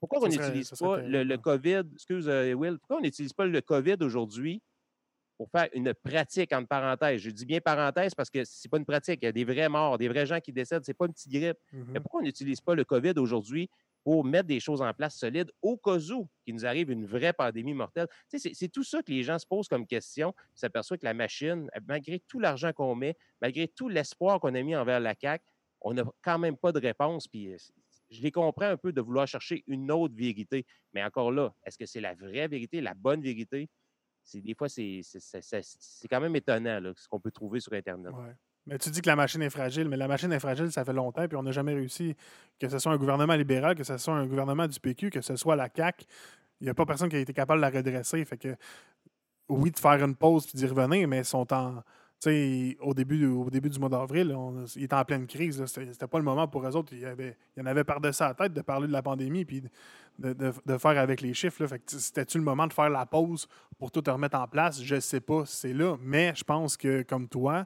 Pourquoi 0.00 0.20
on 0.22 0.28
n'utilise 0.28 0.70
pas 0.70 0.96
le, 1.02 1.36
COVID, 1.36 1.82
excuse 1.94 2.28
euh, 2.28 2.54
Will, 2.54 2.78
pourquoi 2.78 2.96
on 2.96 3.02
n'utilise 3.02 3.34
pas 3.34 3.44
le 3.44 3.60
COVID 3.60 3.96
aujourd'hui 4.00 4.62
pour 5.36 5.50
faire 5.50 5.68
une 5.74 5.92
pratique, 5.92 6.52
entre 6.52 6.68
parenthèses? 6.68 7.20
Je 7.20 7.30
dis 7.30 7.44
bien 7.44 7.60
parenthèse 7.60 8.14
parce 8.14 8.30
que 8.30 8.42
c'est 8.44 8.70
pas 8.70 8.78
une 8.78 8.86
pratique. 8.86 9.20
Il 9.22 9.26
y 9.26 9.28
a 9.28 9.32
des 9.32 9.44
vrais 9.44 9.68
morts, 9.68 9.98
des 9.98 10.08
vrais 10.08 10.24
gens 10.24 10.40
qui 10.40 10.52
décèdent. 10.52 10.84
C'est 10.84 10.94
pas 10.94 11.04
une 11.04 11.12
petite 11.12 11.30
grippe. 11.30 11.58
Mais 11.72 11.98
mmh 11.98 12.02
pourquoi 12.02 12.20
on 12.20 12.24
n'utilise 12.24 12.62
pas 12.62 12.74
le 12.74 12.84
COVID 12.84 13.12
aujourd'hui 13.18 13.68
pour 14.02 14.24
mettre 14.24 14.48
des 14.48 14.60
choses 14.60 14.80
en 14.80 14.92
place 14.94 15.16
solides 15.16 15.52
au 15.60 15.76
cas 15.76 15.98
où 15.98 16.26
qu'il 16.44 16.54
nous 16.54 16.64
arrive 16.64 16.90
une 16.90 17.04
vraie 17.04 17.34
pandémie 17.34 17.74
mortelle? 17.74 18.08
c'est 18.28 18.68
tout 18.68 18.82
ça 18.82 19.02
que 19.02 19.10
les 19.10 19.22
gens 19.22 19.38
se 19.38 19.46
posent 19.46 19.68
comme 19.68 19.86
question. 19.86 20.34
Ils 20.56 20.60
s'aperçoivent 20.60 20.98
que 20.98 21.04
la 21.04 21.12
machine, 21.12 21.68
malgré 21.86 22.20
tout 22.20 22.40
l'argent 22.40 22.72
qu'on 22.72 22.94
met, 22.94 23.16
malgré 23.42 23.68
tout 23.68 23.90
l'espoir 23.90 24.40
qu'on 24.40 24.54
a 24.54 24.62
mis 24.62 24.74
envers 24.74 25.00
la 25.00 25.14
CAQ, 25.20 25.44
on 25.82 25.94
n'a 25.94 26.04
quand 26.22 26.38
même 26.38 26.56
pas 26.56 26.72
de 26.72 26.80
réponse. 26.80 27.28
Puis 27.28 27.52
euh, 27.52 27.56
je 28.10 28.22
les 28.22 28.30
comprends 28.30 28.66
un 28.66 28.76
peu 28.76 28.92
de 28.92 29.00
vouloir 29.00 29.26
chercher 29.26 29.62
une 29.66 29.90
autre 29.90 30.14
vérité. 30.14 30.66
Mais 30.92 31.02
encore 31.02 31.30
là, 31.30 31.54
est-ce 31.64 31.78
que 31.78 31.86
c'est 31.86 32.00
la 32.00 32.14
vraie 32.14 32.48
vérité, 32.48 32.80
la 32.80 32.94
bonne 32.94 33.22
vérité? 33.22 33.68
des 34.34 34.54
fois, 34.54 34.68
c'est 34.68 35.00
quand 36.08 36.20
même 36.20 36.36
étonnant 36.36 36.80
ce 36.96 37.08
qu'on 37.08 37.20
peut 37.20 37.30
trouver 37.30 37.58
sur 37.60 37.72
Internet. 37.72 38.12
Mais 38.66 38.78
tu 38.78 38.90
dis 38.90 39.00
que 39.00 39.08
la 39.08 39.16
machine 39.16 39.42
est 39.42 39.50
fragile, 39.50 39.88
mais 39.88 39.96
la 39.96 40.06
machine 40.06 40.30
est 40.32 40.38
fragile, 40.38 40.70
ça 40.70 40.84
fait 40.84 40.92
longtemps, 40.92 41.26
puis 41.26 41.36
on 41.36 41.42
n'a 41.42 41.50
jamais 41.50 41.72
réussi, 41.72 42.14
que 42.58 42.68
ce 42.68 42.78
soit 42.78 42.92
un 42.92 42.98
gouvernement 42.98 43.34
libéral, 43.34 43.74
que 43.74 43.82
ce 43.82 43.96
soit 43.96 44.14
un 44.14 44.26
gouvernement 44.26 44.68
du 44.68 44.78
PQ, 44.78 45.10
que 45.10 45.22
ce 45.22 45.34
soit 45.34 45.56
la 45.56 45.68
CAQ, 45.74 46.04
il 46.60 46.64
n'y 46.64 46.70
a 46.70 46.74
pas 46.74 46.84
personne 46.84 47.08
qui 47.08 47.16
a 47.16 47.20
été 47.20 47.32
capable 47.32 47.60
de 47.60 47.62
la 47.62 47.70
redresser. 47.70 48.24
Fait 48.24 48.36
que, 48.36 48.54
oui, 49.48 49.70
de 49.70 49.78
faire 49.78 50.04
une 50.04 50.14
pause 50.14 50.46
puis 50.46 50.58
d'y 50.58 50.66
revenir, 50.66 51.08
mais 51.08 51.18
ils 51.18 51.24
sont 51.24 51.50
en, 51.52 51.82
au 52.26 52.94
début, 52.94 53.26
au 53.26 53.48
début 53.48 53.70
du 53.70 53.78
mois 53.78 53.88
d'avril, 53.88 54.36
ils 54.76 54.84
étaient 54.84 54.94
en 54.94 55.04
pleine 55.04 55.26
crise. 55.26 55.64
C'était 55.64 56.06
pas 56.06 56.18
le 56.18 56.24
moment 56.24 56.46
pour 56.46 56.66
eux 56.66 56.76
autres. 56.76 56.92
Il 56.92 57.00
y, 57.00 57.06
avait, 57.06 57.36
il 57.56 57.60
y 57.60 57.62
en 57.62 57.66
avait 57.66 57.84
par-dessus 57.84 58.22
la 58.22 58.34
tête 58.34 58.52
de 58.52 58.60
parler 58.60 58.86
de 58.86 58.92
la 58.92 59.02
pandémie 59.02 59.44
puis 59.44 59.62
de, 60.18 60.78
faire 60.78 60.98
avec 60.98 61.22
les 61.22 61.32
chiffres. 61.32 61.66
C'était-tu 61.86 62.38
le 62.38 62.44
moment 62.44 62.66
de 62.66 62.72
faire 62.72 62.90
la 62.90 63.06
pause 63.06 63.48
pour 63.78 63.90
tout 63.90 64.02
remettre 64.06 64.38
en 64.38 64.46
place? 64.46 64.82
Je 64.82 64.96
ne 64.96 65.00
sais 65.00 65.20
pas 65.20 65.46
si 65.46 65.56
c'est 65.56 65.72
là, 65.72 65.96
mais 66.00 66.32
je 66.34 66.44
pense 66.44 66.76
que, 66.76 67.02
comme 67.02 67.26
toi, 67.26 67.64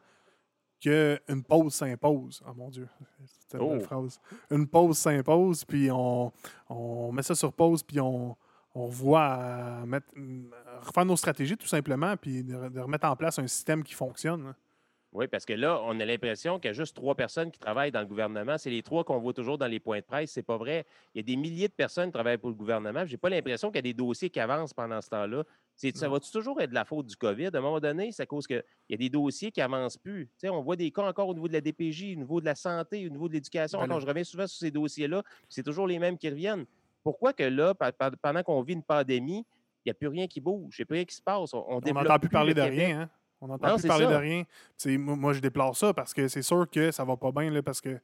qu'une 0.81 1.43
pause 1.43 1.75
s'impose. 1.75 2.43
Oh 2.47 2.55
mon 2.55 2.69
Dieu, 2.69 2.89
c'était 3.27 3.59
une 3.59 3.71
belle 3.71 3.81
oh! 3.83 3.85
phrase. 3.85 4.21
Une 4.51 4.69
pause 4.69 4.99
s'impose, 4.99 5.65
puis 5.65 5.91
on, 5.91 6.33
on 6.69 7.11
met 7.11 7.23
ça 7.23 7.35
sur 7.35 7.53
pause, 7.53 7.83
puis 7.83 7.99
on, 8.01 8.37
on 8.75 8.87
voit 8.87 9.85
mettre, 9.87 10.07
refaire 10.83 11.05
nos 11.05 11.17
stratégies 11.17 11.57
tout 11.57 11.67
simplement, 11.67 12.17
puis 12.17 12.43
de, 12.43 12.81
remettre 12.81 13.07
en 13.07 13.17
place 13.17 13.39
un 13.39 13.47
système 13.47 13.85
qui 13.85 13.95
fonctionne. 13.95 14.47
Hein. 14.49 14.57
Oui, 15.15 15.29
parce 15.29 15.45
que 15.45 15.53
là, 15.53 15.81
on 15.85 16.01
a 16.01 16.05
l'impression 16.05 16.59
qu'il 16.59 16.71
y 16.71 16.71
a 16.71 16.73
juste 16.73 16.97
trois 16.97 17.15
personnes 17.15 17.53
qui 17.53 17.61
travaillent 17.61 17.93
dans 17.93 18.01
le 18.01 18.07
gouvernement. 18.07 18.59
C'est 18.59 18.71
les 18.71 18.83
trois 18.83 19.05
qu'on 19.05 19.21
voit 19.21 19.33
toujours 19.33 19.57
dans 19.59 19.69
les 19.69 19.79
points 19.79 20.01
de 20.01 20.05
presse. 20.05 20.33
C'est 20.33 20.43
pas 20.43 20.57
vrai. 20.57 20.85
Il 21.15 21.19
y 21.19 21.21
a 21.21 21.23
des 21.23 21.37
milliers 21.37 21.69
de 21.69 21.73
personnes 21.73 22.07
qui 22.07 22.15
travaillent 22.15 22.39
pour 22.39 22.49
le 22.49 22.57
gouvernement. 22.57 23.07
Je 23.07 23.13
n'ai 23.13 23.17
pas 23.17 23.29
l'impression 23.29 23.69
qu'il 23.69 23.77
y 23.77 23.79
a 23.79 23.83
des 23.83 23.95
dossiers 23.95 24.29
qui 24.29 24.41
avancent 24.41 24.75
pendant 24.75 25.01
ce 25.01 25.09
temps-là. 25.11 25.45
Ça 25.77 26.09
va 26.09 26.19
toujours 26.19 26.61
être 26.61 26.71
de 26.71 26.75
la 26.75 26.85
faute 26.85 27.07
du 27.07 27.15
COVID? 27.15 27.51
À 27.55 27.59
un 27.59 27.61
moment 27.61 27.79
donné, 27.79 28.11
c'est 28.11 28.25
à 28.25 28.27
cause 28.27 28.49
qu'il 28.49 28.65
y 28.89 28.95
a 28.95 28.97
des 28.97 29.09
dossiers 29.09 29.53
qui 29.53 29.61
n'avancent 29.61 29.99
plus. 29.99 30.29
on 30.43 30.63
voit 30.63 30.75
des 30.75 30.91
cas 30.91 31.03
encore 31.03 31.29
au 31.29 31.35
niveau 31.35 31.47
de 31.47 31.53
la 31.53 31.61
DPJ, 31.61 32.15
au 32.17 32.19
niveau 32.19 32.41
de 32.41 32.47
la 32.47 32.57
santé, 32.57 33.07
au 33.07 33.11
niveau 33.11 33.29
de 33.29 33.35
l'éducation. 33.35 33.87
Ben 33.87 34.01
je 34.01 34.07
reviens 34.07 34.25
souvent 34.25 34.49
sur 34.49 34.59
ces 34.59 34.73
dossiers-là. 34.73 35.23
C'est 35.49 35.63
toujours 35.63 35.87
les 35.87 36.01
mêmes 36.01 36.19
qui 36.19 36.29
reviennent 36.29 36.67
pourquoi 37.05 37.33
que 37.33 37.45
là, 37.45 37.75
pendant 38.23 38.43
qu'on 38.43 38.63
vit 38.63 38.73
une 38.73 38.83
pandémie, 38.83 39.47
il 39.85 39.89
n'y 39.89 39.91
a 39.91 39.95
plus 39.95 40.09
rien 40.09 40.27
qui 40.27 40.41
bouge, 40.41 40.77
il 40.79 40.81
n'y 40.81 40.85
a 40.85 40.87
plus 40.87 40.95
rien 40.95 41.05
qui 41.05 41.15
se 41.15 41.23
passe. 41.23 41.53
On 41.53 41.81
n'entend 41.81 42.19
plus 42.19 42.31
parler 42.31 42.55
de 42.55 42.63
rien. 42.63 43.03
Hein? 43.03 43.11
On 43.41 43.49
n'entend 43.49 43.77
plus 43.77 43.87
parler 43.87 44.07
de 44.07 44.15
rien. 44.15 44.45
moi, 44.99 45.35
je 45.35 45.41
déplore 45.41 45.77
ça 45.77 45.93
parce 45.93 46.15
que 46.15 46.27
c'est 46.29 46.43
sûr 46.43 46.67
que 46.71 46.91
ça 46.91 47.05
va 47.05 47.17
pas 47.17 47.31
bien 47.31 47.51
là, 47.51 47.63
parce 47.63 47.81
que 47.81 48.01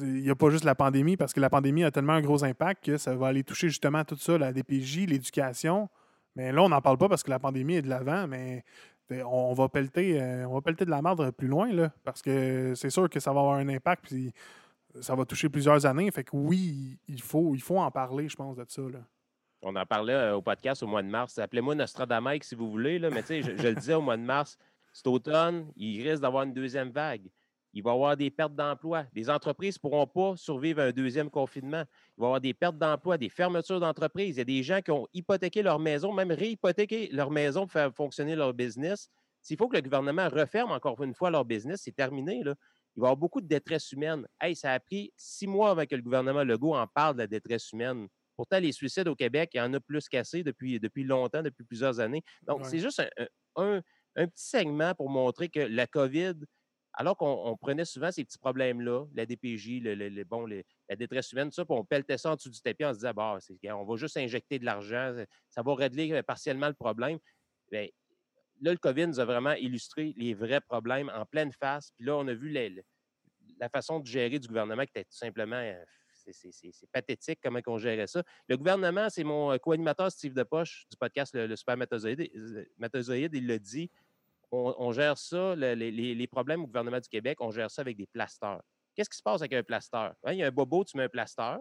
il 0.00 0.22
n'y 0.22 0.30
a 0.30 0.34
pas 0.34 0.50
juste 0.50 0.64
la 0.64 0.74
pandémie, 0.74 1.16
parce 1.16 1.32
que 1.32 1.40
la 1.40 1.48
pandémie 1.48 1.84
a 1.84 1.90
tellement 1.92 2.14
un 2.14 2.20
gros 2.20 2.42
impact 2.44 2.84
que 2.84 2.96
ça 2.96 3.14
va 3.14 3.28
aller 3.28 3.44
toucher 3.44 3.68
justement 3.68 4.04
tout 4.04 4.16
ça, 4.16 4.36
la 4.36 4.52
DPJ, 4.52 5.06
l'éducation. 5.06 5.88
Mais 6.34 6.50
là, 6.50 6.62
on 6.62 6.68
n'en 6.68 6.80
parle 6.80 6.98
pas 6.98 7.08
parce 7.08 7.22
que 7.22 7.30
la 7.30 7.38
pandémie 7.38 7.76
est 7.76 7.82
de 7.82 7.88
l'avant, 7.88 8.26
mais 8.26 8.64
on, 9.24 9.54
va 9.54 9.68
pelleter, 9.68 10.20
on 10.48 10.54
va 10.54 10.60
pelleter 10.62 10.84
de 10.84 10.90
la 10.90 11.00
merde 11.00 11.30
plus 11.30 11.46
loin, 11.46 11.72
là, 11.72 11.92
parce 12.02 12.22
que 12.22 12.72
c'est 12.74 12.90
sûr 12.90 13.08
que 13.08 13.20
ça 13.20 13.32
va 13.32 13.40
avoir 13.40 13.56
un 13.56 13.68
impact, 13.68 14.06
puis 14.06 14.32
ça 15.00 15.14
va 15.14 15.24
toucher 15.24 15.48
plusieurs 15.48 15.86
années. 15.86 16.10
Fait 16.10 16.24
que 16.24 16.36
oui, 16.36 16.98
il 17.08 17.22
faut, 17.22 17.54
il 17.54 17.62
faut 17.62 17.78
en 17.78 17.90
parler, 17.90 18.28
je 18.28 18.36
pense, 18.36 18.56
de 18.56 18.64
ça. 18.68 18.82
Là. 18.82 19.00
On 19.62 19.74
en 19.76 19.86
parlait 19.86 20.30
au 20.30 20.42
podcast 20.42 20.82
au 20.82 20.86
mois 20.86 21.02
de 21.02 21.08
mars. 21.08 21.38
Appelez-moi 21.38 21.74
Nostradamus 21.74 22.42
si 22.42 22.54
vous 22.54 22.70
voulez, 22.70 22.98
là, 22.98 23.10
mais 23.10 23.22
je, 23.28 23.56
je 23.56 23.68
le 23.68 23.74
disais 23.74 23.94
au 23.94 24.02
mois 24.02 24.16
de 24.16 24.22
mars, 24.22 24.58
cet 24.92 25.06
automne, 25.06 25.70
il 25.76 26.06
risque 26.06 26.22
d'avoir 26.22 26.44
une 26.44 26.52
deuxième 26.52 26.90
vague 26.90 27.28
il 27.74 27.82
va 27.82 27.90
y 27.90 27.94
avoir 27.94 28.16
des 28.16 28.30
pertes 28.30 28.54
d'emplois. 28.54 29.04
Les 29.12 29.28
entreprises 29.28 29.76
ne 29.76 29.80
pourront 29.80 30.06
pas 30.06 30.36
survivre 30.36 30.80
à 30.80 30.84
un 30.84 30.92
deuxième 30.92 31.28
confinement. 31.28 31.82
Il 32.16 32.20
va 32.20 32.24
y 32.24 32.28
avoir 32.28 32.40
des 32.40 32.54
pertes 32.54 32.78
d'emplois, 32.78 33.18
des 33.18 33.28
fermetures 33.28 33.80
d'entreprises. 33.80 34.36
Il 34.36 34.38
y 34.38 34.42
a 34.42 34.44
des 34.44 34.62
gens 34.62 34.80
qui 34.80 34.92
ont 34.92 35.08
hypothéqué 35.12 35.60
leur 35.62 35.80
maison, 35.80 36.12
même 36.12 36.30
réhypothéqué 36.30 37.08
leur 37.12 37.32
maison 37.32 37.62
pour 37.62 37.72
faire 37.72 37.92
fonctionner 37.92 38.36
leur 38.36 38.54
business. 38.54 39.10
S'il 39.42 39.58
faut 39.58 39.68
que 39.68 39.76
le 39.76 39.82
gouvernement 39.82 40.28
referme 40.28 40.70
encore 40.70 41.02
une 41.02 41.14
fois 41.14 41.30
leur 41.30 41.44
business, 41.44 41.82
c'est 41.82 41.94
terminé. 41.94 42.44
Là. 42.44 42.54
Il 42.96 43.00
va 43.00 43.06
y 43.06 43.08
avoir 43.08 43.16
beaucoup 43.16 43.40
de 43.40 43.46
détresse 43.46 43.90
humaine. 43.92 44.26
Hey, 44.40 44.54
ça 44.54 44.72
a 44.72 44.80
pris 44.80 45.12
six 45.16 45.46
mois 45.46 45.70
avant 45.70 45.84
que 45.84 45.96
le 45.96 46.02
gouvernement 46.02 46.44
Legault 46.44 46.74
en 46.74 46.86
parle 46.86 47.14
de 47.14 47.20
la 47.20 47.26
détresse 47.26 47.72
humaine. 47.72 48.08
Pourtant, 48.36 48.58
les 48.58 48.72
suicides 48.72 49.08
au 49.08 49.14
Québec, 49.14 49.50
il 49.54 49.58
y 49.58 49.60
en 49.60 49.72
a 49.74 49.80
plus 49.80 50.08
cassé 50.08 50.42
depuis, 50.42 50.80
depuis 50.80 51.04
longtemps, 51.04 51.42
depuis 51.42 51.64
plusieurs 51.64 52.00
années. 52.00 52.22
Donc, 52.42 52.66
c'est 52.66 52.78
juste 52.78 53.02
un, 53.56 53.82
un, 54.16 54.26
petit 54.26 54.46
segment 54.46 54.94
pour 54.94 55.08
montrer 55.08 55.48
que 55.48 55.60
la 55.60 55.86
COVID, 55.86 56.34
alors 56.94 57.16
qu'on 57.16 57.56
prenait 57.60 57.84
souvent 57.84 58.10
ces 58.10 58.24
petits 58.24 58.38
problèmes-là, 58.38 59.06
la 59.14 59.26
DPJ, 59.26 59.80
le, 59.82 60.24
bon, 60.24 60.46
la 60.46 60.96
détresse 60.96 61.32
humaine, 61.32 61.48
tout 61.48 61.54
ça, 61.54 61.64
puis 61.64 61.74
on 61.76 61.84
pelletait 61.84 62.18
ça 62.18 62.30
en 62.30 62.36
dessous 62.36 62.50
du 62.50 62.60
tapis, 62.60 62.84
on 62.84 62.92
se 62.92 62.98
disait, 62.98 63.12
bah, 63.12 63.38
on 63.70 63.84
va 63.84 63.96
juste 63.96 64.16
injecter 64.16 64.58
de 64.58 64.64
l'argent, 64.64 65.14
ça 65.48 65.62
va 65.62 65.74
régler 65.74 66.12
euh, 66.12 66.22
partiellement 66.22 66.68
le 66.68 66.74
problème. 66.74 67.18
Bien, 67.70 67.88
là, 68.60 68.72
le 68.72 68.78
COVID 68.78 69.06
nous 69.08 69.20
a 69.20 69.24
vraiment 69.24 69.52
illustré 69.52 70.14
les 70.16 70.34
vrais 70.34 70.60
problèmes 70.60 71.10
en 71.14 71.24
pleine 71.26 71.52
face. 71.52 71.90
Puis 71.96 72.04
là, 72.04 72.16
on 72.16 72.26
a 72.28 72.34
vu 72.34 72.50
la 73.58 73.68
façon 73.68 74.00
de 74.00 74.06
gérer 74.06 74.38
du 74.38 74.48
gouvernement 74.48 74.84
qui 74.84 74.90
était 74.90 75.04
tout 75.04 75.16
simplement. 75.16 75.56
Euh, 75.56 75.82
c'est 76.32 76.90
pathétique 76.90 77.38
comment 77.42 77.60
on 77.66 77.76
gérait 77.76 78.06
ça. 78.06 78.22
Le 78.48 78.56
gouvernement, 78.56 79.10
c'est 79.10 79.24
mon 79.24 79.52
euh, 79.52 79.58
co-animateur 79.58 80.10
Steve 80.10 80.32
Depoche 80.32 80.86
du 80.90 80.96
podcast 80.96 81.34
Le, 81.34 81.54
Super 81.54 81.76
Métazoïde, 81.76 83.34
il 83.34 83.46
l'a 83.46 83.58
dit 83.58 83.90
on, 84.50 84.92
gère 84.92 85.18
ça, 85.18 85.56
les, 85.56 86.26
problèmes 86.28 86.62
au 86.62 86.66
gouvernement 86.66 87.00
du 87.00 87.08
Québec, 87.08 87.38
on 87.40 87.50
gère 87.50 87.70
ça 87.70 87.82
avec 87.82 87.96
des 87.96 88.06
plasteurs. 88.06 88.62
Qu'est-ce 88.94 89.10
qui 89.10 89.16
se 89.16 89.22
passe 89.22 89.40
avec 89.40 89.52
un 89.52 89.62
plasteur? 89.64 90.14
Hein, 90.22 90.32
il 90.32 90.38
y 90.38 90.42
a 90.44 90.46
un 90.46 90.52
bobo, 90.52 90.84
tu 90.84 90.96
mets 90.96 91.04
un 91.04 91.08
plasteur. 91.08 91.58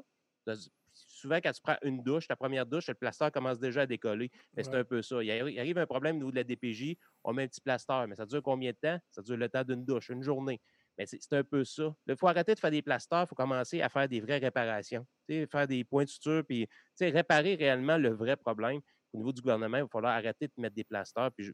Souvent, 0.93 1.37
quand 1.37 1.51
tu 1.51 1.61
prends 1.61 1.77
une 1.83 2.03
douche, 2.03 2.27
ta 2.27 2.35
première 2.35 2.65
douche, 2.65 2.87
le 2.87 2.93
plasteur 2.93 3.31
commence 3.31 3.59
déjà 3.59 3.81
à 3.81 3.85
décoller. 3.85 4.31
c'est 4.55 4.73
un 4.73 4.83
peu 4.83 5.01
ça. 5.01 5.23
Il 5.23 5.59
arrive 5.59 5.77
un 5.77 5.85
problème 5.85 6.15
au 6.17 6.19
niveau 6.19 6.31
de 6.31 6.35
la 6.35 6.43
DPJ, 6.43 6.95
on 7.23 7.33
met 7.33 7.43
un 7.43 7.47
petit 7.47 7.61
plasteur. 7.61 8.07
Mais 8.07 8.15
ça 8.15 8.25
dure 8.25 8.43
combien 8.43 8.71
de 8.71 8.77
temps? 8.77 8.99
Ça 9.11 9.21
dure 9.21 9.37
le 9.37 9.49
temps 9.49 9.63
d'une 9.63 9.83
douche, 9.83 10.09
une 10.09 10.23
journée. 10.23 10.61
Mais 10.97 11.05
c'est 11.07 11.33
un 11.33 11.43
peu 11.43 11.63
ça. 11.63 11.93
Il 12.07 12.15
faut 12.15 12.27
arrêter 12.27 12.53
de 12.53 12.59
faire 12.59 12.71
des 12.71 12.81
plasteurs, 12.81 13.23
il 13.23 13.27
faut 13.27 13.35
commencer 13.35 13.81
à 13.81 13.89
faire 13.89 14.07
des 14.07 14.21
vraies 14.21 14.37
réparations. 14.37 15.05
Faire 15.27 15.67
des 15.67 15.83
points 15.83 16.03
de 16.03 16.09
suture, 16.09 16.43
puis 16.47 16.67
réparer 16.99 17.55
réellement 17.55 17.97
le 17.97 18.09
vrai 18.09 18.35
problème. 18.35 18.79
Au 19.11 19.17
niveau 19.17 19.31
du 19.31 19.41
gouvernement, 19.41 19.77
il 19.77 19.83
va 19.83 19.87
falloir 19.87 20.13
arrêter 20.13 20.47
de 20.47 20.53
mettre 20.57 20.75
des 20.75 20.83
plasteurs. 20.83 21.31
Puis 21.31 21.51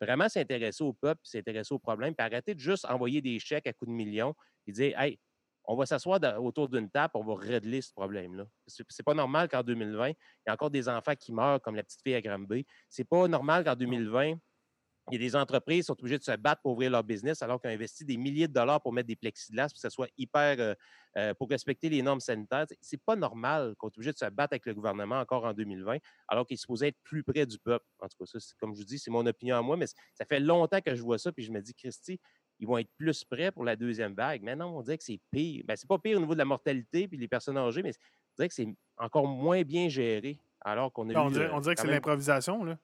vraiment 0.00 0.28
s'intéresser 0.28 0.82
au 0.82 0.92
peuple, 0.92 1.20
s'intéresser 1.22 1.72
aux 1.72 1.78
problèmes, 1.78 2.14
puis 2.14 2.24
arrêter 2.24 2.54
de 2.54 2.60
juste 2.60 2.84
envoyer 2.86 3.20
des 3.20 3.38
chèques 3.38 3.66
à 3.68 3.72
coups 3.72 3.90
de 3.90 3.94
millions 3.94 4.34
et 4.66 4.72
dire 4.72 4.98
Hey, 4.98 5.18
on 5.72 5.76
va 5.76 5.86
s'asseoir 5.86 6.20
autour 6.42 6.68
d'une 6.68 6.90
table, 6.90 7.12
on 7.14 7.24
va 7.24 7.34
régler 7.34 7.80
ce 7.80 7.92
problème-là. 7.92 8.44
C'est 8.66 9.02
pas 9.02 9.14
normal 9.14 9.48
qu'en 9.48 9.62
2020, 9.62 10.08
il 10.10 10.14
y 10.46 10.50
a 10.50 10.52
encore 10.52 10.70
des 10.70 10.86
enfants 10.88 11.14
qui 11.18 11.32
meurent 11.32 11.62
comme 11.62 11.76
la 11.76 11.82
petite 11.82 12.02
fille 12.02 12.14
à 12.14 12.20
Granby. 12.20 12.66
C'est 12.90 13.08
pas 13.08 13.26
normal 13.26 13.64
qu'en 13.64 13.74
2020, 13.74 14.34
il 15.10 15.14
y 15.14 15.16
a 15.16 15.18
des 15.26 15.34
entreprises 15.34 15.80
qui 15.80 15.86
sont 15.86 15.98
obligées 15.98 16.18
de 16.18 16.22
se 16.22 16.36
battre 16.36 16.60
pour 16.62 16.72
ouvrir 16.72 16.90
leur 16.90 17.02
business 17.02 17.42
alors 17.42 17.60
qu'ils 17.60 17.70
ont 17.70 17.74
investi 17.74 18.04
des 18.04 18.16
milliers 18.16 18.46
de 18.46 18.52
dollars 18.52 18.80
pour 18.80 18.92
mettre 18.92 19.08
des 19.08 19.16
plexiglas 19.16 19.68
pour 19.68 19.74
que 19.74 19.80
ça 19.80 19.90
soit 19.90 20.08
hyper 20.16 20.56
euh, 20.60 20.74
euh, 21.16 21.34
pour 21.34 21.48
respecter 21.48 21.88
les 21.88 22.02
normes 22.02 22.20
sanitaires. 22.20 22.66
C'est 22.80 23.02
pas 23.02 23.16
normal 23.16 23.74
qu'on 23.78 23.88
soit 23.88 23.98
obligé 23.98 24.12
de 24.12 24.18
se 24.18 24.26
battre 24.26 24.52
avec 24.52 24.66
le 24.66 24.74
gouvernement 24.74 25.18
encore 25.18 25.44
en 25.44 25.54
2020 25.54 25.96
alors 26.28 26.46
qu'il 26.46 26.54
est 26.54 26.58
supposé 26.58 26.88
être 26.88 26.98
plus 27.02 27.24
près 27.24 27.46
du 27.46 27.58
peuple. 27.58 27.84
En 27.98 28.08
tout 28.08 28.18
cas, 28.18 28.26
ça, 28.26 28.38
comme 28.60 28.74
je 28.74 28.78
vous 28.78 28.84
dis, 28.84 28.98
c'est 28.98 29.10
mon 29.10 29.26
opinion 29.26 29.56
à 29.56 29.62
moi, 29.62 29.76
mais 29.76 29.86
ça 29.86 30.24
fait 30.24 30.38
longtemps 30.38 30.80
que 30.80 30.94
je 30.94 31.02
vois 31.02 31.18
ça, 31.18 31.32
puis 31.32 31.44
je 31.44 31.50
me 31.50 31.60
dis, 31.60 31.74
Christy, 31.74 32.20
ils 32.62 32.68
vont 32.68 32.78
être 32.78 32.90
plus 32.96 33.24
prêts 33.24 33.50
pour 33.50 33.64
la 33.64 33.74
deuxième 33.74 34.14
vague. 34.14 34.40
Mais 34.42 34.54
non, 34.54 34.78
on 34.78 34.82
dirait 34.82 34.96
que 34.96 35.02
c'est 35.02 35.18
pire. 35.32 35.64
Ben, 35.66 35.76
c'est 35.76 35.88
pas 35.88 35.98
pire 35.98 36.16
au 36.16 36.20
niveau 36.20 36.34
de 36.34 36.38
la 36.38 36.44
mortalité 36.44 37.08
puis 37.08 37.18
les 37.18 37.26
personnes 37.26 37.58
âgées, 37.58 37.82
mais 37.82 37.90
on 37.90 38.34
dirait 38.36 38.48
que 38.48 38.54
c'est 38.54 38.68
encore 38.96 39.26
moins 39.26 39.62
bien 39.62 39.88
géré 39.88 40.38
alors 40.60 40.92
qu'on 40.92 41.10
a 41.10 41.20
on, 41.20 41.30
dirait, 41.30 41.50
on 41.52 41.60
dirait 41.60 41.74
que 41.74 41.80
c'est 41.80 41.88
l'improvisation, 41.88 42.62
là. 42.62 42.78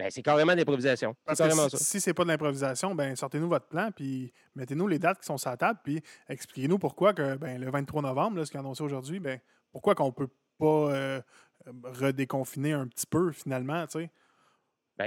Ben, 0.00 0.10
c'est 0.10 0.22
carrément 0.22 0.52
de 0.52 0.56
l'improvisation. 0.56 1.14
si, 1.32 1.76
si 1.76 2.00
c'est 2.00 2.14
pas 2.14 2.24
de 2.24 2.28
l'improvisation, 2.28 2.94
ben 2.94 3.14
sortez-nous 3.14 3.48
votre 3.48 3.68
plan, 3.68 3.90
puis 3.94 4.32
mettez-nous 4.56 4.88
les 4.88 4.98
dates 4.98 5.20
qui 5.20 5.26
sont 5.26 5.36
sur 5.36 5.50
la 5.50 5.58
table, 5.58 5.78
puis 5.84 6.02
expliquez-nous 6.28 6.78
pourquoi 6.78 7.12
que 7.12 7.36
ben, 7.36 7.60
le 7.60 7.70
23 7.70 8.02
novembre, 8.02 8.38
là, 8.38 8.46
ce 8.46 8.50
qui 8.50 8.56
est 8.56 8.60
annoncé 8.60 8.82
aujourd'hui, 8.82 9.20
ben, 9.20 9.38
pourquoi 9.70 9.94
qu'on 9.94 10.10
peut 10.10 10.30
pas 10.58 10.92
euh, 10.92 11.20
redéconfiner 11.84 12.72
un 12.72 12.88
petit 12.88 13.06
peu 13.06 13.30
finalement, 13.30 13.86
tu 13.86 14.00
sais. 14.00 14.10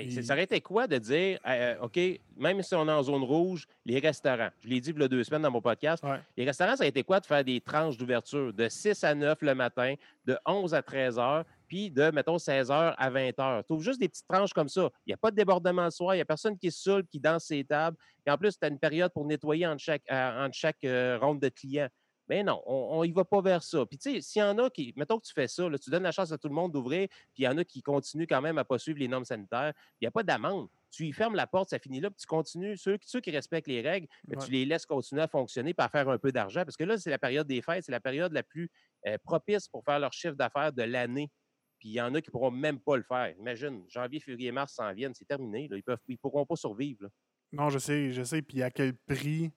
Ben, 0.01 0.23
Ça 0.23 0.33
aurait 0.33 0.43
été 0.43 0.61
quoi 0.61 0.87
de 0.87 0.97
dire, 0.97 1.39
euh, 1.47 1.75
OK, 1.81 1.99
même 2.37 2.61
si 2.61 2.73
on 2.75 2.87
est 2.87 2.91
en 2.91 3.03
zone 3.03 3.23
rouge, 3.23 3.67
les 3.85 3.99
restaurants, 3.99 4.49
je 4.63 4.67
l'ai 4.67 4.81
dit 4.81 4.91
il 4.91 5.01
y 5.01 5.03
a 5.03 5.07
deux 5.07 5.23
semaines 5.23 5.41
dans 5.43 5.51
mon 5.51 5.61
podcast, 5.61 6.03
les 6.35 6.45
restaurants, 6.45 6.75
ça 6.75 6.83
a 6.83 6.87
été 6.87 7.03
quoi 7.03 7.19
de 7.19 7.25
faire 7.25 7.43
des 7.43 7.61
tranches 7.61 7.97
d'ouverture 7.97 8.53
de 8.53 8.67
6 8.67 9.03
à 9.03 9.13
9 9.13 9.41
le 9.41 9.55
matin, 9.55 9.95
de 10.25 10.37
11 10.45 10.73
à 10.73 10.81
13 10.81 11.19
heures, 11.19 11.45
de, 11.73 12.11
mettons, 12.11 12.37
16h 12.37 12.93
à 12.97 13.11
20h. 13.11 13.63
Tu 13.67 13.83
juste 13.83 13.99
des 13.99 14.09
petites 14.09 14.27
tranches 14.27 14.53
comme 14.53 14.69
ça. 14.69 14.89
Il 15.05 15.09
n'y 15.09 15.13
a 15.13 15.17
pas 15.17 15.31
de 15.31 15.35
débordement 15.35 15.85
le 15.85 15.91
soir, 15.91 16.13
il 16.13 16.17
n'y 16.17 16.21
a 16.21 16.25
personne 16.25 16.57
qui 16.57 16.67
est 16.67 16.77
seul, 16.77 17.05
qui 17.05 17.19
danse 17.19 17.45
ses 17.45 17.63
tables. 17.63 17.97
Et 18.25 18.31
en 18.31 18.37
plus, 18.37 18.57
tu 18.57 18.65
as 18.65 18.69
une 18.69 18.79
période 18.79 19.11
pour 19.11 19.25
nettoyer 19.25 19.67
entre 19.67 19.81
chaque, 19.81 20.03
euh, 20.11 20.49
chaque 20.51 20.83
euh, 20.83 21.17
ronde 21.19 21.39
de 21.39 21.49
clients. 21.49 21.89
Mais 22.29 22.43
non, 22.43 22.61
on 22.65 23.05
ne 23.05 23.13
va 23.13 23.25
pas 23.25 23.41
vers 23.41 23.63
ça. 23.63 23.85
Puis, 23.85 23.97
tu 23.97 24.13
sais, 24.13 24.21
s'il 24.21 24.41
y 24.41 24.43
en 24.43 24.57
a 24.57 24.69
qui, 24.69 24.93
mettons 24.95 25.19
que 25.19 25.25
tu 25.25 25.33
fais 25.33 25.47
ça, 25.47 25.67
tu 25.81 25.89
donnes 25.89 26.03
la 26.03 26.11
chance 26.11 26.31
à 26.31 26.37
tout 26.37 26.47
le 26.47 26.53
monde 26.53 26.71
d'ouvrir, 26.71 27.07
puis 27.33 27.43
il 27.43 27.43
y 27.43 27.47
en 27.47 27.57
a 27.57 27.65
qui 27.65 27.81
continuent 27.81 28.27
quand 28.27 28.41
même 28.41 28.57
à 28.57 28.61
ne 28.61 28.67
pas 28.67 28.79
suivre 28.79 28.99
les 28.99 29.07
normes 29.07 29.25
sanitaires, 29.25 29.73
il 29.99 30.05
n'y 30.05 30.07
a 30.07 30.11
pas 30.11 30.23
d'amende. 30.23 30.69
Tu 30.89 31.07
y 31.07 31.11
fermes 31.11 31.35
la 31.35 31.47
porte, 31.47 31.69
ça 31.69 31.79
finit 31.79 31.99
là, 31.99 32.09
puis 32.09 32.19
tu 32.19 32.27
continues. 32.27 32.77
Ceux, 32.77 32.97
ceux 33.03 33.19
qui 33.19 33.31
respectent 33.31 33.67
les 33.67 33.81
règles, 33.81 34.07
ben, 34.25 34.39
tu 34.39 34.51
les 34.51 34.63
laisses 34.63 34.85
continuer 34.85 35.23
à 35.23 35.27
fonctionner, 35.27 35.73
pour 35.73 35.89
faire 35.89 36.07
un 36.07 36.17
peu 36.17 36.31
d'argent. 36.31 36.63
Parce 36.63 36.77
que 36.77 36.83
là, 36.83 36.97
c'est 36.97 37.09
la 37.09 37.17
période 37.17 37.47
des 37.47 37.61
fêtes, 37.61 37.83
c'est 37.85 37.91
la 37.91 37.99
période 37.99 38.31
la 38.31 38.43
plus 38.43 38.69
euh, 39.07 39.17
propice 39.23 39.67
pour 39.67 39.83
faire 39.83 39.99
leur 39.99 40.13
chiffre 40.13 40.35
d'affaires 40.35 40.71
de 40.71 40.83
l'année. 40.83 41.31
Puis 41.79 41.89
il 41.89 41.93
y 41.95 42.01
en 42.01 42.13
a 42.15 42.21
qui 42.21 42.29
ne 42.29 42.31
pourront 42.31 42.51
même 42.51 42.79
pas 42.79 42.95
le 42.95 43.03
faire. 43.03 43.33
Imagine, 43.37 43.83
janvier, 43.89 44.19
février, 44.19 44.51
mars 44.51 44.75
s'en 44.75 44.93
viennent, 44.93 45.13
c'est 45.13 45.25
terminé. 45.25 45.67
Ils 45.69 45.83
ne 45.85 46.15
pourront 46.15 46.45
pas 46.45 46.55
survivre. 46.55 47.09
Non, 47.51 47.69
je 47.69 47.79
sais, 47.79 48.11
je 48.11 48.23
sais. 48.23 48.41
Puis 48.41 48.63
à 48.63 48.71
quel 48.71 48.95
prix 48.95 49.51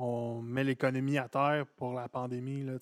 on 0.00 0.40
met 0.40 0.64
l'économie 0.64 1.18
à 1.18 1.28
terre 1.28 1.66
pour 1.76 1.92
la 1.92 2.08
pandémie. 2.08 2.62
Là, 2.62 2.78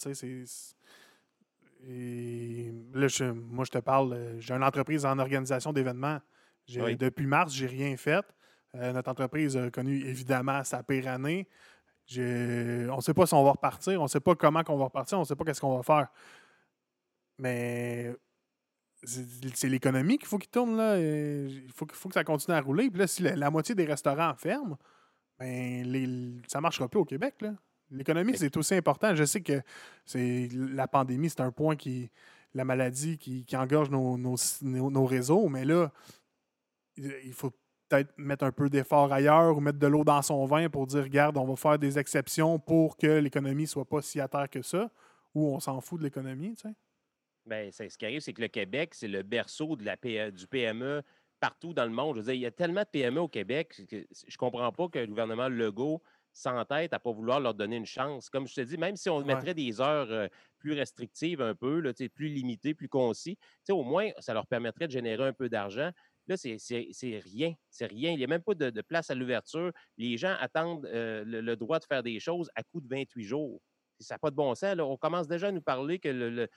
Et 1.86 2.72
là, 2.94 3.32
moi, 3.34 3.64
je 3.64 3.70
te 3.70 3.78
parle, 3.78 4.12
euh, 4.12 4.40
j'ai 4.40 4.54
une 4.54 4.62
entreprise 4.62 5.04
en 5.04 5.18
organisation 5.18 5.72
d'événements. 5.72 6.20
Depuis 6.68 7.26
mars, 7.26 7.52
j'ai 7.52 7.66
rien 7.66 7.96
fait. 7.96 8.24
Euh, 8.74 8.92
notre 8.92 9.10
entreprise 9.10 9.56
a 9.56 9.70
connu 9.70 10.04
évidemment 10.04 10.62
sa 10.62 10.82
pire 10.82 11.08
année. 11.08 11.48
on 12.16 12.96
ne 12.96 13.00
sait 13.00 13.14
pas 13.14 13.26
si 13.26 13.34
on 13.34 13.42
va 13.42 13.52
repartir, 13.52 14.00
on 14.00 14.04
ne 14.04 14.08
sait 14.08 14.20
pas 14.20 14.34
comment 14.36 14.62
on 14.68 14.76
va 14.76 14.84
repartir, 14.84 15.18
on 15.18 15.22
ne 15.22 15.26
sait 15.26 15.34
pas 15.34 15.44
qu'est-ce 15.44 15.60
qu'on 15.60 15.76
va 15.76 15.82
faire. 15.82 16.08
Mais 17.38 18.14
c'est 19.02 19.68
l'économie 19.68 20.18
qu'il 20.18 20.28
faut 20.28 20.38
qu'il 20.38 20.50
tourne. 20.50 20.76
Là. 20.76 20.98
Il 20.98 21.72
faut, 21.74 21.86
faut 21.90 22.08
que 22.08 22.14
ça 22.14 22.24
continue 22.24 22.56
à 22.56 22.60
rouler. 22.60 22.90
Puis 22.90 23.00
là, 23.00 23.06
si 23.06 23.22
la, 23.22 23.50
moitié 23.50 23.74
des 23.74 23.86
restaurants 23.86 24.34
ferment, 24.36 24.78
ben, 25.38 25.84
les, 25.84 26.06
ça 26.48 26.58
ne 26.58 26.62
marchera 26.62 26.88
plus 26.88 27.00
au 27.00 27.04
Québec. 27.04 27.34
L'économie, 27.90 28.36
c'est 28.36 28.56
aussi 28.56 28.74
important. 28.74 29.14
Je 29.14 29.24
sais 29.24 29.40
que 29.40 29.62
c'est 30.04 30.48
la 30.52 30.88
pandémie, 30.88 31.30
c'est 31.30 31.40
un 31.40 31.52
point 31.52 31.76
qui. 31.76 32.10
La 32.54 32.64
maladie 32.64 33.18
qui, 33.18 33.44
engorge 33.56 33.90
nos, 33.90 34.16
nos, 34.16 35.04
réseaux, 35.04 35.48
mais 35.48 35.66
là, 35.66 35.92
il 36.96 37.34
faut 37.34 37.52
peut-être 37.88 38.10
mettre 38.16 38.42
un 38.42 38.52
peu 38.52 38.70
d'effort 38.70 39.12
ailleurs 39.12 39.54
ou 39.54 39.60
mettre 39.60 39.78
de 39.78 39.86
l'eau 39.86 40.02
dans 40.02 40.22
son 40.22 40.46
vin 40.46 40.70
pour 40.70 40.86
dire 40.86 41.02
regarde, 41.02 41.36
on 41.36 41.44
va 41.44 41.56
faire 41.56 41.78
des 41.78 41.98
exceptions 41.98 42.58
pour 42.58 42.96
que 42.96 43.18
l'économie 43.18 43.66
soit 43.66 43.84
pas 43.84 44.00
si 44.00 44.18
à 44.18 44.28
terre 44.28 44.48
que 44.48 44.62
ça, 44.62 44.90
ou 45.34 45.54
on 45.54 45.60
s'en 45.60 45.82
fout 45.82 45.98
de 45.98 46.04
l'économie, 46.04 46.54
tu 46.54 46.68
sais. 46.68 46.74
Bien, 47.44 47.70
ce 47.70 47.96
qui 47.96 48.04
arrive, 48.04 48.20
c'est 48.20 48.32
que 48.32 48.42
le 48.42 48.48
Québec, 48.48 48.94
c'est 48.94 49.08
le 49.08 49.22
berceau 49.22 49.76
de 49.76 49.84
la 49.84 49.96
du 50.30 50.46
PME 50.46 51.02
partout 51.40 51.72
dans 51.72 51.84
le 51.84 51.90
monde. 51.90 52.16
Je 52.16 52.20
veux 52.20 52.26
dire, 52.26 52.34
il 52.34 52.40
y 52.40 52.46
a 52.46 52.50
tellement 52.50 52.82
de 52.82 52.88
PME 52.90 53.20
au 53.20 53.28
Québec 53.28 53.82
que 53.88 53.96
je 53.96 54.32
ne 54.32 54.36
comprends 54.36 54.72
pas 54.72 54.88
que 54.88 54.98
le 54.98 55.06
gouvernement 55.06 55.48
Legault 55.48 56.02
s'entête 56.32 56.92
à 56.92 56.96
ne 56.96 57.02
pas 57.02 57.12
vouloir 57.12 57.40
leur 57.40 57.54
donner 57.54 57.76
une 57.76 57.86
chance. 57.86 58.30
Comme 58.30 58.46
je 58.46 58.54
te 58.54 58.60
dis, 58.60 58.76
même 58.76 58.96
si 58.96 59.08
on 59.10 59.24
mettrait 59.24 59.54
des 59.54 59.80
heures 59.80 60.10
euh, 60.10 60.28
plus 60.58 60.72
restrictives 60.72 61.40
un 61.40 61.54
peu, 61.54 61.80
là, 61.80 61.92
plus 62.14 62.28
limitées, 62.28 62.74
plus 62.74 62.88
concis, 62.88 63.38
au 63.70 63.82
moins, 63.82 64.10
ça 64.18 64.34
leur 64.34 64.46
permettrait 64.46 64.86
de 64.86 64.92
générer 64.92 65.24
un 65.24 65.32
peu 65.32 65.48
d'argent. 65.48 65.90
Là, 66.28 66.36
c'est 66.36 66.58
rien. 67.24 67.54
C'est 67.70 67.86
rien. 67.86 68.12
Il 68.12 68.18
n'y 68.18 68.24
a 68.24 68.26
même 68.26 68.42
pas 68.42 68.54
de, 68.54 68.82
place 68.82 69.10
à 69.10 69.14
l'ouverture. 69.14 69.72
Les 69.96 70.18
gens 70.18 70.36
attendent 70.38 70.86
euh, 70.86 71.24
le, 71.24 71.56
droit 71.56 71.78
de 71.78 71.84
faire 71.84 72.02
des 72.02 72.20
choses 72.20 72.50
à 72.54 72.62
coût 72.62 72.80
de 72.80 72.88
28 72.88 73.24
jours 73.24 73.60
ça 74.00 74.14
n'a 74.14 74.18
pas 74.18 74.30
de 74.30 74.36
bon 74.36 74.54
sens. 74.54 74.76
On 74.78 74.96
commence 74.96 75.28
déjà 75.28 75.48
à 75.48 75.52
nous 75.52 75.60
parler 75.60 75.98
que 75.98 76.08
le. 76.08 76.48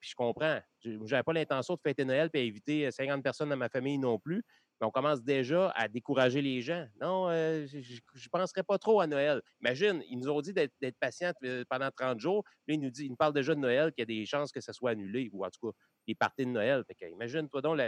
puis 0.00 0.10
je 0.10 0.14
comprends. 0.14 0.60
Je 0.80 0.90
n'avais 0.90 1.22
pas 1.22 1.32
l'intention 1.32 1.74
de 1.74 1.80
fêter 1.80 2.04
Noël 2.04 2.30
et 2.34 2.48
inviter 2.48 2.90
50 2.90 3.22
personnes 3.22 3.48
dans 3.48 3.56
ma 3.56 3.68
famille 3.68 3.98
non 3.98 4.18
plus. 4.18 4.44
on 4.80 4.90
commence 4.90 5.22
déjà 5.22 5.70
à 5.70 5.88
décourager 5.88 6.42
les 6.42 6.60
gens. 6.60 6.86
Non, 7.00 7.28
euh, 7.30 7.66
je 7.66 7.76
ne 7.76 8.28
penserais 8.30 8.62
pas 8.62 8.78
trop 8.78 9.00
à 9.00 9.06
Noël. 9.06 9.40
Imagine, 9.60 10.02
ils 10.10 10.18
nous 10.18 10.28
ont 10.28 10.40
dit 10.40 10.52
d'être 10.52 10.98
patients 11.00 11.32
euh, 11.44 11.64
pendant 11.68 11.90
30 11.90 12.20
jours. 12.20 12.44
Puis 12.66 12.76
ils 12.76 12.80
nous, 12.80 12.90
dit, 12.90 13.06
ils 13.06 13.10
nous 13.10 13.16
parlent 13.16 13.32
déjà 13.32 13.54
de 13.54 13.60
Noël, 13.60 13.92
qu'il 13.92 14.02
y 14.02 14.02
a 14.02 14.06
des 14.06 14.26
chances 14.26 14.52
que 14.52 14.60
ça 14.60 14.72
soit 14.72 14.90
annulé, 14.90 15.30
ou 15.32 15.44
en 15.44 15.50
tout 15.50 15.70
cas, 15.70 15.76
les 16.06 16.14
parties 16.14 16.44
de 16.44 16.50
Noël. 16.50 16.84
imagine-toi 17.00 17.62
donc, 17.62 17.80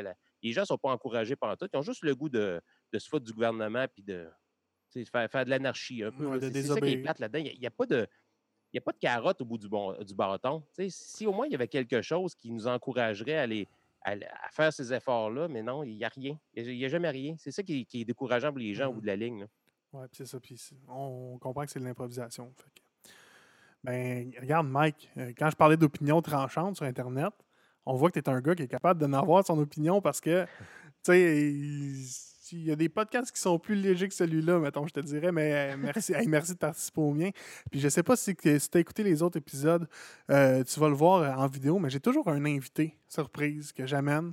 les 0.43 0.53
gens 0.53 0.63
ne 0.63 0.67
sont 0.67 0.79
pas 0.79 0.91
encouragés 0.91 1.37
par 1.37 1.57
tout. 1.57 1.69
Ils 1.73 1.77
ont 1.77 1.83
juste 1.83 2.05
le 2.05 2.15
goût 2.15 2.29
de, 2.29 2.61
se 2.97 3.09
foutre 3.09 3.25
du 3.25 3.33
gouvernement 3.33 3.87
puis 3.93 4.03
de 4.03 4.29
faire, 5.05 5.31
faire 5.31 5.45
de 5.45 5.51
l'anarchie 5.51 6.03
un 6.03 6.13
peu. 6.13 6.41
c'est 6.41 6.63
ça 6.63 6.81
qui 6.81 6.93
est 6.93 6.99
plate 6.99 7.19
là-dedans. 7.19 7.45
Il 7.53 7.61
n'y 7.61 7.67
a, 7.67 7.71
pas 7.71 7.87
de. 7.87 8.07
Il 8.73 8.79
a 8.79 8.81
pas 8.81 8.93
de 8.93 8.99
carotte 8.99 9.41
au 9.41 9.45
bout 9.45 9.59
du, 9.59 9.69
bon, 9.69 9.97
du 10.03 10.15
bâton. 10.15 10.63
si 10.89 11.27
au 11.27 11.33
moins 11.33 11.47
il 11.47 11.53
y 11.53 11.55
avait 11.55 11.69
quelque 11.69 12.03
chose 12.03 12.35
qui 12.35 12.51
nous 12.51 12.67
encouragerait 12.67 13.39
à 13.39 13.47
à, 14.07 14.15
faire 14.53 14.73
ces 14.73 14.93
efforts-là, 14.93 15.49
mais 15.49 15.63
non, 15.63 15.83
il 15.83 15.97
n'y 15.97 16.05
a 16.05 16.09
rien. 16.09 16.39
Il 16.55 16.77
n'y 16.77 16.85
a, 16.85 16.89
jamais 16.89 17.11
rien. 17.11 17.35
C'est 17.39 17.51
ça 17.51 17.63
qui, 17.63 17.87
est 17.93 18.05
décourageant 18.05 18.51
pour 18.51 18.59
les 18.59 18.73
gens 18.73 18.89
au 18.89 18.93
bout 18.93 18.99
mmh 18.99 19.03
de 19.03 19.07
la 19.07 19.17
ligne. 19.17 19.47
Oui, 19.93 20.07
c'est 20.13 20.27
ça. 20.27 20.39
Puis 20.39 20.61
on 20.89 21.39
comprend 21.39 21.65
que 21.65 21.71
c'est 21.71 21.81
de 21.81 21.85
l'improvisation. 21.85 22.53
Ben, 23.83 24.33
regarde, 24.41 24.69
Mike, 24.69 25.11
euh, 25.17 25.33
quand 25.37 25.51
je 25.51 25.57
parlais 25.57 25.77
d'opinion 25.77 26.23
tranchante 26.23 26.77
sur 26.77 26.87
Internet, 26.87 27.33
on 27.85 27.95
voit 27.95 28.11
que 28.11 28.19
tu 28.19 28.25
es 28.25 28.29
un 28.29 28.41
gars 28.41 28.55
qui 28.55 28.63
est 28.63 28.69
capable 28.69 29.01
de 29.01 29.07
n'avoir 29.07 29.45
son 29.45 29.59
opinion 29.59 30.01
parce 30.01 30.21
que, 30.21 30.45
tu 30.45 31.13
sais, 31.13 31.53
il 31.53 32.07
y 32.53 32.71
a 32.71 32.77
des 32.77 32.89
podcasts 32.89 33.33
qui 33.33 33.41
sont 33.41 33.59
plus 33.59 33.75
légers 33.75 34.09
que 34.09 34.15
celui-là, 34.15 34.59
mettons, 34.59 34.87
je 34.87 34.93
te 34.93 35.01
dirais, 35.01 35.33
mais 35.33 35.73
euh, 35.73 35.77
merci, 35.79 36.13
merci 36.27 36.53
de 36.53 36.59
participer 36.59 37.01
au 37.01 37.13
mien. 37.13 37.31
Puis 37.71 37.81
je 37.81 37.89
sais 37.89 38.03
pas 38.03 38.17
si, 38.17 38.35
tu 38.35 38.49
as 38.49 38.79
écouté 38.79 39.03
les 39.03 39.23
autres 39.23 39.39
épisodes, 39.39 39.89
euh, 40.31 40.63
tu 40.63 40.79
vas 40.81 40.89
le 40.89 40.95
voir 40.95 41.23
euh, 41.23 41.43
en 41.43 41.47
vidéo, 41.47 41.79
mais 41.79 41.91
j'ai 41.91 42.01
toujours 42.01 42.29
un 42.29 42.45
invité 42.45 42.97
surprise 43.09 43.73
que 43.73 43.87
j'amène 43.87 44.33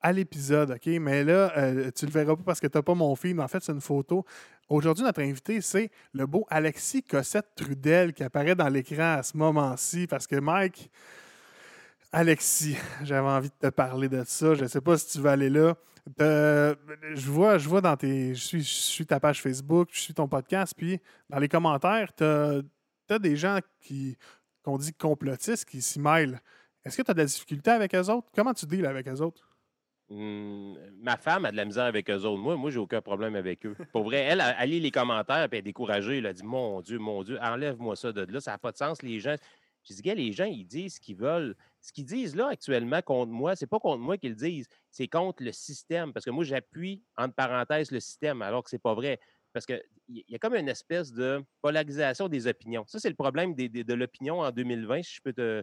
à 0.00 0.12
l'épisode, 0.12 0.70
OK? 0.70 0.86
Mais 1.00 1.24
là, 1.24 1.90
tu 1.90 2.06
le 2.06 2.12
verras 2.12 2.36
pas 2.36 2.42
parce 2.44 2.60
que 2.60 2.68
tu 2.68 2.78
n'as 2.78 2.82
pas 2.82 2.94
mon 2.94 3.16
film. 3.16 3.40
En 3.40 3.48
fait, 3.48 3.64
c'est 3.64 3.72
une 3.72 3.80
photo. 3.80 4.24
Aujourd'hui, 4.68 5.02
notre 5.02 5.20
invité, 5.20 5.60
c'est 5.60 5.90
le 6.12 6.24
beau 6.24 6.46
Alexis 6.48 7.02
Cossette-Trudel 7.02 8.12
qui 8.12 8.22
apparaît 8.22 8.54
dans 8.54 8.68
l'écran 8.68 9.16
à 9.18 9.24
ce 9.24 9.36
moment-ci 9.36 10.06
parce 10.06 10.28
que 10.28 10.36
Mike, 10.36 10.88
Alexis, 12.12 12.76
j'avais 13.02 13.28
envie 13.28 13.48
de 13.48 13.68
te 13.68 13.74
parler 13.74 14.08
de 14.08 14.22
ça. 14.24 14.54
Je 14.54 14.62
ne 14.62 14.68
sais 14.68 14.80
pas 14.80 14.96
si 14.96 15.08
tu 15.08 15.20
vas 15.20 15.32
aller 15.32 15.50
là 15.50 15.76
je 16.18 17.30
vois, 17.30 17.58
je 17.58 17.68
vois 17.68 17.80
dans 17.80 17.96
tes. 17.96 18.34
Je 18.34 18.40
suis, 18.40 18.62
je 18.62 18.68
suis 18.68 19.06
ta 19.06 19.20
page 19.20 19.40
Facebook, 19.40 19.88
je 19.92 20.00
suis 20.00 20.14
ton 20.14 20.28
podcast, 20.28 20.74
puis 20.76 21.00
dans 21.28 21.38
les 21.38 21.48
commentaires, 21.48 22.14
tu 22.14 22.24
as, 22.24 23.18
des 23.18 23.36
gens 23.36 23.58
qui 23.80 24.16
qu'on 24.62 24.78
dit 24.78 24.94
complotistes 24.94 25.68
qui 25.68 25.82
s'y 25.82 26.00
mêlent. 26.00 26.40
Est-ce 26.84 26.96
que 26.96 27.02
tu 27.02 27.10
as 27.10 27.14
de 27.14 27.18
la 27.18 27.26
difficulté 27.26 27.70
avec 27.70 27.94
eux 27.94 28.10
autres? 28.10 28.28
Comment 28.34 28.54
tu 28.54 28.64
deals 28.66 28.86
avec 28.86 29.06
eux 29.06 29.20
autres? 29.20 29.52
Mmh, 30.08 30.74
ma 31.00 31.16
femme 31.16 31.44
a 31.44 31.52
de 31.52 31.56
la 31.56 31.64
misère 31.64 31.84
avec 31.84 32.10
eux 32.10 32.24
autres. 32.24 32.40
Moi, 32.40 32.56
moi 32.56 32.70
j'ai 32.70 32.78
aucun 32.78 33.00
problème 33.00 33.34
avec 33.34 33.64
eux. 33.66 33.76
Pour 33.92 34.04
vrai, 34.04 34.18
elle, 34.18 34.42
elle, 34.58 34.70
lit 34.70 34.80
les 34.80 34.90
commentaires 34.90 35.44
et 35.44 35.48
elle 35.52 35.58
est 35.58 35.62
découragée. 35.62 36.18
Elle 36.18 36.26
a 36.26 36.32
dit 36.32 36.44
Mon 36.44 36.80
Dieu, 36.80 36.98
mon 36.98 37.22
Dieu, 37.22 37.38
enlève-moi 37.40 37.96
ça 37.96 38.12
de 38.12 38.30
là. 38.30 38.40
Ça 38.40 38.52
n'a 38.52 38.58
pas 38.58 38.72
de 38.72 38.76
sens. 38.76 39.02
Les 39.02 39.20
gens. 39.20 39.36
Je 39.84 39.94
dis, 39.94 40.02
les 40.02 40.32
gens, 40.32 40.44
ils 40.44 40.66
disent 40.66 40.94
ce 40.94 41.00
qu'ils 41.00 41.16
veulent 41.16 41.56
ce 41.82 41.92
qu'ils 41.92 42.06
disent 42.06 42.36
là 42.36 42.48
actuellement 42.48 43.02
contre 43.02 43.32
moi, 43.32 43.56
c'est 43.56 43.66
pas 43.66 43.80
contre 43.80 43.98
moi 43.98 44.16
qu'ils 44.16 44.36
disent, 44.36 44.68
c'est 44.90 45.08
contre 45.08 45.42
le 45.42 45.52
système. 45.52 46.12
Parce 46.12 46.24
que 46.24 46.30
moi, 46.30 46.44
j'appuie, 46.44 47.02
entre 47.16 47.34
parenthèses, 47.34 47.90
le 47.90 48.00
système, 48.00 48.40
alors 48.40 48.62
que 48.62 48.70
c'est 48.70 48.78
pas 48.78 48.94
vrai. 48.94 49.18
Parce 49.52 49.66
qu'il 49.66 49.82
y 50.08 50.34
a 50.34 50.38
comme 50.38 50.54
une 50.54 50.68
espèce 50.68 51.12
de 51.12 51.44
polarisation 51.60 52.28
des 52.28 52.46
opinions. 52.46 52.84
Ça, 52.86 53.00
c'est 53.00 53.10
le 53.10 53.16
problème 53.16 53.54
de 53.54 53.94
l'opinion 53.94 54.40
en 54.40 54.50
2020, 54.50 55.02
si 55.02 55.16
je 55.16 55.20
peux 55.20 55.32
te. 55.32 55.62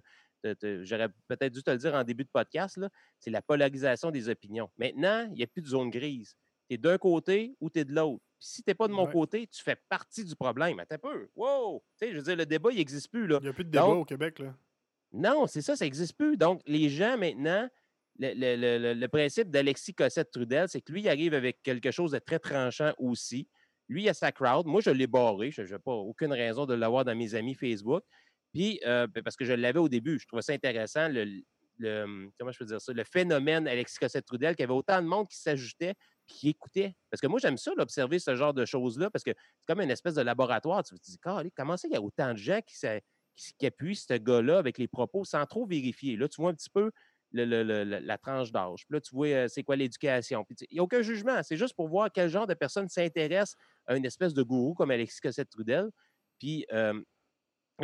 J'aurais 0.83 1.09
peut-être 1.27 1.53
dû 1.53 1.63
te 1.63 1.71
le 1.71 1.77
dire 1.77 1.95
en 1.95 2.03
début 2.03 2.23
de 2.23 2.29
podcast, 2.31 2.79
c'est 3.19 3.31
la 3.31 3.41
polarisation 3.41 4.11
des 4.11 4.29
opinions. 4.29 4.69
Maintenant, 4.77 5.27
il 5.31 5.37
n'y 5.37 5.43
a 5.43 5.47
plus 5.47 5.61
de 5.61 5.67
zone 5.67 5.89
grise. 5.89 6.35
Tu 6.69 6.75
es 6.75 6.77
d'un 6.77 6.97
côté 6.97 7.55
ou 7.59 7.69
tu 7.69 7.79
es 7.79 7.85
de 7.85 7.93
l'autre. 7.93 8.23
Si 8.39 8.63
tu 8.63 8.69
n'es 8.69 8.75
pas 8.75 8.87
de 8.87 8.93
mon 8.93 9.07
côté, 9.07 9.47
tu 9.47 9.61
fais 9.61 9.75
partie 9.89 10.23
du 10.23 10.35
problème. 10.35 10.79
Attends 10.79 10.95
un 10.95 10.97
peu. 10.99 11.29
Wow! 11.35 11.83
Tu 11.99 12.05
sais, 12.05 12.11
je 12.11 12.17
veux 12.17 12.23
dire, 12.23 12.35
le 12.37 12.45
débat, 12.45 12.69
il 12.71 12.77
n'existe 12.77 13.09
plus. 13.11 13.27
Là. 13.27 13.37
Il 13.41 13.43
n'y 13.43 13.49
a 13.49 13.53
plus 13.53 13.65
de 13.65 13.71
débat 13.71 13.87
au 13.87 14.05
Québec. 14.05 14.39
Là. 14.39 14.55
Non, 15.11 15.47
c'est 15.47 15.61
ça, 15.61 15.75
ça 15.75 15.83
n'existe 15.83 16.15
plus. 16.15 16.37
Donc, 16.37 16.61
les 16.65 16.89
gens 16.89 17.17
maintenant, 17.17 17.67
le, 18.19 19.07
principe 19.07 19.49
d'Alexis 19.49 19.93
Cossette-Trudel, 19.93 20.69
c'est 20.69 20.81
que 20.81 20.91
lui, 20.91 21.01
il 21.01 21.09
arrive 21.09 21.33
avec 21.33 21.61
quelque 21.63 21.91
chose 21.91 22.11
de 22.11 22.19
très 22.19 22.39
tranchant 22.39 22.93
aussi. 22.97 23.47
Lui, 23.87 24.03
il 24.03 24.09
a 24.09 24.13
sa 24.13 24.31
crowd. 24.31 24.67
Moi, 24.67 24.81
je 24.81 24.91
l'ai 24.91 25.07
barré. 25.07 25.51
Je 25.51 25.63
n'ai 25.63 25.79
pas 25.79 25.93
aucune 25.93 26.31
raison 26.31 26.65
de 26.65 26.75
l'avoir 26.75 27.03
dans 27.03 27.15
mes 27.15 27.33
amis 27.35 27.55
Facebook. 27.55 28.03
Puis, 28.53 28.79
euh, 28.85 29.07
ben, 29.07 29.23
parce 29.23 29.35
que 29.35 29.45
je 29.45 29.53
l'avais 29.53 29.79
au 29.79 29.89
début, 29.89 30.19
je 30.19 30.27
trouvais 30.27 30.41
ça 30.41 30.53
intéressant, 30.53 31.07
le, 31.09 31.43
comment 32.37 32.51
je 32.51 32.59
peux 32.59 32.65
dire 32.65 32.81
ça, 32.81 32.93
le 32.93 33.03
phénomène 33.03 33.67
Alexis 33.67 33.97
Cossette-Trudel, 33.99 34.55
qu'il 34.55 34.63
y 34.63 34.65
avait 34.65 34.73
autant 34.73 35.01
de 35.01 35.07
monde 35.07 35.27
qui 35.27 35.37
s'ajoutait 35.37 35.95
qui 36.29 36.49
écoutait. 36.49 36.95
Parce 37.09 37.19
que 37.19 37.27
moi, 37.27 37.39
j'aime 37.39 37.57
ça, 37.57 37.71
observer 37.77 38.19
ce 38.19 38.35
genre 38.35 38.53
de 38.53 38.65
choses-là, 38.65 39.09
parce 39.09 39.23
que 39.23 39.31
c'est 39.31 39.65
comme 39.67 39.81
une 39.81 39.91
espèce 39.91 40.13
de 40.13 40.21
laboratoire. 40.21 40.83
Tu 40.83 40.95
te 40.97 41.03
dis, 41.03 41.19
comment 41.55 41.75
ça, 41.75 41.87
il 41.87 41.93
y 41.93 41.97
a 41.97 42.01
autant 42.01 42.31
de 42.31 42.37
gens 42.37 42.59
qui, 42.65 42.75
qui, 43.57 43.65
appuie 43.65 43.95
ce 43.95 44.13
gars-là 44.13 44.57
avec 44.59 44.77
les 44.77 44.87
propos 44.87 45.25
sans 45.25 45.45
trop 45.45 45.65
vérifier? 45.65 46.15
Là, 46.15 46.29
tu 46.29 46.41
vois 46.41 46.51
un 46.51 46.53
petit 46.53 46.69
peu 46.69 46.91
la 47.31 48.17
tranche 48.17 48.51
d'âge. 48.51 48.85
Puis 48.85 48.93
là, 48.93 49.01
tu 49.01 49.13
vois 49.13 49.27
euh, 49.27 49.47
c'est 49.47 49.63
quoi 49.63 49.75
l'éducation? 49.75 50.45
il 50.49 50.67
n'y 50.71 50.79
a 50.79 50.83
aucun 50.83 51.01
jugement. 51.01 51.43
C'est 51.43 51.57
juste 51.57 51.75
pour 51.75 51.87
voir 51.87 52.09
quel 52.11 52.29
genre 52.29 52.47
de 52.47 52.53
personne 52.53 52.87
s'intéresse 52.89 53.55
à 53.85 53.95
une 53.97 54.05
espèce 54.05 54.33
de 54.33 54.43
gourou 54.43 54.73
comme 54.73 54.91
Alexis 54.91 55.19
Cossette-Trudel. 55.21 55.89
Puis 56.39 56.65
là, 56.71 56.93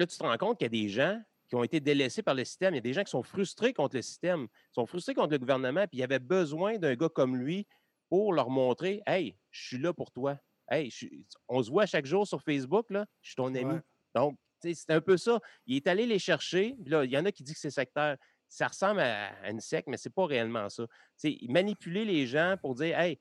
tu 0.05 0.17
te 0.17 0.23
rends 0.23 0.38
compte 0.38 0.58
qu'il 0.58 0.65
y 0.65 0.79
a 0.79 0.84
des 0.84 0.89
gens 0.89 1.21
qui 1.47 1.55
ont 1.55 1.63
été 1.63 1.79
délaissés 1.79 2.23
par 2.23 2.34
le 2.34 2.43
système. 2.43 2.73
Il 2.73 2.77
y 2.77 2.79
a 2.79 2.81
des 2.81 2.93
gens 2.93 3.03
qui 3.03 3.12
sont 3.12 3.23
frustrés 3.23 3.73
contre 3.73 3.95
le 3.95 4.01
système, 4.01 4.47
sont 4.71 4.86
frustrés 4.86 5.13
contre 5.13 5.31
le 5.31 5.38
gouvernement, 5.38 5.88
puis 5.88 5.97
il 5.97 5.99
y 5.99 6.03
avait 6.03 6.19
besoin 6.19 6.77
d'un 6.77 6.95
gars 6.95 7.10
comme 7.10 7.38
lui 7.38 7.67
pour 8.09 8.33
leur 8.33 8.49
montrer 8.49 9.01
Hey, 9.05 9.37
je 9.51 9.67
suis 9.67 9.77
là 9.77 9.93
pour 9.93 10.11
toi. 10.11 10.37
Hey, 10.69 10.91
on 11.47 11.61
se 11.61 11.69
voit 11.69 11.85
chaque 11.85 12.05
jour 12.05 12.27
sur 12.27 12.41
Facebook, 12.41 12.89
là, 12.89 13.05
je 13.21 13.29
suis 13.29 13.35
ton 13.35 13.53
ami. 13.53 13.79
Donc, 14.15 14.37
c'est 14.61 14.89
un 14.89 15.01
peu 15.01 15.17
ça. 15.17 15.39
Il 15.67 15.75
est 15.75 15.87
allé 15.87 16.05
les 16.05 16.19
chercher. 16.19 16.75
Là, 16.85 17.03
il 17.03 17.11
y 17.11 17.17
en 17.17 17.25
a 17.25 17.31
qui 17.31 17.43
disent 17.43 17.55
que 17.55 17.61
c'est 17.61 17.69
sectaire. 17.69 18.17
Ça 18.49 18.67
ressemble 18.67 19.01
à, 19.01 19.49
une 19.49 19.59
secte, 19.59 19.87
mais 19.87 19.97
ce 19.97 20.07
n'est 20.07 20.13
pas 20.13 20.25
réellement 20.25 20.69
ça. 20.69 20.85
C'est 21.15 21.37
manipuler 21.49 22.05
les 22.05 22.25
gens 22.25 22.55
pour 22.61 22.75
dire 22.75 22.97
Hey, 22.97 23.19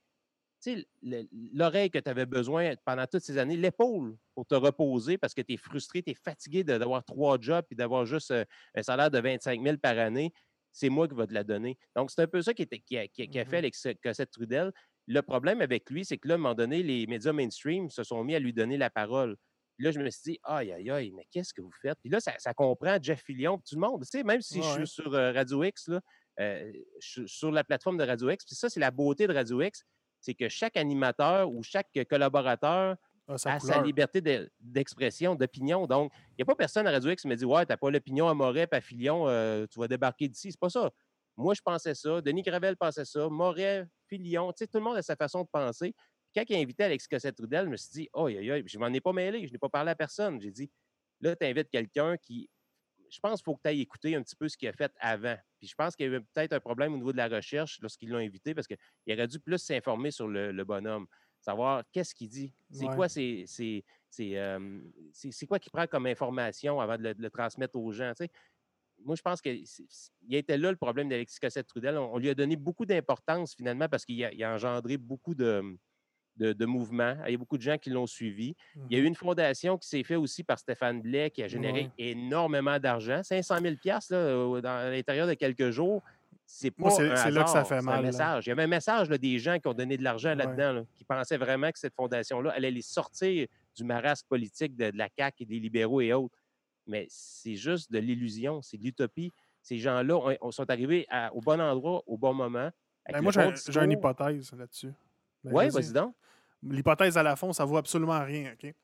l'oreille 1.52 1.90
que 1.90 1.98
tu 1.98 2.08
avais 2.08 2.26
besoin 2.26 2.74
pendant 2.84 3.06
toutes 3.06 3.22
ces 3.22 3.38
années, 3.38 3.56
l'épaule 3.56 4.16
pour 4.34 4.46
te 4.46 4.54
reposer 4.54 5.18
parce 5.18 5.34
que 5.34 5.42
tu 5.42 5.54
es 5.54 5.56
frustré, 5.56 6.02
tu 6.02 6.10
es 6.10 6.14
fatigué 6.14 6.64
d'avoir 6.64 7.04
trois 7.04 7.38
jobs 7.40 7.64
et 7.70 7.74
d'avoir 7.74 8.06
juste 8.06 8.30
euh, 8.30 8.44
un 8.74 8.82
salaire 8.82 9.10
de 9.10 9.18
25 9.18 9.62
000 9.62 9.76
par 9.78 9.98
année, 9.98 10.32
c'est 10.74 10.90
moi 10.90 11.08
qui 11.08 11.14
vais 11.14 11.26
te 11.26 11.32
la 11.32 11.44
donner. 11.44 11.78
Donc, 11.96 12.10
c'est 12.10 12.20
un 12.20 12.26
peu 12.26 12.42
ça 12.42 12.52
qui, 12.52 12.66
qui, 12.66 12.98
a, 12.98 13.44
fait 13.44 13.58
avec 13.58 13.74
Cossette 14.02 14.30
Trudel. 14.30 14.72
Le 15.06 15.20
problème 15.22 15.60
avec 15.60 15.88
lui, 15.88 16.04
c'est 16.04 16.18
que 16.18 16.28
là, 16.28 16.34
à 16.34 16.36
un 16.36 16.40
moment 16.40 16.54
donné, 16.54 16.82
les 16.82 17.06
médias 17.06 17.32
mainstream 17.32 17.88
se 17.90 18.02
sont 18.02 18.22
mis 18.24 18.34
à 18.34 18.40
lui 18.40 18.52
donner 18.52 18.76
la 18.76 18.90
parole. 18.90 19.36
Puis 19.76 19.84
là, 19.84 19.92
je 19.92 20.00
me 20.00 20.10
suis 20.10 20.32
dit, 20.32 20.40
aïe, 20.42 20.72
aïe, 20.72 20.90
aïe, 20.90 21.12
mais 21.12 21.26
qu'est-ce 21.30 21.54
que 21.54 21.62
vous 21.62 21.72
faites? 21.80 21.98
Puis 22.00 22.10
là, 22.10 22.18
ça, 22.20 22.54
comprend 22.54 22.98
Jeff 23.00 23.22
Fillion, 23.22 23.58
tout 23.58 23.76
le 23.76 23.80
monde. 23.80 24.02
Tu 24.02 24.18
sais, 24.18 24.24
même 24.24 24.40
si 24.40 24.62
je 24.62 24.68
suis 24.68 24.86
sur 24.86 25.14
euh, 25.14 25.32
Radio 25.32 25.62
X, 25.62 25.88
là, 25.88 26.00
euh, 26.40 26.72
sur 26.98 27.52
la 27.52 27.62
plateforme 27.62 27.96
de 27.96 28.04
Radio 28.04 28.30
X, 28.30 28.44
puis 28.44 28.56
ça, 28.56 28.68
c'est 28.68 28.80
la 28.80 28.90
beauté 28.90 29.28
de 29.28 29.32
Radio 29.32 29.62
X, 29.62 29.84
c'est 30.20 30.34
que 30.34 30.48
chaque 30.48 30.76
animateur 30.76 31.50
ou 31.50 31.62
chaque 31.62 31.88
collaborateur 32.08 32.96
a 33.28 33.58
sa 33.58 33.82
liberté 33.82 34.20
d'expression, 34.60 35.34
d'opinion. 35.34 35.86
Donc, 35.86 36.12
il 36.30 36.34
n'y 36.38 36.42
a 36.42 36.46
pas 36.46 36.54
personne 36.54 36.86
à 36.86 36.90
Radio 36.90 37.10
X 37.10 37.22
qui 37.22 37.28
me 37.28 37.36
dit 37.36 37.44
Ouais, 37.44 37.64
tu 37.64 37.72
n'as 37.72 37.76
pas 37.76 37.90
l'opinion 37.90 38.28
à 38.28 38.34
Moret, 38.34 38.68
à 38.70 38.80
Filion, 38.80 39.28
euh, 39.28 39.66
tu 39.70 39.78
vas 39.78 39.88
débarquer 39.88 40.28
d'ici. 40.28 40.50
C'est 40.52 40.60
pas 40.60 40.70
ça. 40.70 40.90
Moi, 41.36 41.54
je 41.54 41.62
pensais 41.62 41.94
ça. 41.94 42.20
Denis 42.20 42.42
Gravel 42.42 42.76
pensait 42.76 43.04
ça. 43.04 43.28
Moret, 43.28 43.86
Filion, 44.08 44.52
tu 44.52 44.58
sais, 44.58 44.66
tout 44.66 44.78
le 44.78 44.84
monde 44.84 44.96
a 44.96 45.02
sa 45.02 45.16
façon 45.16 45.42
de 45.42 45.48
penser 45.48 45.94
quand 46.34 46.44
il 46.48 46.56
a 46.56 46.58
invité 46.58 46.84
Alex 46.84 47.06
Cossette-Trudel, 47.06 47.66
je 47.66 47.70
me 47.70 47.76
suis 47.76 47.90
dit, 47.92 48.08
oh, 48.12 48.26
aïe, 48.26 48.50
aïe, 48.50 48.64
je 48.66 48.78
m'en 48.78 48.88
ai 48.88 49.00
pas 49.00 49.12
mêlé, 49.12 49.46
je 49.46 49.52
n'ai 49.52 49.58
pas 49.58 49.68
parlé 49.68 49.90
à 49.90 49.94
personne. 49.94 50.40
J'ai 50.40 50.50
dit, 50.50 50.70
là, 51.20 51.36
tu 51.36 51.46
invites 51.46 51.70
quelqu'un 51.70 52.16
qui. 52.16 52.50
Je 53.10 53.20
pense 53.20 53.40
qu'il 53.40 53.44
faut 53.44 53.54
que 53.54 53.62
tu 53.62 53.68
ailles 53.68 53.80
écouter 53.80 54.16
un 54.16 54.22
petit 54.22 54.34
peu 54.34 54.48
ce 54.48 54.56
qu'il 54.56 54.66
a 54.68 54.72
fait 54.72 54.92
avant. 54.98 55.36
Puis 55.58 55.68
je 55.68 55.74
pense 55.76 55.94
qu'il 55.94 56.06
y 56.06 56.08
avait 56.08 56.24
peut-être 56.34 56.52
un 56.52 56.58
problème 56.58 56.94
au 56.94 56.96
niveau 56.96 57.12
de 57.12 57.16
la 57.16 57.28
recherche 57.28 57.78
lorsqu'ils 57.80 58.08
l'ont 58.08 58.18
invité 58.18 58.54
parce 58.54 58.66
qu'il 58.66 58.76
aurait 59.08 59.28
dû 59.28 59.38
plus 59.38 59.58
s'informer 59.58 60.10
sur 60.10 60.26
le, 60.26 60.64
bonhomme, 60.64 61.06
savoir 61.44 61.82
qu'est-ce 61.92 62.14
qu'il 62.14 62.28
dit. 62.28 62.52
C'est 62.70 62.86
quoi 62.86 63.08
c'est 63.08 63.44
c'est 65.12 65.46
quoi 65.46 65.58
qu'il 65.58 65.72
prend 65.72 65.86
comme 65.86 66.06
information 66.06 66.80
avant 66.80 66.96
de 66.96 67.14
le, 67.16 67.30
transmettre 67.30 67.76
aux 67.76 67.92
gens. 67.92 68.12
moi, 69.04 69.16
je 69.16 69.22
pense 69.22 69.40
qu'il 69.40 69.64
était 70.30 70.56
là 70.56 70.70
le 70.70 70.76
problème 70.76 71.08
d'Alexis 71.08 71.40
Cossette-Trudel. 71.40 71.98
On, 71.98 72.18
lui 72.18 72.30
a 72.30 72.34
donné 72.34 72.56
beaucoup 72.56 72.86
d'importance 72.86 73.54
finalement 73.54 73.88
parce 73.88 74.04
qu'il 74.04 74.24
a, 74.24 74.54
engendré 74.54 74.96
beaucoup 74.96 75.34
de, 75.34 75.76
de, 76.36 76.66
mouvement. 76.66 77.16
Il 77.26 77.32
y 77.32 77.34
a 77.34 77.38
beaucoup 77.38 77.58
de 77.58 77.62
gens 77.62 77.78
qui 77.78 77.90
l'ont 77.90 78.06
suivi. 78.06 78.54
Il 78.88 78.96
y 78.96 78.96
a 78.96 78.98
eu 78.98 79.04
mmh 79.04 79.06
une 79.06 79.14
fondation 79.14 79.78
qui 79.78 79.88
s'est 79.88 80.04
faite 80.04 80.18
aussi 80.18 80.42
par 80.44 80.58
Stéphane 80.58 81.00
Blais 81.00 81.30
qui 81.30 81.42
a 81.42 81.48
généré 81.48 81.90
énormément 81.98 82.78
d'argent. 82.78 83.22
500 83.22 83.56
000 83.60 83.74
là, 83.84 84.00
dans 84.60 84.90
l'intérieur 84.90 85.26
de 85.26 85.34
quelques 85.34 85.70
jours. 85.70 86.02
C'est 86.46 86.70
pas 86.70 86.90
C'est 86.90 87.30
là 87.30 87.44
que 87.44 87.50
ça 87.50 87.64
fait 87.64 87.80
mal. 87.80 88.02
message. 88.02 88.46
Il 88.46 88.50
y 88.50 88.52
avait 88.52 88.64
un 88.64 88.68
message 88.68 89.08
des 89.08 89.38
gens 89.38 89.58
qui 89.58 89.66
ont 89.68 89.74
donné 89.74 89.96
de 89.96 90.02
l'argent 90.02 90.34
là-dedans, 90.34 90.84
qui 90.94 91.04
pensaient 91.04 91.38
vraiment 91.38 91.70
que 91.70 91.78
cette 91.78 91.94
fondation-là 91.94 92.52
allait 92.52 92.70
les 92.70 92.82
sortir 92.82 93.46
du 93.74 93.84
marasme 93.84 94.26
politique 94.28 94.76
de, 94.76 94.90
la 94.94 95.08
CAQ 95.16 95.42
et 95.42 95.46
des 95.46 95.58
libéraux 95.58 96.00
et 96.00 96.12
autres. 96.12 96.36
Mais 96.86 97.06
c'est 97.08 97.56
juste 97.56 97.90
de 97.90 97.98
l'illusion, 97.98 98.60
c'est 98.62 98.76
de 98.76 98.84
l'utopie. 98.84 99.32
Ces 99.62 99.78
gens-là 99.78 100.36
sont 100.50 100.70
arrivés 100.70 101.06
au 101.32 101.40
bon 101.40 101.60
endroit, 101.60 102.02
au 102.06 102.18
bon 102.18 102.34
moment 102.34 102.70
Ben, 103.10 103.22
moi, 103.22 103.32
j'ai 103.32 103.80
une 103.80 103.92
hypothèse 103.92 104.52
là-dessus. 104.52 104.92
Ben, 105.42 105.52
oui, 105.52 105.68
vas-y 105.70 105.92
donc. 105.92 106.14
L'hypothèse 106.62 107.18
à 107.18 107.22
la 107.22 107.36
fond, 107.36 107.52
ça 107.52 107.64
vaut 107.64 107.76
absolument 107.76 108.22
rien. 108.24 108.52
OK? 108.52 108.74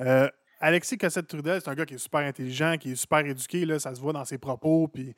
Euh, 0.00 0.28
Alexis 0.60 0.96
Cossette-Trudel, 0.96 1.60
c'est 1.60 1.68
un 1.68 1.74
gars 1.74 1.84
qui 1.84 1.94
est 1.94 1.98
super 1.98 2.20
intelligent, 2.20 2.76
qui 2.78 2.92
est 2.92 2.96
super 2.96 3.24
éduqué, 3.26 3.66
là, 3.66 3.78
ça 3.78 3.94
se 3.94 4.00
voit 4.00 4.12
dans 4.12 4.24
ses 4.24 4.38
propos, 4.38 4.88
puis 4.88 5.14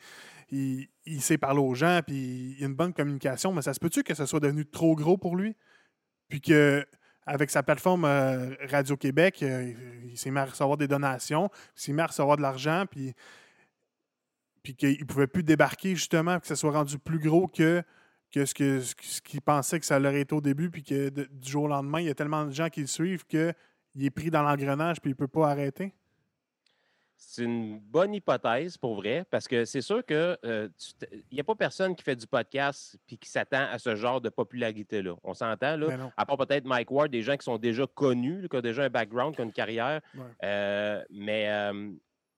il, 0.51 1.21
sait 1.21 1.39
parler 1.39 1.61
aux 1.61 1.75
gens, 1.75 2.01
puis 2.05 2.57
il 2.59 2.65
a 2.65 2.67
une 2.67 2.75
bonne 2.75 2.93
communication, 2.93 3.53
mais 3.53 3.63
ça 3.63 3.73
se 3.73 3.79
peut-tu 3.79 4.03
que 4.03 4.15
ce 4.15 4.27
soit 4.27 4.41
devenu 4.41 4.67
trop 4.67 4.97
gros 4.97 5.17
pour 5.17 5.37
lui? 5.37 5.55
Puis 6.29 6.41
que 6.41 6.85
avec 7.25 7.51
sa 7.51 7.63
plateforme 7.63 8.07
euh, 8.07 8.55
Radio-Québec, 8.71 9.43
euh, 9.43 9.75
il 10.07 10.17
s'est 10.17 10.31
mis 10.31 10.39
à 10.39 10.47
recevoir 10.47 10.79
des 10.79 10.89
donations, 10.89 11.51
il 11.77 11.81
s'est 11.81 11.93
mis 11.93 12.01
à 12.01 12.07
recevoir 12.07 12.39
de 12.39 12.43
l'argent, 12.43 12.85
puis, 12.91 13.15
puis 14.63 14.75
qu'il 14.75 14.99
ne 14.99 15.05
pouvait 15.05 15.27
plus 15.27 15.43
débarquer 15.43 15.95
justement, 15.95 16.41
que 16.41 16.47
ça 16.47 16.57
soit 16.57 16.73
rendu 16.73 16.99
plus 16.99 17.19
gros 17.19 17.47
que, 17.47 17.83
que 18.33 18.45
ce 18.47 18.55
qu'il 18.55 18.83
ce 18.83 19.41
pensait 19.45 19.79
que 19.79 19.87
ça 19.87 19.99
l'aurait 19.99 20.23
été 20.23 20.35
au 20.35 20.41
début, 20.41 20.71
puis 20.71 20.83
que 20.83 21.11
du 21.11 21.51
jour 21.51 21.65
au 21.65 21.69
lendemain, 21.69 22.01
il 22.01 22.07
y 22.07 22.11
a 22.11 22.15
tellement 22.15 22.47
de 22.47 22.51
gens 22.51 22.71
qui 22.71 22.81
le 22.81 22.87
suivent 22.87 23.27
qu'il 23.99 24.07
est 24.07 24.11
pris 24.11 24.31
dans 24.31 24.43
l'engrenage, 24.43 25.01
puis 25.01 25.11
il 25.11 25.15
ne 25.15 25.19
peut 25.19 25.29
pas 25.29 25.51
arrêter? 25.51 25.93
C'est 27.17 27.43
une 27.43 27.81
bonne 27.81 28.15
hypothèse 28.15 28.77
pour 28.77 28.95
vrai, 28.95 29.25
parce 29.29 29.49
que 29.49 29.65
c'est 29.65 29.81
sûr 29.81 30.07
qu'il 30.07 30.39
euh, 30.45 30.69
n'y 31.33 31.41
a 31.41 31.45
pas 31.45 31.57
personne 31.57 31.97
qui 31.97 32.05
fait 32.05 32.15
du 32.15 32.29
podcast 32.29 32.97
et 33.11 33.17
qui 33.17 33.29
s'attend 33.29 33.67
à 33.73 33.79
ce 33.81 33.97
genre 33.97 34.21
de 34.21 34.29
popularité-là. 34.29 35.17
On 35.25 35.35
s'entend, 35.35 35.77
là. 35.77 35.89
Ben 35.89 36.13
à 36.17 36.25
part 36.25 36.37
peut-être 36.37 36.65
Mike 36.65 36.93
Ward, 36.93 37.11
des 37.11 37.23
gens 37.23 37.37
qui 37.37 37.45
sont 37.45 37.59
déjà 37.59 37.89
connus, 37.89 38.49
qui 38.49 38.57
ont 38.57 38.61
déjà 38.61 38.85
un 38.85 38.89
background, 38.89 39.35
qui 39.35 39.41
ont 39.41 39.45
une 39.47 39.53
carrière. 39.53 40.01
Euh, 40.45 41.03
mais 41.11 41.49
euh, 41.49 41.91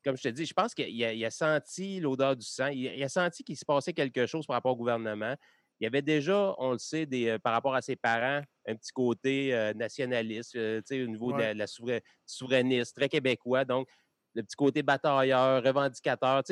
comme 0.02 0.16
je 0.16 0.22
te 0.22 0.28
dis, 0.28 0.46
je 0.46 0.54
pense 0.54 0.74
qu'il 0.74 1.24
a, 1.24 1.30
senti 1.30 2.00
l'odeur 2.00 2.34
du 2.34 2.46
sang. 2.46 2.68
Il, 2.68 3.02
a 3.02 3.08
senti 3.10 3.44
qu'il 3.44 3.58
se 3.58 3.66
passait 3.66 3.92
quelque 3.92 4.24
chose 4.24 4.46
par 4.46 4.54
rapport 4.54 4.72
au 4.72 4.76
gouvernement. 4.76 5.34
Il 5.80 5.84
y 5.84 5.86
avait 5.86 6.02
déjà, 6.02 6.54
on 6.58 6.72
le 6.72 6.78
sait, 6.78 7.06
des, 7.06 7.38
par 7.38 7.54
rapport 7.54 7.74
à 7.74 7.80
ses 7.80 7.96
parents, 7.96 8.42
un 8.68 8.76
petit 8.76 8.92
côté 8.92 9.72
nationaliste, 9.74 10.54
au 10.54 11.06
niveau 11.06 11.32
de 11.32 11.54
la, 11.54 11.66
souverainiste, 12.26 12.96
très 12.96 13.08
québécois. 13.08 13.64
Donc, 13.64 13.88
le 14.34 14.42
petit 14.42 14.56
côté 14.56 14.82
batailleur, 14.82 15.62
revendicateur. 15.62 16.42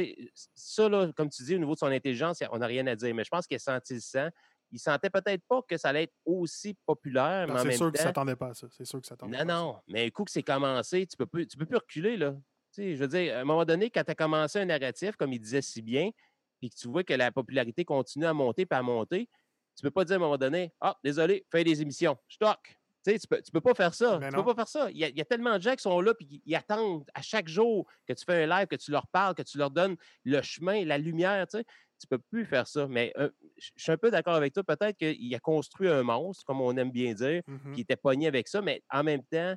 ça, 0.54 0.88
là, 0.88 1.10
comme 1.14 1.28
tu 1.28 1.42
dis, 1.44 1.54
au 1.54 1.58
niveau 1.58 1.74
de 1.74 1.78
son 1.78 1.86
intelligence, 1.86 2.42
on 2.50 2.58
n'a 2.58 2.66
rien 2.66 2.86
à 2.86 2.96
dire. 2.96 3.14
Mais 3.14 3.24
je 3.24 3.30
pense 3.30 3.46
qu'il 3.46 3.56
a 3.56 3.60
senti 3.60 4.00
ça. 4.00 4.30
Il 4.70 4.78
sentait 4.78 5.10
peut-être 5.10 5.42
pas 5.48 5.62
que 5.62 5.76
ça 5.76 5.88
allait 5.88 6.04
être 6.04 6.14
aussi 6.26 6.76
populaire. 6.84 7.46
C'est 7.62 7.72
sûr 7.72 7.90
qu'il 7.90 8.00
ne 8.00 8.06
s'attendait 8.06 8.36
pas 8.36 8.48
à 8.48 8.54
ça. 8.54 8.66
C'est 8.70 8.84
sûr 8.84 9.00
que 9.00 9.06
ça 9.06 9.16
Non, 9.22 9.30
pas 9.30 9.44
non. 9.44 9.76
Mais 9.88 10.06
un 10.06 10.10
coup 10.10 10.24
que 10.24 10.30
c'est 10.30 10.42
commencé, 10.42 11.06
tu 11.06 11.14
ne 11.14 11.24
peux, 11.24 11.26
plus, 11.26 11.46
tu 11.46 11.56
peux 11.56 11.66
plus 11.66 11.78
reculer. 11.78 12.16
Là. 12.16 12.34
je 12.76 12.96
veux 12.96 13.08
dire, 13.08 13.36
à 13.36 13.40
un 13.40 13.44
moment 13.44 13.64
donné, 13.64 13.90
quand 13.90 14.04
tu 14.04 14.10
as 14.10 14.14
commencé 14.14 14.58
un 14.58 14.66
narratif, 14.66 15.16
comme 15.16 15.32
il 15.32 15.40
disait 15.40 15.62
si 15.62 15.80
bien, 15.80 16.10
puis 16.58 16.70
que 16.70 16.76
tu 16.76 16.88
vois 16.88 17.04
que 17.04 17.14
la 17.14 17.32
popularité 17.32 17.84
continue 17.84 18.26
à 18.26 18.32
monter 18.32 18.66
puis 18.66 18.78
à 18.78 18.82
monter, 18.82 19.28
tu 19.76 19.84
ne 19.84 19.88
peux 19.88 19.92
pas 19.92 20.04
dire 20.04 20.14
à 20.14 20.16
un 20.16 20.20
moment 20.20 20.38
donné 20.38 20.72
Ah, 20.80 20.96
désolé, 21.04 21.46
fais 21.50 21.64
des 21.64 21.80
émissions. 21.80 22.16
Stock 22.28 22.78
tu 23.16 23.28
peux, 23.28 23.40
peux 23.52 23.60
pas 23.60 23.74
faire 23.74 23.94
ça. 23.94 24.18
Ben 24.18 24.30
tu 24.30 24.36
peux 24.36 24.44
pas 24.44 24.54
faire 24.54 24.68
ça. 24.68 24.90
Il 24.90 24.98
y, 24.98 25.20
a, 25.20 25.24
tellement 25.24 25.56
de 25.56 25.62
gens 25.62 25.74
qui 25.74 25.82
sont 25.82 26.00
là 26.00 26.12
et 26.18 26.24
qui 26.24 26.54
attendent 26.54 27.04
à 27.14 27.22
chaque 27.22 27.48
jour 27.48 27.86
que 28.06 28.12
tu 28.12 28.24
fais 28.24 28.44
un 28.44 28.46
live, 28.46 28.66
que 28.66 28.76
tu 28.76 28.90
leur 28.90 29.06
parles, 29.06 29.34
que 29.34 29.42
tu 29.42 29.58
leur 29.58 29.70
donnes 29.70 29.96
le 30.24 30.42
chemin, 30.42 30.84
la 30.84 30.98
lumière. 30.98 31.46
Tu 31.46 31.58
ne 31.58 31.62
peux 32.10 32.18
plus 32.30 32.44
faire 32.44 32.66
ça. 32.66 32.86
Mais 32.88 33.12
euh, 33.16 33.30
je 33.56 33.70
suis 33.76 33.92
un 33.92 33.96
peu 33.96 34.10
d'accord 34.10 34.34
avec 34.34 34.52
toi. 34.52 34.62
Peut-être 34.62 34.96
qu'il 34.96 35.34
a 35.34 35.40
construit 35.40 35.88
un 35.88 36.02
monstre, 36.02 36.44
comme 36.44 36.60
on 36.60 36.76
aime 36.76 36.90
bien 36.90 37.14
dire, 37.14 37.42
mmh 37.46 37.72
qui 37.74 37.80
était 37.82 37.96
pogné 37.96 38.26
avec 38.26 38.48
ça, 38.48 38.60
mais 38.62 38.82
en 38.90 39.02
même 39.02 39.22
temps, 39.24 39.54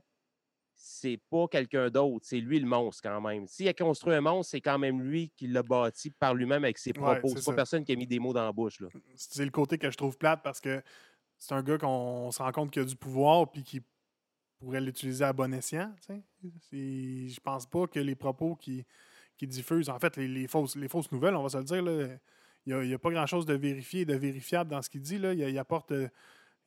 c'est 0.83 1.19
pas 1.29 1.47
quelqu'un 1.47 1.89
d'autre. 1.89 2.25
C'est 2.27 2.39
lui 2.39 2.59
le 2.59 2.65
monstre 2.65 3.03
quand 3.03 3.21
même. 3.21 3.45
S'il 3.47 3.67
a 3.67 3.73
construit 3.73 4.15
un 4.15 4.21
monstre, 4.21 4.51
c'est 4.51 4.61
quand 4.61 4.79
même 4.79 4.99
lui 5.01 5.29
qui 5.35 5.47
l'a 5.47 5.61
bâti 5.61 6.09
par 6.09 6.33
lui-même 6.33 6.63
avec 6.63 6.79
ses 6.79 6.91
propos. 6.91 7.29
c'est 7.35 7.45
pas 7.45 7.53
personne 7.53 7.85
qui 7.85 7.91
a 7.91 7.95
mis 7.95 8.07
des 8.07 8.19
mots 8.19 8.33
dans 8.33 8.43
la 8.43 8.51
bouche. 8.51 8.79
C'est 9.15 9.45
le 9.45 9.51
côté 9.51 9.77
que 9.77 9.91
je 9.91 9.97
trouve 9.97 10.17
plate 10.17 10.41
parce 10.43 10.59
que 10.59 10.81
c'est 11.37 11.53
un 11.53 11.61
gars 11.61 11.77
qu'on 11.77 12.31
se 12.31 12.41
rend 12.41 12.51
compte 12.51 12.71
qu'il 12.71 12.81
a 12.81 12.85
du 12.85 12.95
pouvoir 12.95 13.51
puis 13.51 13.63
qui 13.63 13.81
pourrait 14.59 14.81
l'utiliser 14.81 15.23
à 15.23 15.33
bon 15.33 15.53
escient. 15.53 15.93
Je 16.71 17.39
pense 17.41 17.67
pas 17.67 17.85
que 17.85 17.99
les 17.99 18.15
propos 18.15 18.55
qui, 18.55 18.83
qui 19.37 19.45
diffusent, 19.45 19.89
en 19.89 19.99
fait, 19.99 20.17
les, 20.17 20.47
fausses, 20.47 20.75
les 20.75 20.87
fausses 20.87 21.11
nouvelles, 21.11 21.35
on 21.35 21.43
va 21.43 21.49
se 21.49 21.57
le 21.57 21.63
dire, 21.63 22.19
il 22.65 22.87
n'y 22.87 22.93
a, 22.93 22.99
pas 22.99 23.11
grand-chose 23.11 23.45
de 23.45 23.53
vérifié 23.53 24.01
et 24.01 24.05
de 24.05 24.15
vérifiable 24.15 24.71
dans 24.71 24.81
ce 24.81 24.89
qu'il 24.89 25.01
dit. 25.01 25.19
Là. 25.19 25.33
Il, 25.33 25.57
apporte, 25.59 25.93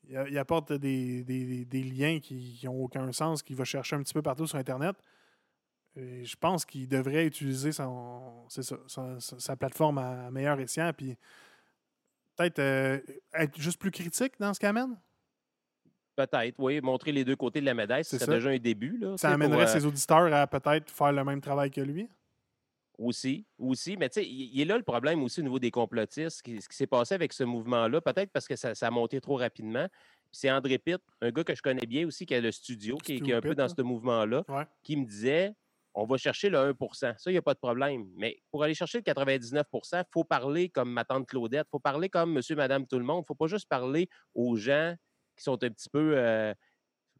il, 0.08 0.38
apporte 0.38 0.72
des, 0.72 1.64
liens 1.72 2.20
qui 2.20 2.60
n'ont 2.64 2.84
aucun 2.84 3.10
sens, 3.12 3.42
qu'il 3.42 3.56
va 3.56 3.64
chercher 3.64 3.96
un 3.96 4.02
petit 4.02 4.14
peu 4.14 4.22
partout 4.22 4.46
sur 4.46 4.58
Internet. 4.58 4.96
je 5.96 6.36
pense 6.36 6.64
qu'il 6.64 6.88
devrait 6.88 7.26
utiliser 7.26 7.72
son, 7.72 8.46
sa, 8.48 9.56
plateforme 9.56 9.98
à 9.98 10.30
meilleur 10.30 10.58
escient. 10.60 10.92
Puis 10.92 11.16
peut-être 12.36 12.58
euh, 12.58 13.00
être 13.34 13.60
juste 13.60 13.80
plus 13.80 13.90
critique 13.90 14.34
dans 14.38 14.52
ce 14.54 14.60
qu'il 14.60 14.68
amène? 14.68 14.96
Peut-être, 16.16 16.54
oui. 16.58 16.80
Montrer 16.80 17.12
les 17.12 17.24
deux 17.24 17.36
côtés 17.36 17.60
de 17.60 17.66
la 17.66 17.74
médaille, 17.74 18.04
c'est 18.04 18.24
déjà 18.28 18.50
un 18.50 18.58
début. 18.58 18.98
Là, 18.98 19.16
ça 19.16 19.30
amènerait 19.30 19.64
euh 19.64 19.66
ses 19.66 19.84
auditeurs 19.84 20.32
à 20.32 20.46
peut-être 20.46 20.90
faire 20.90 21.12
le 21.12 21.24
même 21.24 21.40
travail 21.40 21.70
que 21.70 21.80
lui? 21.80 22.08
Aussi, 22.96 23.44
aussi. 23.58 23.96
Mais 23.96 24.08
tu 24.08 24.20
sais, 24.20 24.28
il 24.28 24.60
est 24.60 24.64
là 24.64 24.76
le 24.76 24.84
problème 24.84 25.22
aussi 25.24 25.40
au 25.40 25.42
niveau 25.42 25.58
des 25.58 25.72
complotistes. 25.72 26.38
Ce 26.38 26.42
qui, 26.42 26.60
s'est 26.70 26.86
passé 26.86 27.14
avec 27.14 27.32
ce 27.32 27.42
mouvement-là, 27.42 28.00
peut-être 28.00 28.30
parce 28.30 28.46
que 28.46 28.54
ça, 28.54 28.72
a 28.80 28.90
monté 28.90 29.20
trop 29.20 29.36
rapidement. 29.36 29.88
c'est 30.30 30.50
André 30.50 30.78
Pitt, 30.78 31.00
un 31.20 31.30
gars 31.30 31.42
que 31.42 31.54
je 31.54 31.62
connais 31.62 31.86
bien 31.86 32.06
aussi, 32.06 32.24
qui 32.24 32.34
a 32.34 32.40
le 32.40 32.52
studio, 32.52 32.96
qui, 32.96 33.16
est 33.16 33.32
un 33.32 33.40
peu 33.40 33.54
dans 33.54 33.68
ce 33.68 33.82
mouvement-là, 33.82 34.44
qui 34.82 34.96
me 34.96 35.04
disait 35.04 35.54
on 35.94 36.04
va 36.04 36.16
chercher 36.16 36.50
le 36.50 36.72
1% 36.72 36.94
Ça, 36.98 37.14
il 37.26 37.32
n'y 37.32 37.38
a 37.38 37.42
pas 37.42 37.54
de 37.54 37.58
problème. 37.58 38.08
Mais 38.16 38.42
pour 38.50 38.64
aller 38.64 38.74
chercher 38.74 38.98
le 38.98 39.02
99 39.02 39.64
il 39.72 40.02
faut 40.12 40.24
parler 40.24 40.68
comme 40.68 40.90
ma 40.90 41.04
tante 41.04 41.28
Claudette, 41.28 41.66
il 41.68 41.70
faut 41.70 41.78
parler 41.78 42.08
comme 42.08 42.32
monsieur, 42.32 42.56
madame, 42.56 42.86
tout 42.86 42.98
le 42.98 43.04
monde. 43.04 43.18
Il 43.18 43.22
ne 43.22 43.26
faut 43.26 43.34
pas 43.34 43.46
juste 43.46 43.68
parler 43.68 44.08
aux 44.34 44.56
gens 44.56 44.94
qui 45.36 45.44
sont 45.44 45.62
un 45.62 45.70
petit 45.70 45.88
peu, 45.88 46.14
euh, 46.16 46.52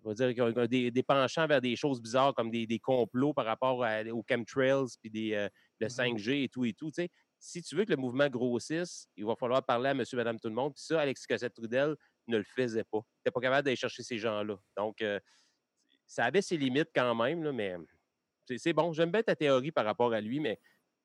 dire, 0.07 0.35
qui 0.35 0.41
ont 0.41 0.67
des, 0.67 1.03
penchants 1.07 1.47
vers 1.47 1.61
des 1.61 1.77
choses 1.77 2.03
bizarres 2.03 2.35
comme 2.35 2.51
des, 2.51 2.79
complots 2.81 3.33
par 3.33 3.45
rapport 3.45 3.79
aux 3.79 4.25
chemtrails, 4.29 4.87
puis 5.01 5.11
des, 5.11 5.35
euh, 5.35 5.49
le 5.81 5.89
5G 5.89 6.41
mmh 6.41 6.45
et 6.45 6.49
tout 6.49 6.65
et 6.65 6.73
tout. 6.73 6.91
Si 7.39 7.63
tu 7.63 7.77
veux 7.77 7.85
que 7.85 7.91
le 7.91 7.97
mouvement 7.97 8.29
grossisse, 8.29 9.09
il 9.17 9.25
va 9.25 9.37
falloir 9.37 9.65
parler 9.65 9.91
à 9.91 9.95
monsieur, 9.95 10.17
madame, 10.17 10.39
tout 10.41 10.49
le 10.49 10.55
monde. 10.55 10.75
Puis 10.75 10.85
ça, 10.85 11.01
Alexis 11.01 11.27
Cossette-Trudel 11.27 11.97
ne 12.27 12.39
le 12.39 12.45
faisait 12.45 12.85
pas. 12.85 12.99
Il 12.99 13.19
n'était 13.21 13.31
pas 13.33 13.41
capable 13.41 13.65
d'aller 13.65 13.77
chercher 13.77 14.03
ces 14.03 14.19
gens-là. 14.19 14.57
Donc, 14.77 15.03
euh, 15.03 15.21
ça 16.07 16.25
avait 16.25 16.43
ses 16.43 16.57
limites 16.57 16.91
quand 16.95 17.15
même, 17.15 17.43
là, 17.43 17.53
mais 17.53 17.77
c'est 18.57 18.73
bon. 18.73 18.93
J'aime 18.93 19.11
bien 19.11 19.23
ta 19.23 19.37
théorie 19.37 19.73
par 19.73 19.85
rapport 19.85 20.13
à 20.13 20.21
lui, 20.21 20.41
mais 20.41 20.59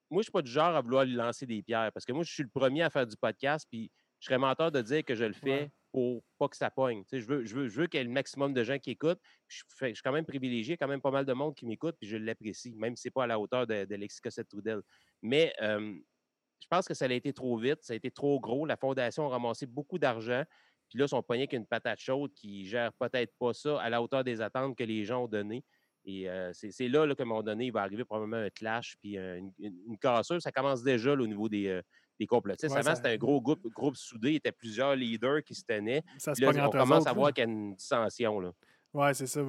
moi, 0.09 0.17
je 0.17 0.20
ne 0.20 0.24
suis 0.24 0.32
pas 0.32 0.41
du 0.41 0.51
genre 0.51 0.76
à 0.76 0.82
vouloir 0.82 1.05
lui 1.05 1.13
lancer 1.13 1.45
des 1.45 1.61
pierres 1.61 1.91
parce 1.93 2.05
que 2.05 2.11
moi, 2.11 2.24
je 2.24 2.32
suis 2.32 2.43
le 2.43 2.49
premier 2.49 2.84
à 2.84 2.89
faire 2.89 3.05
du 3.05 3.15
podcast, 3.15 3.67
puis 3.70 3.91
je 4.20 4.26
serais 4.26 4.38
menteur 4.38 4.72
de 4.72 4.82
dire 4.82 5.03
que 5.05 5.15
je 5.15 5.26
le 5.26 5.34
fais 5.34 5.72
pour 5.91 6.23
pas 6.37 6.47
que 6.47 6.55
ça 6.55 6.69
pogne. 6.69 7.03
je 7.11 7.25
veux, 7.25 7.87
qu'il 7.87 7.97
y 7.97 8.01
ait 8.01 8.03
le 8.03 8.09
maximum 8.09 8.53
de 8.53 8.63
gens 8.63 8.77
qui 8.77 8.91
écoutent. 8.91 9.19
Je, 9.47 9.63
suis 9.79 10.01
quand 10.03 10.11
même 10.11 10.25
privilégié, 10.25 10.77
quand 10.77 10.87
même 10.87 11.01
pas 11.01 11.11
mal 11.11 11.25
de 11.25 11.33
monde 11.33 11.55
qui 11.55 11.65
m'écoute, 11.65 11.95
puis 11.99 12.07
je 12.07 12.17
l'apprécie, 12.17 12.75
même 12.75 12.95
si 12.95 13.03
ce 13.03 13.07
n'est 13.07 13.11
pas 13.11 13.23
à 13.23 13.27
la 13.27 13.39
hauteur 13.39 13.65
d'Alexis 13.65 14.19
de, 14.19 14.23
Cossette-Trudel. 14.23 14.81
Mais 15.21 15.53
je 15.59 16.67
pense 16.69 16.87
que 16.87 16.93
ça 16.93 17.05
a 17.05 17.11
été 17.11 17.33
trop 17.33 17.57
vite, 17.57 17.79
ça 17.81 17.93
a 17.93 17.95
été 17.95 18.11
trop 18.11 18.39
gros. 18.39 18.65
La 18.65 18.77
Fondation 18.77 19.25
a 19.27 19.29
ramassé 19.29 19.65
beaucoup 19.65 19.97
d'argent. 19.97 20.43
Puis 20.89 20.97
là, 20.99 21.05
ils 21.05 21.09
sont 21.09 21.23
pognés 21.23 21.47
qu'une 21.47 21.65
patate 21.65 21.99
chaude 21.99 22.33
qui 22.33 22.65
gère 22.65 22.91
peut-être 22.93 23.33
pas 23.39 23.53
ça 23.53 23.79
à 23.79 23.89
la 23.89 24.01
hauteur 24.01 24.23
des 24.23 24.41
attentes 24.41 24.77
que 24.77 24.83
les 24.83 25.05
gens 25.05 25.23
ont 25.23 25.27
données. 25.27 25.63
Et 26.05 26.27
c'est 26.53 26.87
là, 26.87 27.05
là 27.05 27.15
qu'à 27.15 27.23
un 27.23 27.27
moment 27.27 27.43
donné, 27.43 27.65
il 27.65 27.71
va 27.71 27.81
arriver 27.81 28.05
probablement 28.05 28.37
un 28.37 28.49
clash 28.49 28.95
puis 29.01 29.17
une, 29.17 29.97
cassure. 29.99 30.41
Ça 30.41 30.51
commence 30.51 30.83
déjà 30.83 31.13
au 31.13 31.27
niveau 31.27 31.49
des, 31.49 31.81
des 32.20 32.28
complotistes. 32.28 32.76
Avant, 32.76 32.95
c'était 32.95 33.09
un 33.09 33.17
gros 33.17 33.41
groupe, 33.41 33.67
groupe 33.72 33.95
soudé. 33.95 34.30
Il 34.30 34.34
y 34.34 34.38
était 34.38 34.51
plusieurs 34.51 34.95
leaders 34.95 35.43
qui 35.43 35.55
se 35.55 35.63
tenaient. 35.63 36.03
Ça 36.17 36.34
on 36.41 36.70
commence 36.70 37.07
à 37.07 37.13
voir 37.13 37.34
qu'il 37.34 37.43
y 37.43 37.47
a 37.47 37.49
une 37.49 37.76
dissension. 37.76 38.53
Oui, 38.93 39.15
c'est 39.15 39.28
ça. 39.28 39.41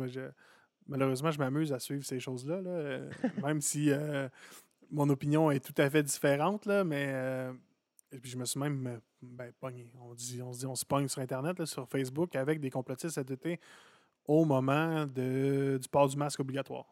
Malheureusement, 0.87 1.31
je 1.31 1.39
m'amuse 1.39 1.73
à 1.73 1.79
suivre 1.79 2.05
ces 2.05 2.21
choses-là. 2.21 2.61
même 3.43 3.61
si 3.61 3.91
mon 4.91 5.09
opinion 5.09 5.51
est 5.51 5.65
tout 5.65 5.81
à 5.81 5.91
fait 5.91 6.03
différente. 6.03 6.67
Là, 6.67 6.85
mais 6.85 7.13
puis 8.19 8.31
je 8.31 8.37
me 8.37 8.45
suis 8.45 8.59
même 8.59 9.01
ben, 9.23 9.53
pogné. 9.61 9.91
On, 10.01 10.15
dit, 10.15 10.43
on 10.43 10.53
se 10.53 10.61
dit 10.61 10.67
on 10.67 10.75
se 10.75 10.85
pogne 10.85 11.09
sur 11.09 11.21
Internet, 11.21 11.65
sur 11.65 11.89
Facebook, 11.89 12.35
avec 12.35 12.61
des 12.61 12.71
complotistes 12.71 13.15
cet 13.15 13.31
été 13.31 13.61
au 14.27 14.45
moment 14.45 15.07
de, 15.07 15.79
du 15.81 15.89
port 15.89 16.09
du 16.09 16.17
masque 16.17 16.41
obligatoire. 16.41 16.87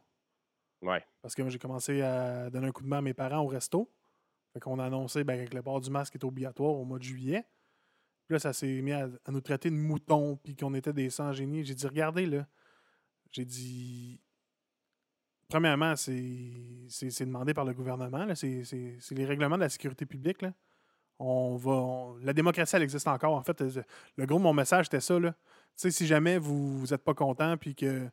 Ouais. 0.83 1.05
Parce 1.20 1.35
que 1.35 1.43
moi, 1.43 1.51
j'ai 1.51 1.59
commencé 1.59 2.03
à 2.03 2.51
donner 2.51 2.68
un 2.68 2.72
coup 2.72 2.83
de 2.83 2.89
main 2.89 2.99
à 2.99 3.03
mes 3.03 3.14
parents 3.14 3.41
au 3.41 3.49
resto. 3.49 3.91
Fait 4.53 4.61
qu'on 4.61 4.78
a 4.78 4.84
annoncé 4.84 5.24
ben, 5.24 5.49
que 5.49 5.55
le 5.55 5.62
port 5.62 5.80
du 5.80 5.90
masque 5.90 6.14
est 6.16 6.24
obligatoire 6.24 6.74
au 6.74 6.84
mois 6.84 6.99
de 6.99 7.05
juillet. 7.05 7.46
Puis 8.26 8.34
là, 8.34 8.38
ça 8.38 8.53
s'est 8.53 8.80
mis 8.82 8.92
à, 8.92 9.09
nous 9.28 9.40
traiter 9.40 9.70
de 9.70 9.74
moutons, 9.76 10.36
puis 10.36 10.55
qu'on 10.55 10.74
était 10.74 10.92
des 10.92 11.11
sans-génies. 11.11 11.64
J'ai 11.64 11.74
dit, 11.74 11.86
regardez, 11.86 12.26
là. 12.26 12.46
J'ai 13.30 13.44
dit, 13.44 14.20
premièrement, 15.49 15.96
c'est 15.96 17.20
demandé 17.20 17.55
par 17.55 17.64
le 17.64 17.74
gouvernement. 17.74 18.34
C'est 18.34 18.64
les 19.11 19.24
règlements 19.24 19.57
de 19.57 19.62
la 19.62 19.68
sécurité 19.68 20.07
publique. 20.07 20.44
On 21.18 21.57
va, 21.57 22.14
la 22.22 22.32
démocratie, 22.32 22.76
elle 22.76 22.82
existe 22.82 23.09
encore. 23.09 23.34
En 23.34 23.42
fait, 23.42 23.61
le 24.16 24.26
gros 24.26 24.38
de 24.38 24.42
mon 24.42 24.53
message, 24.55 24.86
c'était 24.86 25.01
ça. 25.01 25.18
Là 25.18 25.34
si 25.78 26.07
jamais 26.07 26.38
vous 26.38 26.84
n'êtes 26.90 27.05
pas 27.05 27.14
content 27.14 27.57
puis 27.57 27.74
que 27.74 28.09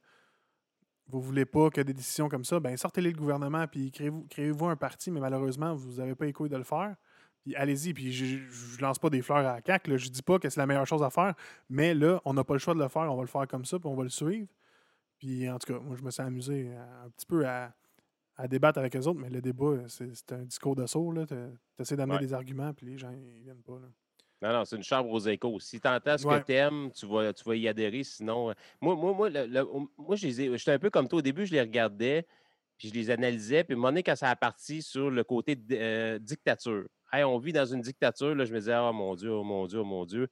vous 1.08 1.20
ne 1.20 1.24
voulez 1.24 1.46
pas 1.46 1.70
que 1.70 1.82
des 1.82 1.94
décisions 1.94 2.30
comme 2.30 2.44
ça, 2.44 2.60
ben 2.60 2.76
sortez-les 2.76 3.12
le 3.12 3.18
gouvernement 3.18 3.68
puis 3.68 3.92
créez-vous 3.92 4.26
créez 4.30 4.52
un 4.62 4.76
parti, 4.76 5.12
mais 5.12 5.20
malheureusement, 5.20 5.76
vous 5.76 5.98
n'avez 5.98 6.16
pas 6.16 6.26
les 6.26 6.34
couilles 6.34 6.50
de 6.50 6.58
le 6.58 6.64
faire. 6.64 6.96
Puis 7.44 7.56
allez-y, 7.56 7.94
puis 7.94 8.12
je, 8.12 8.38
je 8.50 8.82
lance 8.82 8.98
pas 8.98 9.12
des 9.12 9.22
fleurs 9.22 9.38
à 9.38 9.56
la 9.56 9.62
CAQ, 9.64 9.92
là. 9.92 9.98
je 9.98 10.10
dis 10.10 10.24
pas 10.24 10.40
que 10.40 10.50
c'est 10.50 10.60
la 10.60 10.66
meilleure 10.66 10.88
chose 10.88 11.04
à 11.04 11.12
faire, 11.12 11.36
mais 11.70 11.94
là, 11.94 12.20
on 12.26 12.34
n'a 12.34 12.44
pas 12.44 12.54
le 12.54 12.60
choix 12.60 12.74
de 12.74 12.80
le 12.80 12.88
faire, 12.88 13.04
on 13.04 13.16
va 13.16 13.22
le 13.22 13.28
faire 13.28 13.48
comme 13.48 13.66
ça, 13.66 13.78
puis 13.78 13.88
on 13.88 13.96
va 13.96 14.04
le 14.04 14.10
suivre. 14.10 14.48
Puis 15.20 15.48
en 15.50 15.60
tout 15.60 15.72
cas, 15.72 15.80
moi, 15.80 15.96
je 15.96 16.04
me 16.04 16.10
suis 16.10 16.24
amusé 16.24 16.72
un 16.76 17.10
petit 17.10 17.26
peu 17.28 17.48
à, 17.48 17.72
débattre 18.50 18.80
avec 18.80 18.96
les 18.96 19.08
autres, 19.08 19.20
mais 19.20 19.30
le 19.30 19.42
débat, 19.42 19.76
c'est 19.88 20.32
un 20.32 20.44
discours 20.44 20.76
de 20.76 20.88
saut. 20.88 21.14
Tu 21.28 21.36
essaies 21.80 21.96
d'amener 21.96 22.20
des 22.20 22.34
arguments, 22.34 22.74
puis 22.74 22.88
les 22.88 22.98
gens, 22.98 23.12
ils 23.12 23.44
viennent 23.44 23.62
pas. 23.62 23.80
Là. 23.80 23.88
Non, 24.42 24.52
non, 24.52 24.66
c'est 24.66 24.76
une 24.76 24.84
chambre 24.84 25.10
aux 25.10 25.20
échos. 25.20 25.60
Si 25.60 25.80
tu 25.80 25.88
entends 25.88 26.18
ce 26.18 26.26
que 26.26 26.44
tu 26.44 26.54
aimes, 26.54 26.92
tu 26.92 27.06
vas, 27.06 27.34
tu 27.34 27.44
vas 27.44 27.56
y 27.56 27.68
adhérer. 27.68 28.04
Sinon, 28.04 28.50
euh, 28.50 28.54
moi, 28.82 28.96
moi, 28.96 29.14
moi, 29.14 29.30
moi 29.98 30.16
j'étais 30.16 30.72
un 30.72 30.80
peu 30.80 30.90
comme 30.90 31.08
toi. 31.08 31.20
Au 31.20 31.22
début, 31.22 31.46
je 31.46 31.54
les 31.54 31.62
regardais, 31.62 32.28
puis 32.78 32.90
je 32.90 32.94
les 32.94 33.10
analysais. 33.10 33.64
Puis, 33.64 33.74
à 33.74 33.76
un 33.76 33.78
moment 33.78 33.90
donné, 33.90 34.04
quand 34.04 34.16
ça 34.16 34.30
a 34.30 34.36
parti 34.36 34.82
sur 34.82 35.10
le 35.10 35.24
côté 35.24 35.58
euh, 35.72 36.20
dictature, 36.20 36.86
on 37.14 37.38
vit 37.38 37.54
dans 37.54 37.66
une 37.66 37.82
dictature, 37.82 38.36
là, 38.36 38.44
je 38.44 38.54
me 38.54 38.60
disais, 38.60 38.76
oh 38.76 38.92
mon 38.92 39.16
Dieu, 39.16 39.32
oh 39.32 39.44
mon 39.44 39.68
Dieu, 39.68 39.80
oh 39.80 39.86
mon 39.86 40.06
Dieu. 40.06 40.28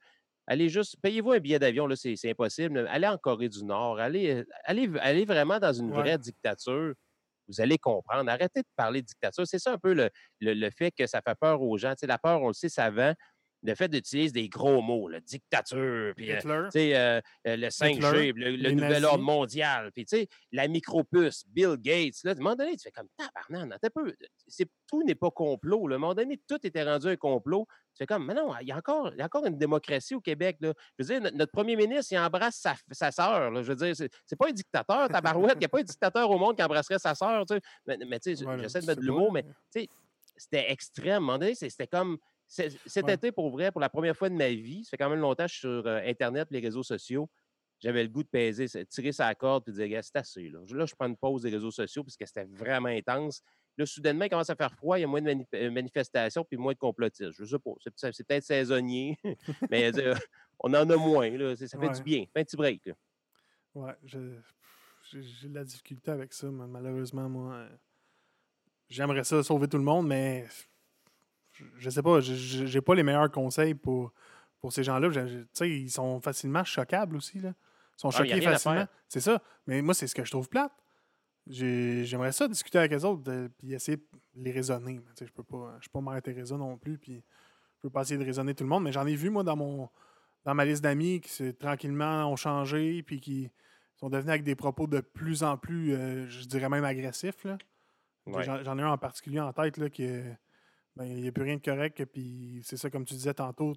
Allez 0.46 0.68
juste, 0.68 0.98
payez-vous 1.02 1.32
un 1.32 1.40
billet 1.40 1.60
d'avion, 1.60 1.88
là, 1.88 1.96
c'est 1.96 2.30
impossible. 2.30 2.86
Allez 2.90 3.08
en 3.08 3.18
Corée 3.18 3.48
du 3.48 3.64
Nord, 3.64 4.00
allez, 4.00 4.32
euh, 4.32 4.46
allez, 4.66 4.92
allez 5.00 5.24
vraiment 5.24 5.60
dans 5.60 5.72
une 5.72 5.92
vraie 5.92 6.18
dictature 6.18 6.94
vous 7.48 7.62
allez 7.62 7.78
comprendre. 7.78 8.30
Arrêtez 8.30 8.62
de 8.62 8.68
parler 8.76 9.02
de 9.02 9.08
dictature. 9.08 9.46
C'est 9.46 9.60
ça 9.60 9.74
un 9.74 9.78
peu 9.78 9.94
le, 9.94 10.10
le, 10.40 10.70
fait 10.70 10.92
que 10.92 11.08
ça 11.08 11.22
fait 11.22 11.36
peur 11.36 11.62
aux 11.62 11.78
gens. 11.78 11.92
Tu 11.92 12.00
sais, 12.00 12.08
la 12.08 12.18
peur, 12.18 12.42
on 12.42 12.48
le 12.48 12.54
sait, 12.54 12.70
ça 12.70 12.90
vend 12.90 13.14
le 13.64 13.76
fait 13.76 13.88
d'utiliser 13.88 14.32
des 14.32 14.50
gros 14.50 14.82
mots, 14.82 15.08
la 15.08 15.22
dictature, 15.22 16.14
puis 16.16 16.32
euh, 16.32 16.40
euh, 16.46 17.22
euh, 17.48 17.56
le 17.56 17.68
5G, 17.68 18.34
le, 18.36 18.72
nouvel 18.72 19.06
ordre 19.06 19.24
mondial, 19.24 19.92
puis 19.94 20.06
la 20.52 20.68
micropuce, 20.68 21.46
Bill 21.48 21.78
Gates, 21.78 22.24
là, 22.24 22.32
à 22.32 22.34
un 22.34 22.38
moment 22.38 22.56
donné, 22.56 22.76
tu 22.76 22.84
fais 22.84 22.92
comme 22.92 23.08
tabarnak, 23.18 23.80
peu. 23.94 24.14
Tout 24.88 25.04
n'est 25.04 25.16
pas 25.16 25.32
complot. 25.32 25.88
À 25.90 25.96
un 25.96 25.98
moment 25.98 26.14
donné, 26.14 26.40
tout 26.48 26.60
était 26.66 26.84
rendu 26.84 27.08
un 27.08 27.16
complot. 27.16 27.66
Tu 27.94 28.00
fais 28.00 28.06
comme, 28.06 28.26
mais 28.26 28.34
non, 28.34 28.54
il 28.60 28.68
y 28.68 28.72
a 28.72 28.78
encore, 28.78 29.12
il 29.14 29.20
y 29.20 29.22
a 29.22 29.26
encore 29.26 29.46
une 29.46 29.58
démocratie 29.58 30.16
au 30.16 30.22
Québec. 30.22 30.58
Là. 30.60 30.74
Je 30.98 31.06
veux 31.06 31.20
dire, 31.20 31.32
notre, 31.34 31.52
premier 31.52 31.76
ministre, 31.76 32.12
il 32.12 32.18
embrasse 32.18 32.58
sa, 32.58 32.76
sa 32.92 33.12
sœur. 33.12 33.54
Je 33.64 33.72
veux 33.72 33.76
dire, 33.76 33.96
c'est 33.96 34.36
pas 34.36 34.50
un 34.50 34.52
dictateur, 34.52 35.08
tabarouette. 35.08 35.54
Il 35.56 35.60
n'y 35.60 35.66
a 35.66 35.70
pas 35.70 35.80
un 35.80 35.84
dictateur 35.84 36.30
au 36.30 36.38
monde 36.38 36.56
qui 36.56 36.64
embrasserait 36.64 37.00
sa 37.00 37.16
sœur. 37.16 37.46
Mais, 37.86 37.98
mais 38.08 38.20
tu 38.20 38.36
sais, 38.36 38.46
j'essaie 38.60 38.82
de 38.82 38.88
mettre 38.88 39.02
de 39.02 39.06
l'humour, 39.06 39.32
mais 39.32 39.46
c'était 40.36 40.72
extrême. 40.72 41.14
À 41.14 41.16
un 41.18 41.20
moment 41.20 41.38
donné, 41.38 41.56
c'était 41.56 41.88
comme 41.88 42.18
cet 42.54 43.10
été, 43.10 43.32
pour 43.32 43.50
vrai, 43.50 43.72
pour 43.72 43.82
la 43.82 43.90
première 43.90 44.16
fois 44.16 44.30
de 44.30 44.36
ma 44.36 44.50
vie, 44.50 44.84
ça 44.84 44.92
fait 44.92 44.98
quand 44.98 45.10
même 45.10 45.20
longtemps 45.20 45.46
que 45.46 45.52
je 45.52 45.58
suis 45.58 45.62
sur 45.62 45.88
euh, 45.88 46.02
Internet, 46.06 46.48
les 46.52 46.60
réseaux 46.60 46.84
sociaux, 46.84 47.30
j'avais 47.80 48.04
le 48.04 48.10
goût 48.10 48.24
de 48.24 48.30
peser, 48.30 48.68
tirer 48.86 49.12
sa 49.12 49.34
corde 49.36 49.68
et 49.68 49.72
de 49.72 49.86
dire, 49.86 50.04
c'est 50.04 50.16
assez. 50.16 50.50
Là. 50.50 50.60
là, 50.70 50.86
je 50.86 50.96
prends 50.96 51.08
une 51.08 51.18
pause 51.18 51.42
des 51.42 51.50
réseaux 51.50 51.72
sociaux 51.72 52.04
parce 52.04 52.16
que 52.16 52.26
c'était 52.26 52.46
vraiment 52.46 52.88
intense. 52.90 53.42
Là, 53.78 53.86
soudainement, 53.86 54.26
il 54.26 54.30
commence 54.30 54.50
à 54.50 54.56
faire 54.56 54.74
froid, 54.74 54.98
il 54.98 55.02
y 55.02 55.04
a 55.04 55.08
moins 55.08 55.22
de 55.22 55.36
euh, 55.56 55.72
manifestations 55.72 56.46
puis 56.46 56.58
moins 56.58 56.74
de 56.74 56.78
complotistes. 56.78 57.34
Je 57.34 57.42
ne 57.42 57.48
sais 57.48 57.60
pas, 57.60 57.72
c'est 58.12 58.28
peut-être 58.28 58.44
saisonnier, 58.44 59.18
mais 59.70 59.94
euh, 59.98 60.16
on 60.60 60.74
en 60.74 60.90
a 60.90 60.96
moins. 60.96 61.30
Là. 61.32 61.56
Ça 61.56 61.80
fait 61.80 61.90
du 61.90 62.04
bien. 62.04 62.26
Un 62.36 62.44
petit 62.44 62.56
break. 62.56 62.86
Là. 62.86 62.94
Ouais, 63.74 63.94
j'ai 64.04 65.50
de 65.50 65.56
la 65.56 65.64
difficulté 65.64 66.12
avec 66.12 66.34
ça. 66.34 66.50
Malheureusement, 66.52 67.28
moi, 67.28 67.68
j'aimerais 68.88 69.24
ça 69.24 69.42
sauver 69.42 69.68
tout 69.68 69.78
le 69.78 69.84
monde, 69.84 70.08
mais 70.08 70.46
je 71.78 71.90
sais 71.90 72.02
pas, 72.02 72.20
j'ai 72.22 72.82
pas 72.82 72.96
les 72.96 73.04
meilleurs 73.04 73.32
conseils 73.32 73.74
pour, 73.74 74.14
pour 74.60 74.74
ces 74.74 74.84
gens-là. 74.84 75.10
Ils 75.62 75.92
sont 75.92 76.20
facilement 76.20 76.64
choquables 76.64 77.16
aussi. 77.16 77.40
Là. 77.40 77.54
Ils 77.98 78.02
sont 78.02 78.10
ah, 78.10 78.18
choqués 78.18 78.42
facilement. 78.42 78.88
C'est 79.08 79.22
ça. 79.22 79.42
Mais 79.68 79.82
moi, 79.82 79.94
c'est 79.94 80.08
ce 80.08 80.16
que 80.16 80.24
je 80.24 80.32
trouve 80.32 80.50
plate. 80.50 80.72
J'aimerais 81.48 82.32
ça 82.32 82.48
discuter 82.48 82.78
avec 82.78 82.92
les 82.92 83.04
autres 83.04 83.50
et 83.64 83.74
essayer 83.74 83.98
de 83.98 84.44
les 84.44 84.52
raisonner. 84.52 85.02
Je 85.20 85.32
peux 85.32 85.44
pas. 85.44 85.76
Je 85.78 85.84
suis 85.84 85.90
pas 85.90 86.02
Mère 86.02 86.22
Teresa 86.22 86.56
non 86.56 86.78
plus. 86.78 86.98
Puis 86.98 87.16
je 87.16 87.82
peux 87.82 87.90
pas 87.90 88.02
essayer 88.02 88.18
de 88.18 88.26
raisonner 88.26 88.56
tout 88.56 88.64
le 88.64 88.70
monde. 88.70 88.84
Mais 88.84 88.92
j'en 88.92 89.06
ai 89.06 89.16
vu, 89.16 89.30
moi, 89.30 89.44
dans 89.44 89.56
mon 89.56 89.90
dans 90.46 90.56
ma 90.56 90.66
liste 90.66 90.84
d'amis 90.84 91.22
qui 91.22 91.54
tranquillement 91.54 92.26
ont 92.30 92.36
changé 92.36 93.02
puis 93.04 93.20
qui 93.22 93.50
sont 93.96 94.10
devenus 94.10 94.30
avec 94.30 94.44
des 94.44 94.56
propos 94.56 94.88
de 94.88 95.00
plus 95.00 95.44
en 95.44 95.58
plus, 95.58 95.94
euh, 95.94 96.28
je 96.28 96.46
dirais 96.46 96.68
même 96.68 96.84
agressifs. 96.84 97.48
J'en 98.28 98.78
ai 98.78 98.82
un 98.82 98.92
en 98.92 98.98
particulier 98.98 99.40
en 99.40 99.54
tête 99.54 99.78
là, 99.78 99.90
qui, 99.90 100.06
ben, 100.96 101.06
il 101.06 101.22
n'y 101.22 101.28
a 101.28 101.32
plus 101.32 101.44
rien 101.44 101.58
de 101.58 101.62
correct. 101.62 102.04
Puis 102.06 102.62
c'est 102.64 102.78
ça, 102.78 102.90
comme 102.90 103.06
tu 103.06 103.14
disais 103.14 103.34
tantôt, 103.34 103.74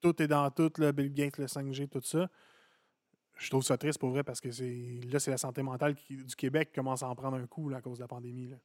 tout 0.00 0.22
est 0.22 0.28
dans 0.28 0.50
tout, 0.50 0.70
le 0.78 0.92
Bill 0.92 1.12
Gates, 1.12 1.38
le 1.38 1.46
5G, 1.46 1.88
tout 1.88 2.02
ça. 2.02 2.28
Je 3.36 3.50
trouve 3.50 3.62
ça 3.62 3.78
triste 3.78 4.00
pour 4.00 4.10
vrai 4.10 4.24
parce 4.24 4.40
que 4.40 4.50
c'est 4.50 5.00
là, 5.10 5.20
c'est 5.20 5.30
la 5.30 5.38
santé 5.38 5.62
mentale 5.62 5.94
du 6.08 6.36
Québec 6.36 6.68
qui 6.68 6.74
commence 6.74 7.02
à 7.02 7.08
en 7.08 7.14
prendre 7.14 7.36
un 7.36 7.46
coup 7.46 7.70
à 7.74 7.80
cause 7.80 7.98
de 7.98 8.04
la 8.04 8.08
pandémie. 8.08 8.48
Là. 8.48 8.56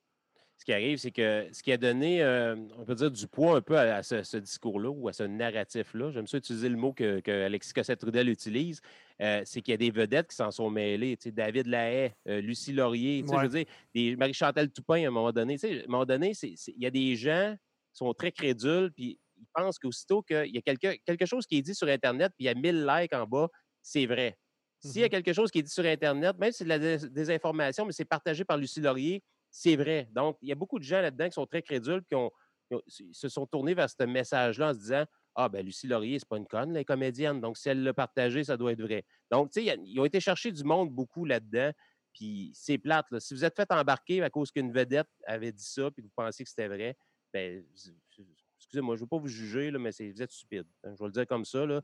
Ce 0.57 0.65
qui 0.65 0.73
arrive, 0.73 0.97
c'est 0.97 1.11
que 1.11 1.47
ce 1.51 1.61
qui 1.61 1.71
a 1.71 1.77
donné, 1.77 2.23
euh, 2.23 2.55
on 2.77 2.85
peut 2.85 2.95
dire, 2.95 3.11
du 3.11 3.27
poids 3.27 3.57
un 3.57 3.61
peu 3.61 3.77
à, 3.77 4.01
ce, 4.01 4.37
discours-là 4.37 4.89
ou 4.89 5.07
à 5.07 5.13
ce 5.13 5.23
narratif-là, 5.23 6.11
j'aime 6.11 6.27
ça 6.27 6.37
utiliser 6.37 6.69
le 6.69 6.77
mot 6.77 6.93
que, 6.93 7.19
que 7.19 7.45
Alexis 7.45 7.73
Cossette-Trudel 7.73 8.29
utilise, 8.29 8.81
euh, 9.21 9.41
c'est 9.45 9.61
qu'il 9.61 9.73
y 9.73 9.75
a 9.75 9.77
des 9.77 9.91
vedettes 9.91 10.29
qui 10.29 10.35
s'en 10.35 10.51
sont 10.51 10.69
mêlées. 10.69 11.17
David 11.25 11.67
Lahaye, 11.67 12.13
euh, 12.27 12.39
Lucie 12.39 12.71
Laurier, 12.71 13.25
je 13.27 13.47
veux 13.47 13.65
dire, 13.93 14.17
Marie-Chantal 14.17 14.69
Toupin, 14.71 15.03
à 15.03 15.07
un 15.07 15.11
moment 15.11 15.31
donné. 15.31 15.57
À 15.61 15.67
un 15.67 15.87
moment 15.87 16.05
donné, 16.05 16.31
il 16.41 16.81
y 16.81 16.85
a 16.85 16.91
des 16.91 17.15
gens 17.15 17.55
sont 17.93 18.13
très 18.13 18.31
crédules, 18.31 18.91
puis 18.95 19.19
ils 19.37 19.47
pensent 19.53 19.79
qu'aussitôt 19.79 20.21
qu'il 20.21 20.53
y 20.53 20.57
a 20.57 20.61
quelque, 20.61 20.97
quelque 21.05 21.25
chose 21.25 21.45
qui 21.45 21.57
est 21.57 21.61
dit 21.61 21.75
sur 21.75 21.87
Internet, 21.87 22.31
puis 22.37 22.45
il 22.45 22.47
y 22.47 22.49
a 22.49 22.55
1000 22.55 22.85
likes 22.85 23.13
en 23.13 23.25
bas, 23.25 23.49
c'est 23.81 24.05
vrai. 24.05 24.37
S'il 24.79 25.01
y 25.01 25.03
a 25.03 25.07
mmh 25.07 25.09
quelque 25.11 25.33
chose 25.33 25.49
qui 25.49 25.59
est 25.59 25.63
dit 25.63 25.71
sur 25.71 25.85
Internet, 25.85 26.37
même 26.37 26.51
si 26.51 26.59
c'est 26.59 26.63
de 26.65 26.69
la 26.69 26.79
désinformation, 26.97 27.85
mais 27.85 27.93
c'est 27.93 28.05
partagé 28.05 28.43
par 28.43 28.57
Lucie 28.57 28.81
Laurier, 28.81 29.23
c'est 29.49 29.75
vrai. 29.75 30.09
Donc, 30.11 30.37
il 30.41 30.49
y 30.49 30.51
a 30.51 30.55
beaucoup 30.55 30.79
de 30.79 30.83
gens 30.83 30.99
là-dedans 30.99 31.25
qui 31.25 31.33
sont 31.33 31.45
très 31.45 31.61
crédules, 31.61 32.01
qui, 32.03 32.15
se 33.11 33.29
sont 33.29 33.45
tournés 33.45 33.75
vers 33.75 33.89
ce 33.89 34.03
message-là 34.03 34.69
en 34.69 34.73
se 34.73 34.79
disant 34.79 35.05
Ah, 35.35 35.47
ben 35.47 35.65
Lucie 35.65 35.87
Laurier, 35.87 36.19
c'est 36.19 36.27
pas 36.27 36.37
une 36.37 36.47
conne, 36.47 36.73
la 36.73 36.83
comédienne. 36.83 37.39
Donc, 37.39 37.57
si 37.57 37.69
elle 37.69 37.83
l'a 37.83 37.93
partagé, 37.93 38.43
ça 38.43 38.57
doit 38.57 38.73
être 38.73 38.81
vrai. 38.81 39.05
Donc, 39.31 39.51
tu 39.51 39.63
sais, 39.63 39.77
ils 39.85 39.99
ont 39.99 40.05
été 40.05 40.19
chercher 40.19 40.51
du 40.51 40.63
monde 40.63 40.89
beaucoup 40.89 41.23
là-dedans. 41.23 41.71
Puis 42.13 42.51
c'est 42.53 42.77
plate. 42.77 43.05
Si 43.19 43.33
vous 43.33 43.45
êtes 43.45 43.55
fait 43.55 43.71
embarquer 43.71 44.21
à 44.21 44.29
cause 44.29 44.51
qu'une 44.51 44.71
vedette 44.71 45.07
avait 45.25 45.51
dit 45.51 45.65
ça, 45.65 45.89
puis 45.91 46.03
vous 46.03 46.11
pensiez 46.15 46.43
que 46.43 46.49
c'était 46.49 46.67
vrai, 46.67 46.97
ben, 47.33 47.65
excusez-moi, 48.57 48.95
je 48.95 49.01
ne 49.01 49.03
veux 49.05 49.09
pas 49.09 49.17
vous 49.17 49.27
juger, 49.27 49.71
là, 49.71 49.79
mais 49.79 49.89
vous 49.89 50.21
êtes 50.21 50.31
stupide. 50.31 50.67
Hein, 50.83 50.93
je 50.93 50.99
vais 50.99 51.07
le 51.07 51.11
dire 51.11 51.27
comme 51.27 51.45
ça. 51.45 51.65
Là. 51.65 51.81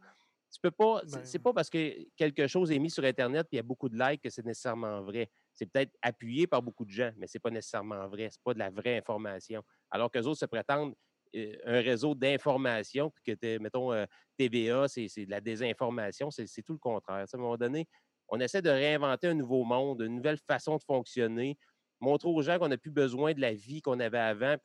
Tu 0.51 0.59
peux 0.61 0.71
pas. 0.71 1.01
C'est 1.23 1.37
ben 1.37 1.43
pas 1.43 1.53
parce 1.53 1.69
que 1.69 2.07
quelque 2.15 2.47
chose 2.47 2.71
est 2.71 2.79
mis 2.79 2.89
sur 2.89 3.03
Internet 3.03 3.45
et 3.51 3.55
il 3.55 3.57
y 3.57 3.59
a 3.59 3.63
beaucoup 3.63 3.89
de 3.89 3.97
likes 3.97 4.21
que 4.21 4.29
c'est 4.29 4.45
nécessairement 4.45 5.01
vrai. 5.01 5.29
C'est 5.53 5.67
peut-être 5.67 5.91
appuyé 6.01 6.47
par 6.47 6.61
beaucoup 6.61 6.85
de 6.85 6.89
gens, 6.89 7.11
mais 7.17 7.27
ce 7.27 7.37
n'est 7.37 7.41
pas 7.41 7.51
nécessairement 7.51 8.07
vrai. 8.07 8.29
Ce 8.31 8.37
n'est 8.37 8.43
pas 8.43 8.53
de 8.53 8.59
la 8.59 8.69
vraie 8.69 8.97
information. 8.97 9.63
Alors 9.91 10.09
qu'eux 10.09 10.23
autres 10.23 10.39
se 10.39 10.45
prétendent 10.45 10.95
euh, 11.35 11.55
un 11.65 11.81
réseau 11.81 12.15
d'information, 12.15 13.11
puis 13.11 13.35
que, 13.37 13.57
mettons, 13.59 13.93
euh, 13.93 14.05
TVA, 14.37 14.87
c'est 14.87 15.07
de 15.25 15.29
la 15.29 15.41
désinformation. 15.41 16.31
C'est 16.31 16.63
tout 16.63 16.73
le 16.73 16.79
contraire. 16.79 17.17
à 17.17 17.37
un 17.37 17.37
moment 17.37 17.57
donné, 17.57 17.87
on 18.29 18.39
essaie 18.39 18.61
de 18.61 18.69
réinventer 18.69 19.27
un 19.27 19.33
nouveau 19.35 19.63
monde, 19.63 20.01
une 20.01 20.15
nouvelle 20.15 20.37
façon 20.37 20.77
de 20.77 20.83
fonctionner, 20.83 21.57
montrer 21.99 22.29
aux 22.29 22.41
gens 22.41 22.57
qu'on 22.57 22.69
n'a 22.69 22.77
plus 22.77 22.91
besoin 22.91 23.33
de 23.33 23.41
la 23.41 23.53
vie 23.53 23.81
qu'on 23.81 23.99
avait 23.99 24.17
avant, 24.17 24.55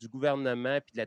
du 0.00 0.08
gouvernement, 0.08 0.80
puis 0.80 0.94
de 0.94 0.98
la 0.98 1.06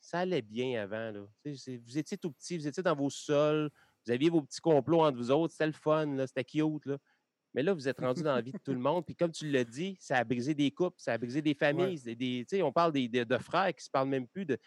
ça, 0.00 0.18
allait 0.18 0.42
bien 0.42 0.82
avant. 0.82 1.10
Là. 1.10 1.26
Vous 1.44 1.98
étiez 1.98 2.18
tout 2.18 2.30
petit, 2.30 2.58
vous 2.58 2.68
étiez 2.68 2.82
dans 2.82 2.94
vos 2.94 3.10
sols, 3.10 3.70
vous 4.04 4.12
aviez 4.12 4.28
vos 4.28 4.42
petits 4.42 4.60
complots 4.60 5.02
entre 5.02 5.16
vous 5.16 5.30
autres, 5.30 5.52
c'était 5.52 5.66
le 5.66 5.72
fun, 5.72 6.26
c'était 6.26 6.44
cute. 6.44 6.84
Là. 6.84 6.98
Mais 7.54 7.62
là, 7.62 7.72
vous 7.72 7.88
êtes 7.88 8.00
rendu 8.00 8.22
dans 8.22 8.34
la 8.34 8.40
vie 8.40 8.52
de 8.52 8.58
tout 8.58 8.72
le 8.72 8.78
monde. 8.78 9.06
Puis 9.06 9.14
comme 9.14 9.30
tu 9.30 9.50
l'as 9.50 9.64
dit, 9.64 9.96
ça 10.00 10.18
a 10.18 10.24
brisé 10.24 10.54
des 10.54 10.70
couples, 10.70 10.96
ça 10.98 11.12
a 11.12 11.18
brisé 11.18 11.40
des 11.40 11.54
familles. 11.54 12.00
Des, 12.02 12.62
on 12.62 12.72
parle 12.72 12.92
des, 12.92 13.08
de, 13.08 13.38
frères 13.38 13.68
qui 13.68 13.80
ne 13.80 13.84
se 13.84 13.90
parlent 13.90 14.08
même 14.08 14.26
plus 14.26 14.44
de. 14.44 14.58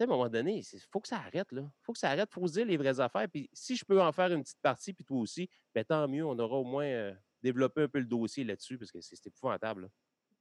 à 0.00 0.04
un 0.04 0.06
moment 0.06 0.28
donné, 0.28 0.58
il 0.58 0.80
faut 0.90 1.00
que 1.00 1.08
ça 1.08 1.18
arrête. 1.18 1.46
Il 1.52 1.62
faut 1.82 1.92
que 1.92 1.98
ça 1.98 2.10
arrête. 2.10 2.28
Il 2.30 2.34
faut 2.34 2.46
se 2.48 2.54
dire 2.54 2.66
les 2.66 2.78
vraies 2.78 2.98
affaires. 2.98 3.28
Puis 3.28 3.48
si 3.52 3.76
je 3.76 3.84
peux 3.84 4.00
en 4.00 4.10
faire 4.12 4.32
une 4.32 4.42
petite 4.42 4.60
partie, 4.62 4.92
puis 4.92 5.04
toi 5.04 5.18
aussi, 5.18 5.48
ben, 5.74 5.84
tant 5.84 6.08
mieux. 6.08 6.24
On 6.24 6.38
aura 6.38 6.56
au 6.56 6.64
moins 6.64 6.86
euh, 6.86 7.14
développé 7.42 7.82
un 7.82 7.88
peu 7.88 7.98
le 7.98 8.06
dossier 8.06 8.44
là-dessus 8.44 8.78
parce 8.78 8.90
que 8.90 9.00
c'est 9.00 9.26
épouvantable. 9.26 9.90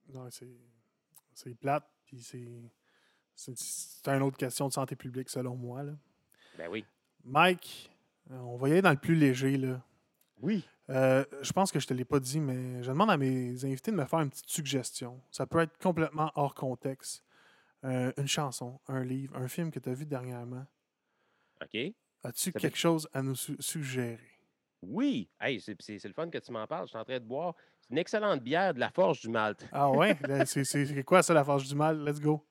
Non, 0.07 0.29
c'est 0.31 0.47
c'est 1.33 1.55
plate, 1.55 1.87
puis 2.05 2.21
c'est. 2.21 2.71
C'est 3.33 4.07
une 4.07 4.21
autre 4.21 4.37
question 4.37 4.67
de 4.67 4.73
santé 4.73 4.95
publique, 4.95 5.29
selon 5.29 5.55
moi. 5.55 5.81
Là. 5.81 5.93
Ben 6.57 6.69
oui. 6.69 6.85
Mike, 7.23 7.89
euh, 8.29 8.37
on 8.37 8.57
va 8.57 8.69
y 8.69 8.71
aller 8.73 8.81
dans 8.81 8.91
le 8.91 8.97
plus 8.97 9.15
léger. 9.15 9.57
Là. 9.57 9.81
Oui. 10.41 10.63
Euh, 10.89 11.23
je 11.41 11.51
pense 11.51 11.71
que 11.71 11.79
je 11.79 11.85
ne 11.85 11.89
te 11.89 11.93
l'ai 11.93 12.05
pas 12.05 12.19
dit, 12.19 12.39
mais 12.39 12.83
je 12.83 12.89
demande 12.89 13.09
à 13.09 13.17
mes 13.17 13.63
invités 13.65 13.91
de 13.91 13.95
me 13.95 14.05
faire 14.05 14.19
une 14.19 14.29
petite 14.29 14.49
suggestion. 14.49 15.21
Ça 15.31 15.47
peut 15.47 15.59
être 15.59 15.77
complètement 15.77 16.31
hors 16.35 16.53
contexte. 16.53 17.23
Euh, 17.83 18.11
une 18.17 18.27
chanson, 18.27 18.79
un 18.87 19.03
livre, 19.03 19.35
un 19.35 19.47
film 19.47 19.71
que 19.71 19.79
tu 19.79 19.89
as 19.89 19.93
vu 19.93 20.05
dernièrement. 20.05 20.65
OK. 21.63 21.93
As-tu 22.23 22.51
quelque 22.51 22.77
chose 22.77 23.09
à 23.13 23.23
nous 23.23 23.35
suggérer? 23.35 24.19
Oui. 24.83 25.29
Hey, 25.39 25.59
c'est 25.59 26.03
le 26.03 26.13
fun 26.13 26.29
que 26.29 26.37
tu 26.37 26.51
m'en 26.51 26.67
parles. 26.67 26.85
Je 26.85 26.89
suis 26.89 26.97
en 26.97 27.03
train 27.03 27.19
de 27.19 27.25
boire 27.25 27.55
une 27.91 27.97
excellente 27.97 28.41
bière 28.41 28.73
de 28.73 28.79
la 28.79 28.89
Forge 28.89 29.21
du 29.21 29.29
Malte. 29.29 29.65
Ah 29.71 29.91
ouais? 29.91 30.17
c'est 30.45 31.03
quoi 31.03 31.21
ça, 31.21 31.33
la 31.33 31.43
Forge 31.43 31.67
du 31.67 31.75
Malte? 31.75 31.99
Let's 31.99 32.19
go. 32.19 32.43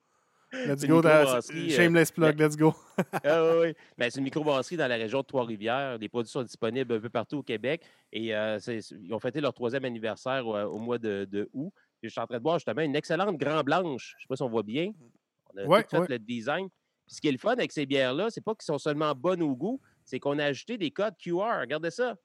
Let's 0.53 0.84
go. 0.84 1.01
Euh, 1.05 1.41
shameless 1.68 2.11
plug, 2.11 2.38
let's 2.41 2.57
go. 2.57 2.74
ah, 3.24 3.45
oui, 3.45 3.59
oui. 3.61 3.74
Ben, 3.97 4.11
c'est 4.11 4.18
une 4.18 4.24
microbrasserie 4.24 4.76
dans 4.76 4.88
la 4.88 4.97
région 4.97 5.20
de 5.20 5.26
Trois-Rivières. 5.26 5.97
Les 5.99 6.09
produits 6.09 6.30
sont 6.30 6.43
disponibles 6.43 6.93
un 6.95 7.01
peu 7.01 7.09
partout 7.09 7.38
au 7.38 7.43
Québec. 7.43 7.82
Et 8.12 8.34
euh, 8.34 8.59
ils 8.66 9.14
ont 9.14 9.20
fêté 9.20 9.41
leur 9.41 9.55
troisième 9.55 9.84
anniversaire 9.84 10.47
au, 10.47 10.78
mois 10.78 10.99
de, 10.99 11.49
août. 11.53 11.72
je 12.03 12.09
suis 12.09 12.20
en 12.20 12.26
train 12.26 12.38
de 12.38 12.43
boire 12.43 12.59
justement 12.59 12.82
une 12.82 12.97
excellente 12.97 13.36
Grand 13.38 13.62
Blanche. 13.62 14.16
Je 14.18 14.22
ne 14.22 14.22
sais 14.22 14.28
pas 14.28 14.36
si 14.36 14.43
on 14.43 14.49
voit 14.49 14.64
bien. 14.64 14.93
On 15.55 15.59
a 15.59 15.64
Ouais, 15.66 15.82
tout 15.84 15.91
fait 15.91 15.99
ouais. 15.99 16.07
le 16.09 16.18
design. 16.18 16.68
Puis 17.07 17.16
ce 17.16 17.20
qui 17.20 17.28
est 17.28 17.32
le 17.32 17.38
fun 17.38 17.53
avec 17.53 17.70
ces 17.70 17.86
bières-là, 17.86 18.30
c'est 18.30 18.41
pas 18.41 18.55
qu'ils 18.55 18.64
sont 18.64 18.78
seulement 18.78 19.14
bonnes 19.14 19.43
au 19.43 19.55
goût, 19.55 19.80
c'est 20.05 20.18
qu'on 20.18 20.38
a 20.41 20.45
ajouté 20.47 20.76
des 20.76 20.91
codes 20.91 21.14
QR. 21.16 21.61
Regardez 21.61 21.91
ça. 21.91 22.16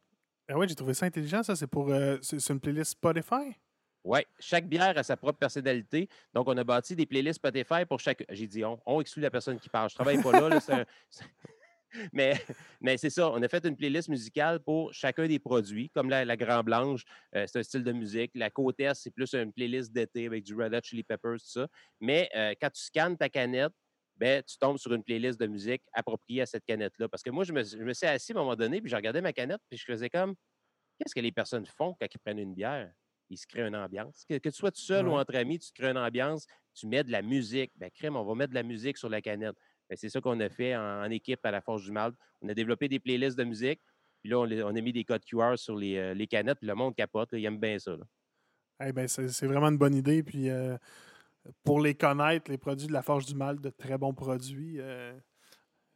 Ah 0.48 0.58
ouais, 0.58 0.68
j'ai 0.68 0.76
trouvé 0.76 0.94
ça 0.94 1.06
intelligent, 1.06 1.44
ça. 1.44 1.56
C'est 1.56 1.68
pour. 1.68 1.92
euh, 1.92 2.18
c'est 2.22 2.50
une 2.50 2.60
playlist 2.60 2.92
Spotify? 2.92 3.56
Oui, 4.04 4.20
chaque 4.40 4.68
bière 4.68 4.96
a 4.98 5.04
sa 5.04 5.18
propre 5.18 5.40
personnalité. 5.40 6.08
Donc, 6.34 6.48
on 6.48 6.56
a 6.56 6.64
bâti 6.64 6.96
des 6.96 7.08
playlists 7.08 7.38
Spotify 7.40 7.86
pour 7.90 8.00
chaque. 8.00 8.24
J'ai 8.30 8.46
dit 8.46 8.64
on. 8.64 8.80
On 8.86 9.02
exclut 9.02 9.22
la 9.22 9.32
personne 9.32 9.60
qui 9.60 9.70
parle. 9.70 9.90
Je 9.90 9.96
travaille 9.96 10.22
pas 10.22 10.32
là. 10.32 10.60
un- 10.70 10.86
Mais, 12.14 12.34
mais 12.82 12.98
c'est 12.98 13.10
ça. 13.10 13.30
On 13.32 13.42
a 13.42 13.48
fait 13.48 13.66
une 13.66 13.76
playlist 13.76 14.10
musicale 14.10 14.60
pour 14.60 14.94
chacun 14.94 15.28
des 15.28 15.40
produits, 15.40 15.90
comme 15.90 16.10
la, 16.10 16.26
la 16.26 16.38
Grand 16.38 16.64
Blanche, 16.64 17.04
euh, 17.36 17.46
c'est 17.48 17.60
un 17.60 17.64
style 17.64 17.84
de 17.84 17.92
musique. 17.92 18.32
La 18.36 18.50
Côte 18.50 18.80
Est, 18.80 18.96
c'est 18.96 19.12
plus 19.12 19.34
une 19.34 19.54
playlist 19.54 19.92
d'été 19.94 20.26
avec 20.26 20.44
du 20.44 20.56
Red 20.56 20.74
Hot 20.74 20.82
Chili 20.84 21.04
Peppers, 21.04 21.40
tout 21.40 21.46
ça. 21.46 21.68
Mais 22.02 22.30
euh, 22.36 22.54
quand 22.62 22.70
tu 22.70 22.82
scannes 22.82 23.18
ta 23.18 23.30
canette, 23.30 23.74
ben, 24.18 24.42
tu 24.44 24.58
tombes 24.58 24.78
sur 24.78 24.94
une 24.94 25.04
playlist 25.04 25.40
de 25.40 25.48
musique 25.48 25.82
appropriée 25.94 26.42
à 26.42 26.46
cette 26.46 26.66
canette-là. 26.66 27.10
Parce 27.10 27.24
que 27.24 27.30
moi, 27.30 27.44
je 27.44 27.54
me, 27.54 27.64
je 27.64 27.78
me 27.78 27.94
suis 27.94 28.08
assis 28.08 28.32
à 28.32 28.36
un 28.36 28.40
moment 28.40 28.56
donné, 28.56 28.82
puis 28.82 28.90
je 28.90 28.96
regardais 28.96 29.22
ma 29.22 29.34
canette, 29.34 29.62
puis 29.70 29.78
je 29.78 29.86
faisais 29.86 30.10
comme 30.10 30.36
qu'est-ce 31.00 31.14
que 31.14 31.20
les 31.20 31.32
personnes 31.32 31.66
font 31.66 31.96
quand 32.00 32.08
ils 32.14 32.20
prennent 32.20 32.40
une 32.40 32.54
bière? 32.54 32.92
Ils 33.30 33.38
se 33.38 33.48
créent 33.48 33.68
une 33.68 33.76
ambiance. 33.76 34.24
Que, 34.30 34.38
que 34.38 34.50
tu 34.50 34.56
sois 34.56 34.72
tout 34.72 34.82
seul 34.82 35.08
ou 35.08 35.14
entre 35.14 35.36
amis, 35.36 35.60
tu 35.60 35.70
te 35.72 35.82
crées 35.82 35.90
une 35.92 35.98
ambiance, 35.98 36.46
tu 36.74 36.88
mets 36.88 37.04
de 37.04 37.12
la 37.12 37.22
musique. 37.22 37.72
Ben, 37.76 37.90
crème, 37.90 38.16
on 38.16 38.24
va 38.24 38.36
mettre 38.36 38.52
de 38.52 38.56
la 38.56 38.64
musique 38.64 38.98
sur 38.98 39.10
la 39.10 39.22
canette. 39.22 39.56
Ben, 39.90 39.96
c'est 39.98 40.10
ça 40.10 40.22
qu'on 40.22 40.40
a 40.40 40.50
fait 40.50 40.76
en, 40.76 41.04
en 41.04 41.10
équipe 41.10 41.44
à 41.44 41.52
la 41.52 41.62
Forge 41.62 41.86
du 41.86 41.92
Mal. 41.92 42.14
On 42.42 42.50
a 42.50 42.54
développé 42.54 42.88
des 42.88 43.00
playlists 43.00 43.38
de 43.38 43.44
musique, 43.44 43.82
puis 44.22 44.30
là, 44.30 44.40
on, 44.40 44.50
on 44.50 44.76
a 44.76 44.82
mis 44.82 44.94
des 44.94 45.04
codes 45.04 45.26
QR 45.26 45.58
sur 45.58 45.76
les, 45.76 45.98
euh, 45.98 46.14
les 46.14 46.28
canettes, 46.28 46.60
puis 46.60 46.68
le 46.68 46.76
monde 46.76 46.96
capote. 46.96 47.32
là, 47.32 47.40
il 47.40 47.46
aime 47.46 47.60
bien 47.60 47.78
ça. 47.80 47.92
là. 47.96 48.06
Eh 48.84 48.92
ben, 48.92 49.08
c'est 49.08 49.30
c'est 49.30 49.48
vraiment 49.48 49.68
une 49.70 49.78
bonne 49.78 49.96
idée. 49.96 50.22
Puis 50.24 50.50
euh, 50.50 50.78
pour 51.64 51.80
les 51.80 51.96
connaître, 51.96 52.50
les 52.52 52.58
produits 52.58 52.88
de 52.88 52.94
la 52.94 53.02
Forge 53.02 53.26
du 53.26 53.36
Mal, 53.36 53.60
de 53.60 53.70
très 53.70 53.98
bons 53.98 54.14
produits. 54.14 54.78
Euh, 54.80 55.14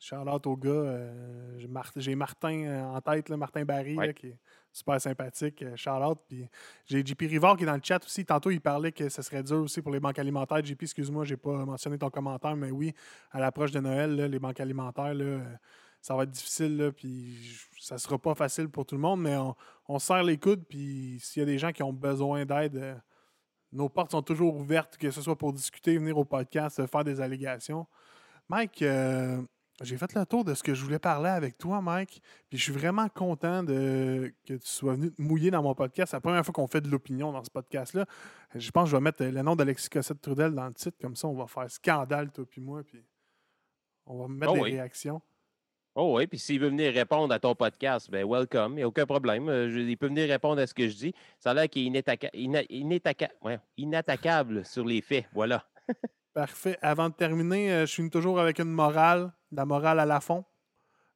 Charlotte 0.01 0.47
au 0.47 0.55
gars, 0.55 0.69
euh, 0.69 1.57
j'ai 1.57 1.67
Mar- 1.67 1.91
j'ai 1.95 2.15
Martin 2.15 2.63
euh, 2.65 2.83
en 2.85 3.01
tête, 3.01 3.27
là, 3.27 3.35
Martin 3.35 3.65
Barry, 3.65 3.97
Ouais. 3.97 4.07
là, 4.07 4.13
qui 4.13 4.27
est 4.27 4.37
super 4.71 5.01
sympathique. 5.01 5.61
euh, 5.61 5.75
Charlotte. 5.75 6.19
Puis 6.27 6.45
j'ai 6.85 7.05
JP 7.05 7.21
Rivard 7.23 7.57
qui 7.57 7.63
est 7.63 7.65
dans 7.65 7.75
le 7.75 7.81
chat 7.83 8.01
aussi. 8.05 8.25
Tantôt, 8.25 8.49
il 8.49 8.61
parlait 8.61 8.93
que 8.93 9.09
ce 9.09 9.21
serait 9.21 9.43
dur 9.43 9.57
aussi 9.61 9.81
pour 9.81 9.91
les 9.91 9.99
banques 9.99 10.17
alimentaires. 10.19 10.63
JP, 10.63 10.83
excuse-moi, 10.83 11.25
j'ai 11.25 11.35
pas 11.35 11.65
mentionné 11.65 11.97
ton 11.97 12.09
commentaire, 12.09 12.55
mais 12.55 12.71
oui, 12.71 12.93
à 13.31 13.41
l'approche 13.41 13.71
de 13.71 13.79
Noël, 13.81 14.15
là, 14.15 14.27
les 14.29 14.39
banques 14.39 14.61
alimentaires, 14.61 15.11
euh, 15.19 15.43
ça 16.01 16.15
va 16.15 16.23
être 16.23 16.31
difficile. 16.31 16.93
Puis 16.95 17.59
ça 17.81 17.97
sera 17.97 18.17
pas 18.17 18.35
facile 18.35 18.69
pour 18.69 18.85
tout 18.85 18.95
le 18.95 19.01
monde, 19.01 19.19
mais 19.21 19.35
on, 19.35 19.53
on 19.89 19.99
serre 19.99 20.23
les 20.23 20.37
coudes. 20.37 20.63
Puis 20.69 21.17
s'il 21.19 21.41
y 21.41 21.43
a 21.43 21.45
des 21.45 21.57
gens 21.57 21.73
qui 21.73 21.83
ont 21.83 21.91
besoin 21.91 22.45
d'aide, 22.45 22.77
euh, 22.77 22.95
nos 23.71 23.89
portes 23.89 24.11
sont 24.11 24.21
toujours 24.21 24.55
ouvertes, 24.55 24.97
que 24.97 25.11
ce 25.11 25.21
soit 25.21 25.37
pour 25.37 25.53
discuter, 25.53 25.97
venir 25.97 26.17
au 26.17 26.25
podcast, 26.25 26.79
euh, 26.79 26.87
faire 26.87 27.03
des 27.03 27.21
allégations. 27.21 27.85
Mike, 28.49 28.81
euh, 28.81 29.41
j'ai 29.81 29.95
fait 29.97 30.13
le 30.13 30.25
tour 30.25 30.43
de 30.43 30.53
ce 30.55 30.63
que 30.63 30.73
je 30.73 30.83
voulais 30.83 30.99
parler 30.99 31.29
avec 31.29 31.57
toi, 31.57 31.81
Mike. 31.81 32.21
Puis 32.49 32.57
je 32.57 32.63
suis 32.63 32.73
vraiment 32.73 33.07
content 33.09 33.63
de, 33.63 34.33
que 34.45 34.55
tu 34.55 34.67
sois 34.67 34.93
venu 34.95 35.11
te 35.11 35.21
mouiller 35.21 35.51
dans 35.51 35.61
mon 35.63 35.75
podcast. 35.75 36.11
C'est 36.11 36.17
la 36.17 36.21
première 36.21 36.43
fois 36.43 36.51
qu'on 36.53 36.67
fait 36.67 36.81
de 36.81 36.89
l'opinion 36.89 37.31
dans 37.31 37.43
ce 37.43 37.51
podcast-là. 37.51 38.05
Je 38.55 38.71
pense 38.71 38.85
que 38.85 38.89
je 38.91 38.95
vais 38.97 39.01
mettre 39.01 39.23
le 39.23 39.41
nom 39.41 39.55
d'Alexis 39.55 39.89
Cossette-Trudel 39.89 40.53
dans 40.53 40.65
le 40.67 40.73
titre. 40.73 40.97
Comme 40.99 41.15
ça, 41.15 41.27
on 41.27 41.35
va 41.35 41.47
faire 41.47 41.69
scandale, 41.69 42.31
toi 42.31 42.45
puis 42.49 42.59
moi. 42.59 42.83
Puis 42.83 43.05
on 44.07 44.17
va 44.17 44.27
mettre 44.27 44.51
Oh 44.51 44.55
des 44.55 44.61
oui. 44.61 44.71
réactions. 44.71 45.21
Oh 45.95 46.15
oui, 46.17 46.27
puis 46.27 46.39
s'il 46.39 46.59
veut 46.59 46.69
venir 46.69 46.93
répondre 46.93 47.33
à 47.33 47.39
ton 47.39 47.55
podcast, 47.55 48.09
ben 48.09 48.25
welcome, 48.25 48.73
il 48.73 48.75
n'y 48.77 48.81
a 48.83 48.87
aucun 48.87 49.05
problème. 49.05 49.49
Euh, 49.49 49.69
je- 49.69 49.79
il 49.79 49.97
peut 49.97 50.07
venir 50.07 50.29
répondre 50.29 50.61
à 50.61 50.67
ce 50.67 50.73
que 50.73 50.87
je 50.87 50.95
dis. 50.95 51.13
Ça 51.39 51.51
a 51.51 51.53
l'air 51.53 51.67
qu'il 51.69 51.83
est 51.83 51.89
inattaca- 52.01 52.29
ina- 52.33 52.63
inattaca- 52.69 53.31
ouais, 53.41 53.59
inattaquable 53.77 54.63
sur 54.65 54.85
les 54.85 55.01
faits. 55.01 55.25
Voilà. 55.33 55.65
Parfait. 56.33 56.77
Avant 56.81 57.09
de 57.09 57.15
terminer, 57.15 57.71
euh, 57.73 57.81
je 57.85 57.91
suis 57.91 58.09
toujours 58.09 58.39
avec 58.39 58.59
une 58.59 58.69
morale, 58.71 59.33
la 59.51 59.65
morale 59.65 59.99
à 59.99 60.05
la 60.05 60.19
fond. 60.21 60.45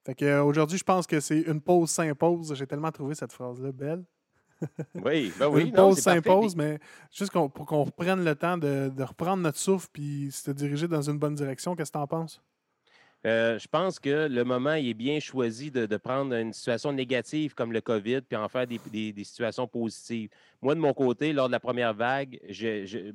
Fait 0.05 0.15
que 0.15 0.25
euh, 0.25 0.43
aujourd'hui, 0.43 0.77
je 0.77 0.83
pense 0.83 1.07
que 1.07 1.19
c'est 1.21 1.41
une 1.41 1.61
pause 1.61 1.89
s'impose. 1.91 2.53
J'ai 2.55 2.67
tellement 2.67 2.91
trouvé 2.91 3.15
cette 3.15 3.31
phrase-là 3.31 3.71
belle. 3.71 4.03
Oui, 4.95 5.31
ben 5.39 5.47
oui. 5.51 5.61
une 5.61 5.67
non, 5.75 5.89
pause 5.89 5.99
s'impose, 5.99 6.55
mais 6.55 6.79
juste 7.11 7.31
pour 7.31 7.65
qu'on 7.65 7.83
reprenne 7.83 8.25
le 8.25 8.35
temps 8.35 8.57
de, 8.57 8.89
de 8.93 9.03
reprendre 9.03 9.43
notre 9.43 9.59
souffle 9.59 9.87
puis 9.93 10.29
se 10.31 10.51
diriger 10.51 10.87
dans 10.87 11.01
une 11.03 11.19
bonne 11.19 11.35
direction. 11.35 11.75
Qu'est-ce 11.75 11.91
que 11.91 11.97
tu 11.97 12.01
en 12.01 12.07
penses? 12.07 12.41
Euh, 13.25 13.57
je 13.57 13.67
pense 13.69 13.99
que 13.99 14.27
le 14.27 14.43
moment 14.43 14.73
est 14.73 14.93
bien 14.93 15.19
choisi 15.21 15.71
de, 15.71 15.85
prendre 15.97 16.35
une 16.35 16.51
situation 16.51 16.91
négative 16.91 17.53
comme 17.53 17.71
le 17.71 17.79
COVID 17.79 18.21
puis 18.21 18.35
en 18.35 18.49
faire 18.49 18.67
des, 18.67 19.13
situations 19.23 19.65
positives. 19.65 20.29
Moi, 20.61 20.75
de 20.75 20.79
mon 20.79 20.93
côté, 20.93 21.31
lors 21.31 21.47
de 21.47 21.53
la 21.53 21.59
première 21.61 21.93
vague, 21.93 22.39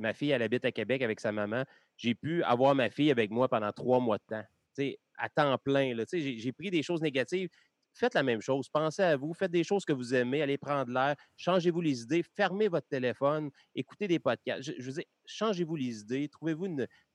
ma 0.01 0.15
fille, 0.15 0.31
elle 0.31 0.43
habite 0.43 0.65
à 0.65 0.73
Québec 0.73 1.03
avec 1.03 1.21
sa 1.21 1.31
maman. 1.31 1.65
J'ai 1.97 2.15
pu 2.15 2.43
avoir 2.45 2.75
ma 2.75 2.89
fille 2.89 3.11
avec 3.11 3.31
moi 3.31 3.49
pendant 3.49 3.71
trois 3.73 4.01
mois 4.01 4.17
de 4.19 4.23
temps, 4.29 4.95
à 5.19 5.29
temps 5.29 5.59
plein. 5.59 5.95
J'ai 6.13 6.53
pris 6.53 6.71
des 6.71 6.83
choses 6.83 7.03
négatives. 7.03 7.51
Faites 7.93 8.15
la 8.15 8.23
même 8.23 8.41
chose. 8.41 8.69
Pensez 8.69 9.03
à 9.03 9.17
vous. 9.17 9.35
Faites 9.35 9.51
des 9.51 9.65
choses 9.65 9.85
que 9.85 9.93
vous 9.93 10.15
aimez. 10.15 10.41
Allez 10.41 10.57
prendre 10.57 10.91
l'air. 10.91 11.17
Changez-vous 11.37 11.81
les 11.81 12.03
idées. 12.03 12.23
Fermez 12.37 12.69
votre 12.69 12.87
téléphone. 12.87 13.51
Écoutez 13.75 14.07
des 14.07 14.21
podcasts. 14.21 14.63
Je, 14.63 14.73
je 14.79 14.91
veux 14.91 15.03
changez-vous 15.27 15.75
les 15.75 16.01
idées. 16.01 16.29
Trouvez-vous 16.29 16.69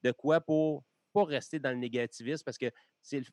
de 0.03 0.11
quoi 0.11 0.41
pour 0.41 0.83
pas 1.14 1.24
rester 1.24 1.59
dans 1.59 1.70
le 1.70 1.78
négativisme 1.78 2.43
parce 2.43 2.57
que 2.57 2.72
c'est 3.01 3.24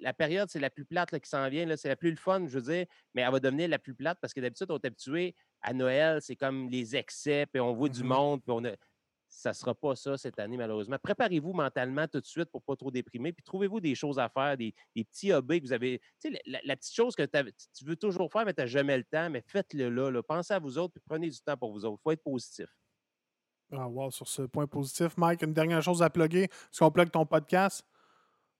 la 0.00 0.14
période, 0.14 0.48
c'est 0.48 0.60
la 0.60 0.70
plus 0.70 0.84
plate 0.84 1.12
là, 1.12 1.20
qui 1.20 1.28
s'en 1.28 1.48
vient. 1.48 1.76
C'est 1.76 1.88
la 1.88 1.96
plus 1.96 2.10
le 2.10 2.16
fun, 2.16 2.46
je 2.46 2.58
veux 2.58 2.72
dire, 2.72 2.86
mais 3.14 3.22
elle 3.22 3.32
va 3.32 3.40
devenir 3.40 3.68
la 3.68 3.78
plus 3.78 3.94
plate 3.94 4.18
parce 4.20 4.32
que 4.32 4.40
d'habitude, 4.40 4.70
on 4.70 4.78
est 4.78 4.86
habitué 4.86 5.34
à 5.62 5.72
Noël, 5.74 6.22
c'est 6.22 6.36
comme 6.36 6.68
les 6.70 6.96
excès, 6.96 7.46
puis 7.46 7.60
on 7.60 7.74
voit 7.74 7.88
du 7.88 8.02
Mhm. 8.02 8.08
monde, 8.08 8.42
puis 8.42 8.52
on 8.52 8.64
a. 8.64 8.72
Ça 9.28 9.50
ne 9.50 9.54
sera 9.54 9.74
pas 9.74 9.96
ça 9.96 10.16
cette 10.16 10.38
année, 10.38 10.56
malheureusement. 10.56 10.98
Préparez-vous 11.02 11.52
mentalement 11.52 12.06
tout 12.06 12.20
de 12.20 12.26
suite 12.26 12.48
pour 12.52 12.60
ne 12.60 12.64
pas 12.64 12.76
trop 12.76 12.92
déprimer, 12.92 13.32
puis 13.32 13.42
trouvez-vous 13.42 13.80
des 13.80 13.96
choses 13.96 14.20
à 14.20 14.28
faire, 14.28 14.56
des, 14.56 14.72
des 14.94 15.02
petits 15.04 15.32
hobbies 15.32 15.60
que 15.60 15.66
vous 15.66 15.72
avez. 15.72 15.98
Tu 16.22 16.30
sais, 16.30 16.30
la, 16.30 16.38
la- 16.46 16.60
la 16.64 16.76
petite 16.76 16.94
chose 16.94 17.16
que 17.16 17.24
tu 17.24 17.84
veux 17.84 17.96
toujours 17.96 18.30
faire, 18.30 18.44
mais 18.44 18.54
tu 18.54 18.60
n'as 18.60 18.66
jamais 18.68 18.96
le 18.96 19.02
temps, 19.04 19.28
mais 19.28 19.42
faites-le 19.44 19.90
là, 19.90 20.10
là. 20.12 20.22
Pensez 20.22 20.54
à 20.54 20.60
vous 20.60 20.78
autres, 20.78 20.92
puis 20.94 21.02
prenez 21.04 21.28
du 21.28 21.40
temps 21.40 21.56
pour 21.56 21.72
vous 21.72 21.84
autres. 21.84 21.98
Il 22.00 22.02
faut 22.04 22.12
être 22.12 22.22
positif. 22.22 22.68
Ah, 23.72 23.88
wow, 23.88 24.10
sur 24.10 24.28
ce 24.28 24.42
point 24.42 24.66
positif. 24.66 25.16
Mike, 25.16 25.42
une 25.42 25.52
dernière 25.52 25.82
chose 25.82 26.02
à 26.02 26.10
plugger. 26.10 26.44
Est-ce 26.44 26.78
qu'on 26.78 26.90
plug 26.90 27.10
ton 27.10 27.26
podcast? 27.26 27.84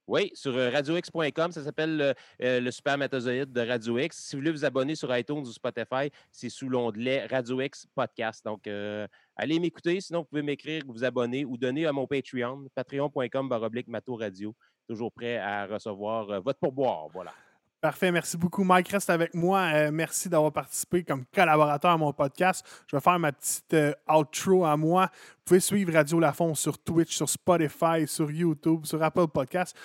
Oui, 0.08 0.30
sur 0.34 0.56
euh, 0.56 0.70
radiox.com, 0.70 1.50
ça 1.50 1.64
s'appelle 1.64 2.00
euh, 2.00 2.14
euh, 2.40 2.60
le 2.60 2.70
spermatozoïde 2.70 3.52
de 3.52 3.60
Radio 3.60 3.98
X. 3.98 4.16
Si 4.16 4.36
vous 4.36 4.40
voulez 4.40 4.52
vous 4.52 4.64
abonner 4.64 4.94
sur 4.94 5.16
iTunes 5.16 5.38
ou 5.40 5.52
Spotify, 5.52 6.10
c'est 6.30 6.48
sous 6.48 6.68
l'onglet 6.68 7.26
Radio 7.26 7.60
X 7.60 7.88
Podcast. 7.92 8.44
Donc, 8.44 8.68
euh, 8.68 9.08
allez 9.34 9.58
m'écouter. 9.58 10.00
Sinon, 10.00 10.20
vous 10.20 10.26
pouvez 10.26 10.42
m'écrire, 10.42 10.82
vous 10.86 11.02
abonner 11.02 11.44
ou 11.44 11.56
donner 11.56 11.86
à 11.86 11.92
mon 11.92 12.06
Patreon, 12.06 12.68
patreon.com 12.76 13.48
baroblique 13.48 13.88
Mato 13.88 14.14
Radio. 14.14 14.54
Toujours 14.86 15.10
prêt 15.10 15.38
à 15.38 15.66
recevoir 15.66 16.40
votre 16.40 16.60
pourboire. 16.60 17.08
Voilà. 17.12 17.32
Parfait, 17.86 18.10
merci 18.10 18.36
beaucoup. 18.36 18.64
Mike, 18.64 18.88
reste 18.88 19.10
avec 19.10 19.32
moi. 19.32 19.70
Euh, 19.72 19.90
merci 19.92 20.28
d'avoir 20.28 20.50
participé 20.50 21.04
comme 21.04 21.24
collaborateur 21.32 21.92
à 21.92 21.96
mon 21.96 22.12
podcast. 22.12 22.66
Je 22.88 22.96
vais 22.96 23.00
faire 23.00 23.16
ma 23.16 23.30
petite 23.30 23.74
euh, 23.74 23.92
outro 24.12 24.64
à 24.64 24.76
moi. 24.76 25.08
Vous 25.12 25.42
pouvez 25.44 25.60
suivre 25.60 25.92
Radio 25.92 26.18
Lafont 26.18 26.52
sur 26.56 26.80
Twitch, 26.80 27.14
sur 27.14 27.28
Spotify, 27.28 28.08
sur 28.08 28.28
YouTube, 28.28 28.86
sur 28.86 29.00
Apple 29.04 29.28
Podcast. 29.28 29.76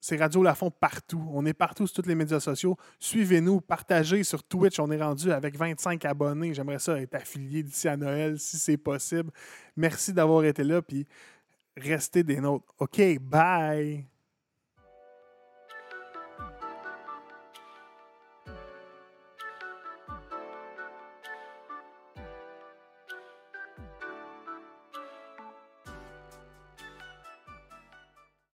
C'est 0.00 0.16
Radio 0.16 0.42
Lafont 0.42 0.70
partout. 0.70 1.22
On 1.30 1.44
est 1.44 1.52
partout 1.52 1.86
sur 1.86 2.02
tous 2.02 2.08
les 2.08 2.14
médias 2.14 2.40
sociaux. 2.40 2.78
Suivez-nous, 2.98 3.60
partagez 3.60 4.24
sur 4.24 4.42
Twitch. 4.42 4.78
On 4.78 4.90
est 4.90 5.02
rendu 5.02 5.30
avec 5.30 5.54
25 5.54 6.02
abonnés. 6.06 6.54
J'aimerais 6.54 6.78
ça 6.78 6.98
être 6.98 7.16
affilié 7.16 7.62
d'ici 7.62 7.86
à 7.86 7.98
Noël 7.98 8.38
si 8.38 8.56
c'est 8.56 8.78
possible. 8.78 9.30
Merci 9.76 10.14
d'avoir 10.14 10.42
été 10.44 10.64
là, 10.64 10.80
puis 10.80 11.06
restez 11.76 12.22
des 12.22 12.40
nôtres. 12.40 12.72
OK, 12.78 13.18
bye! 13.20 14.11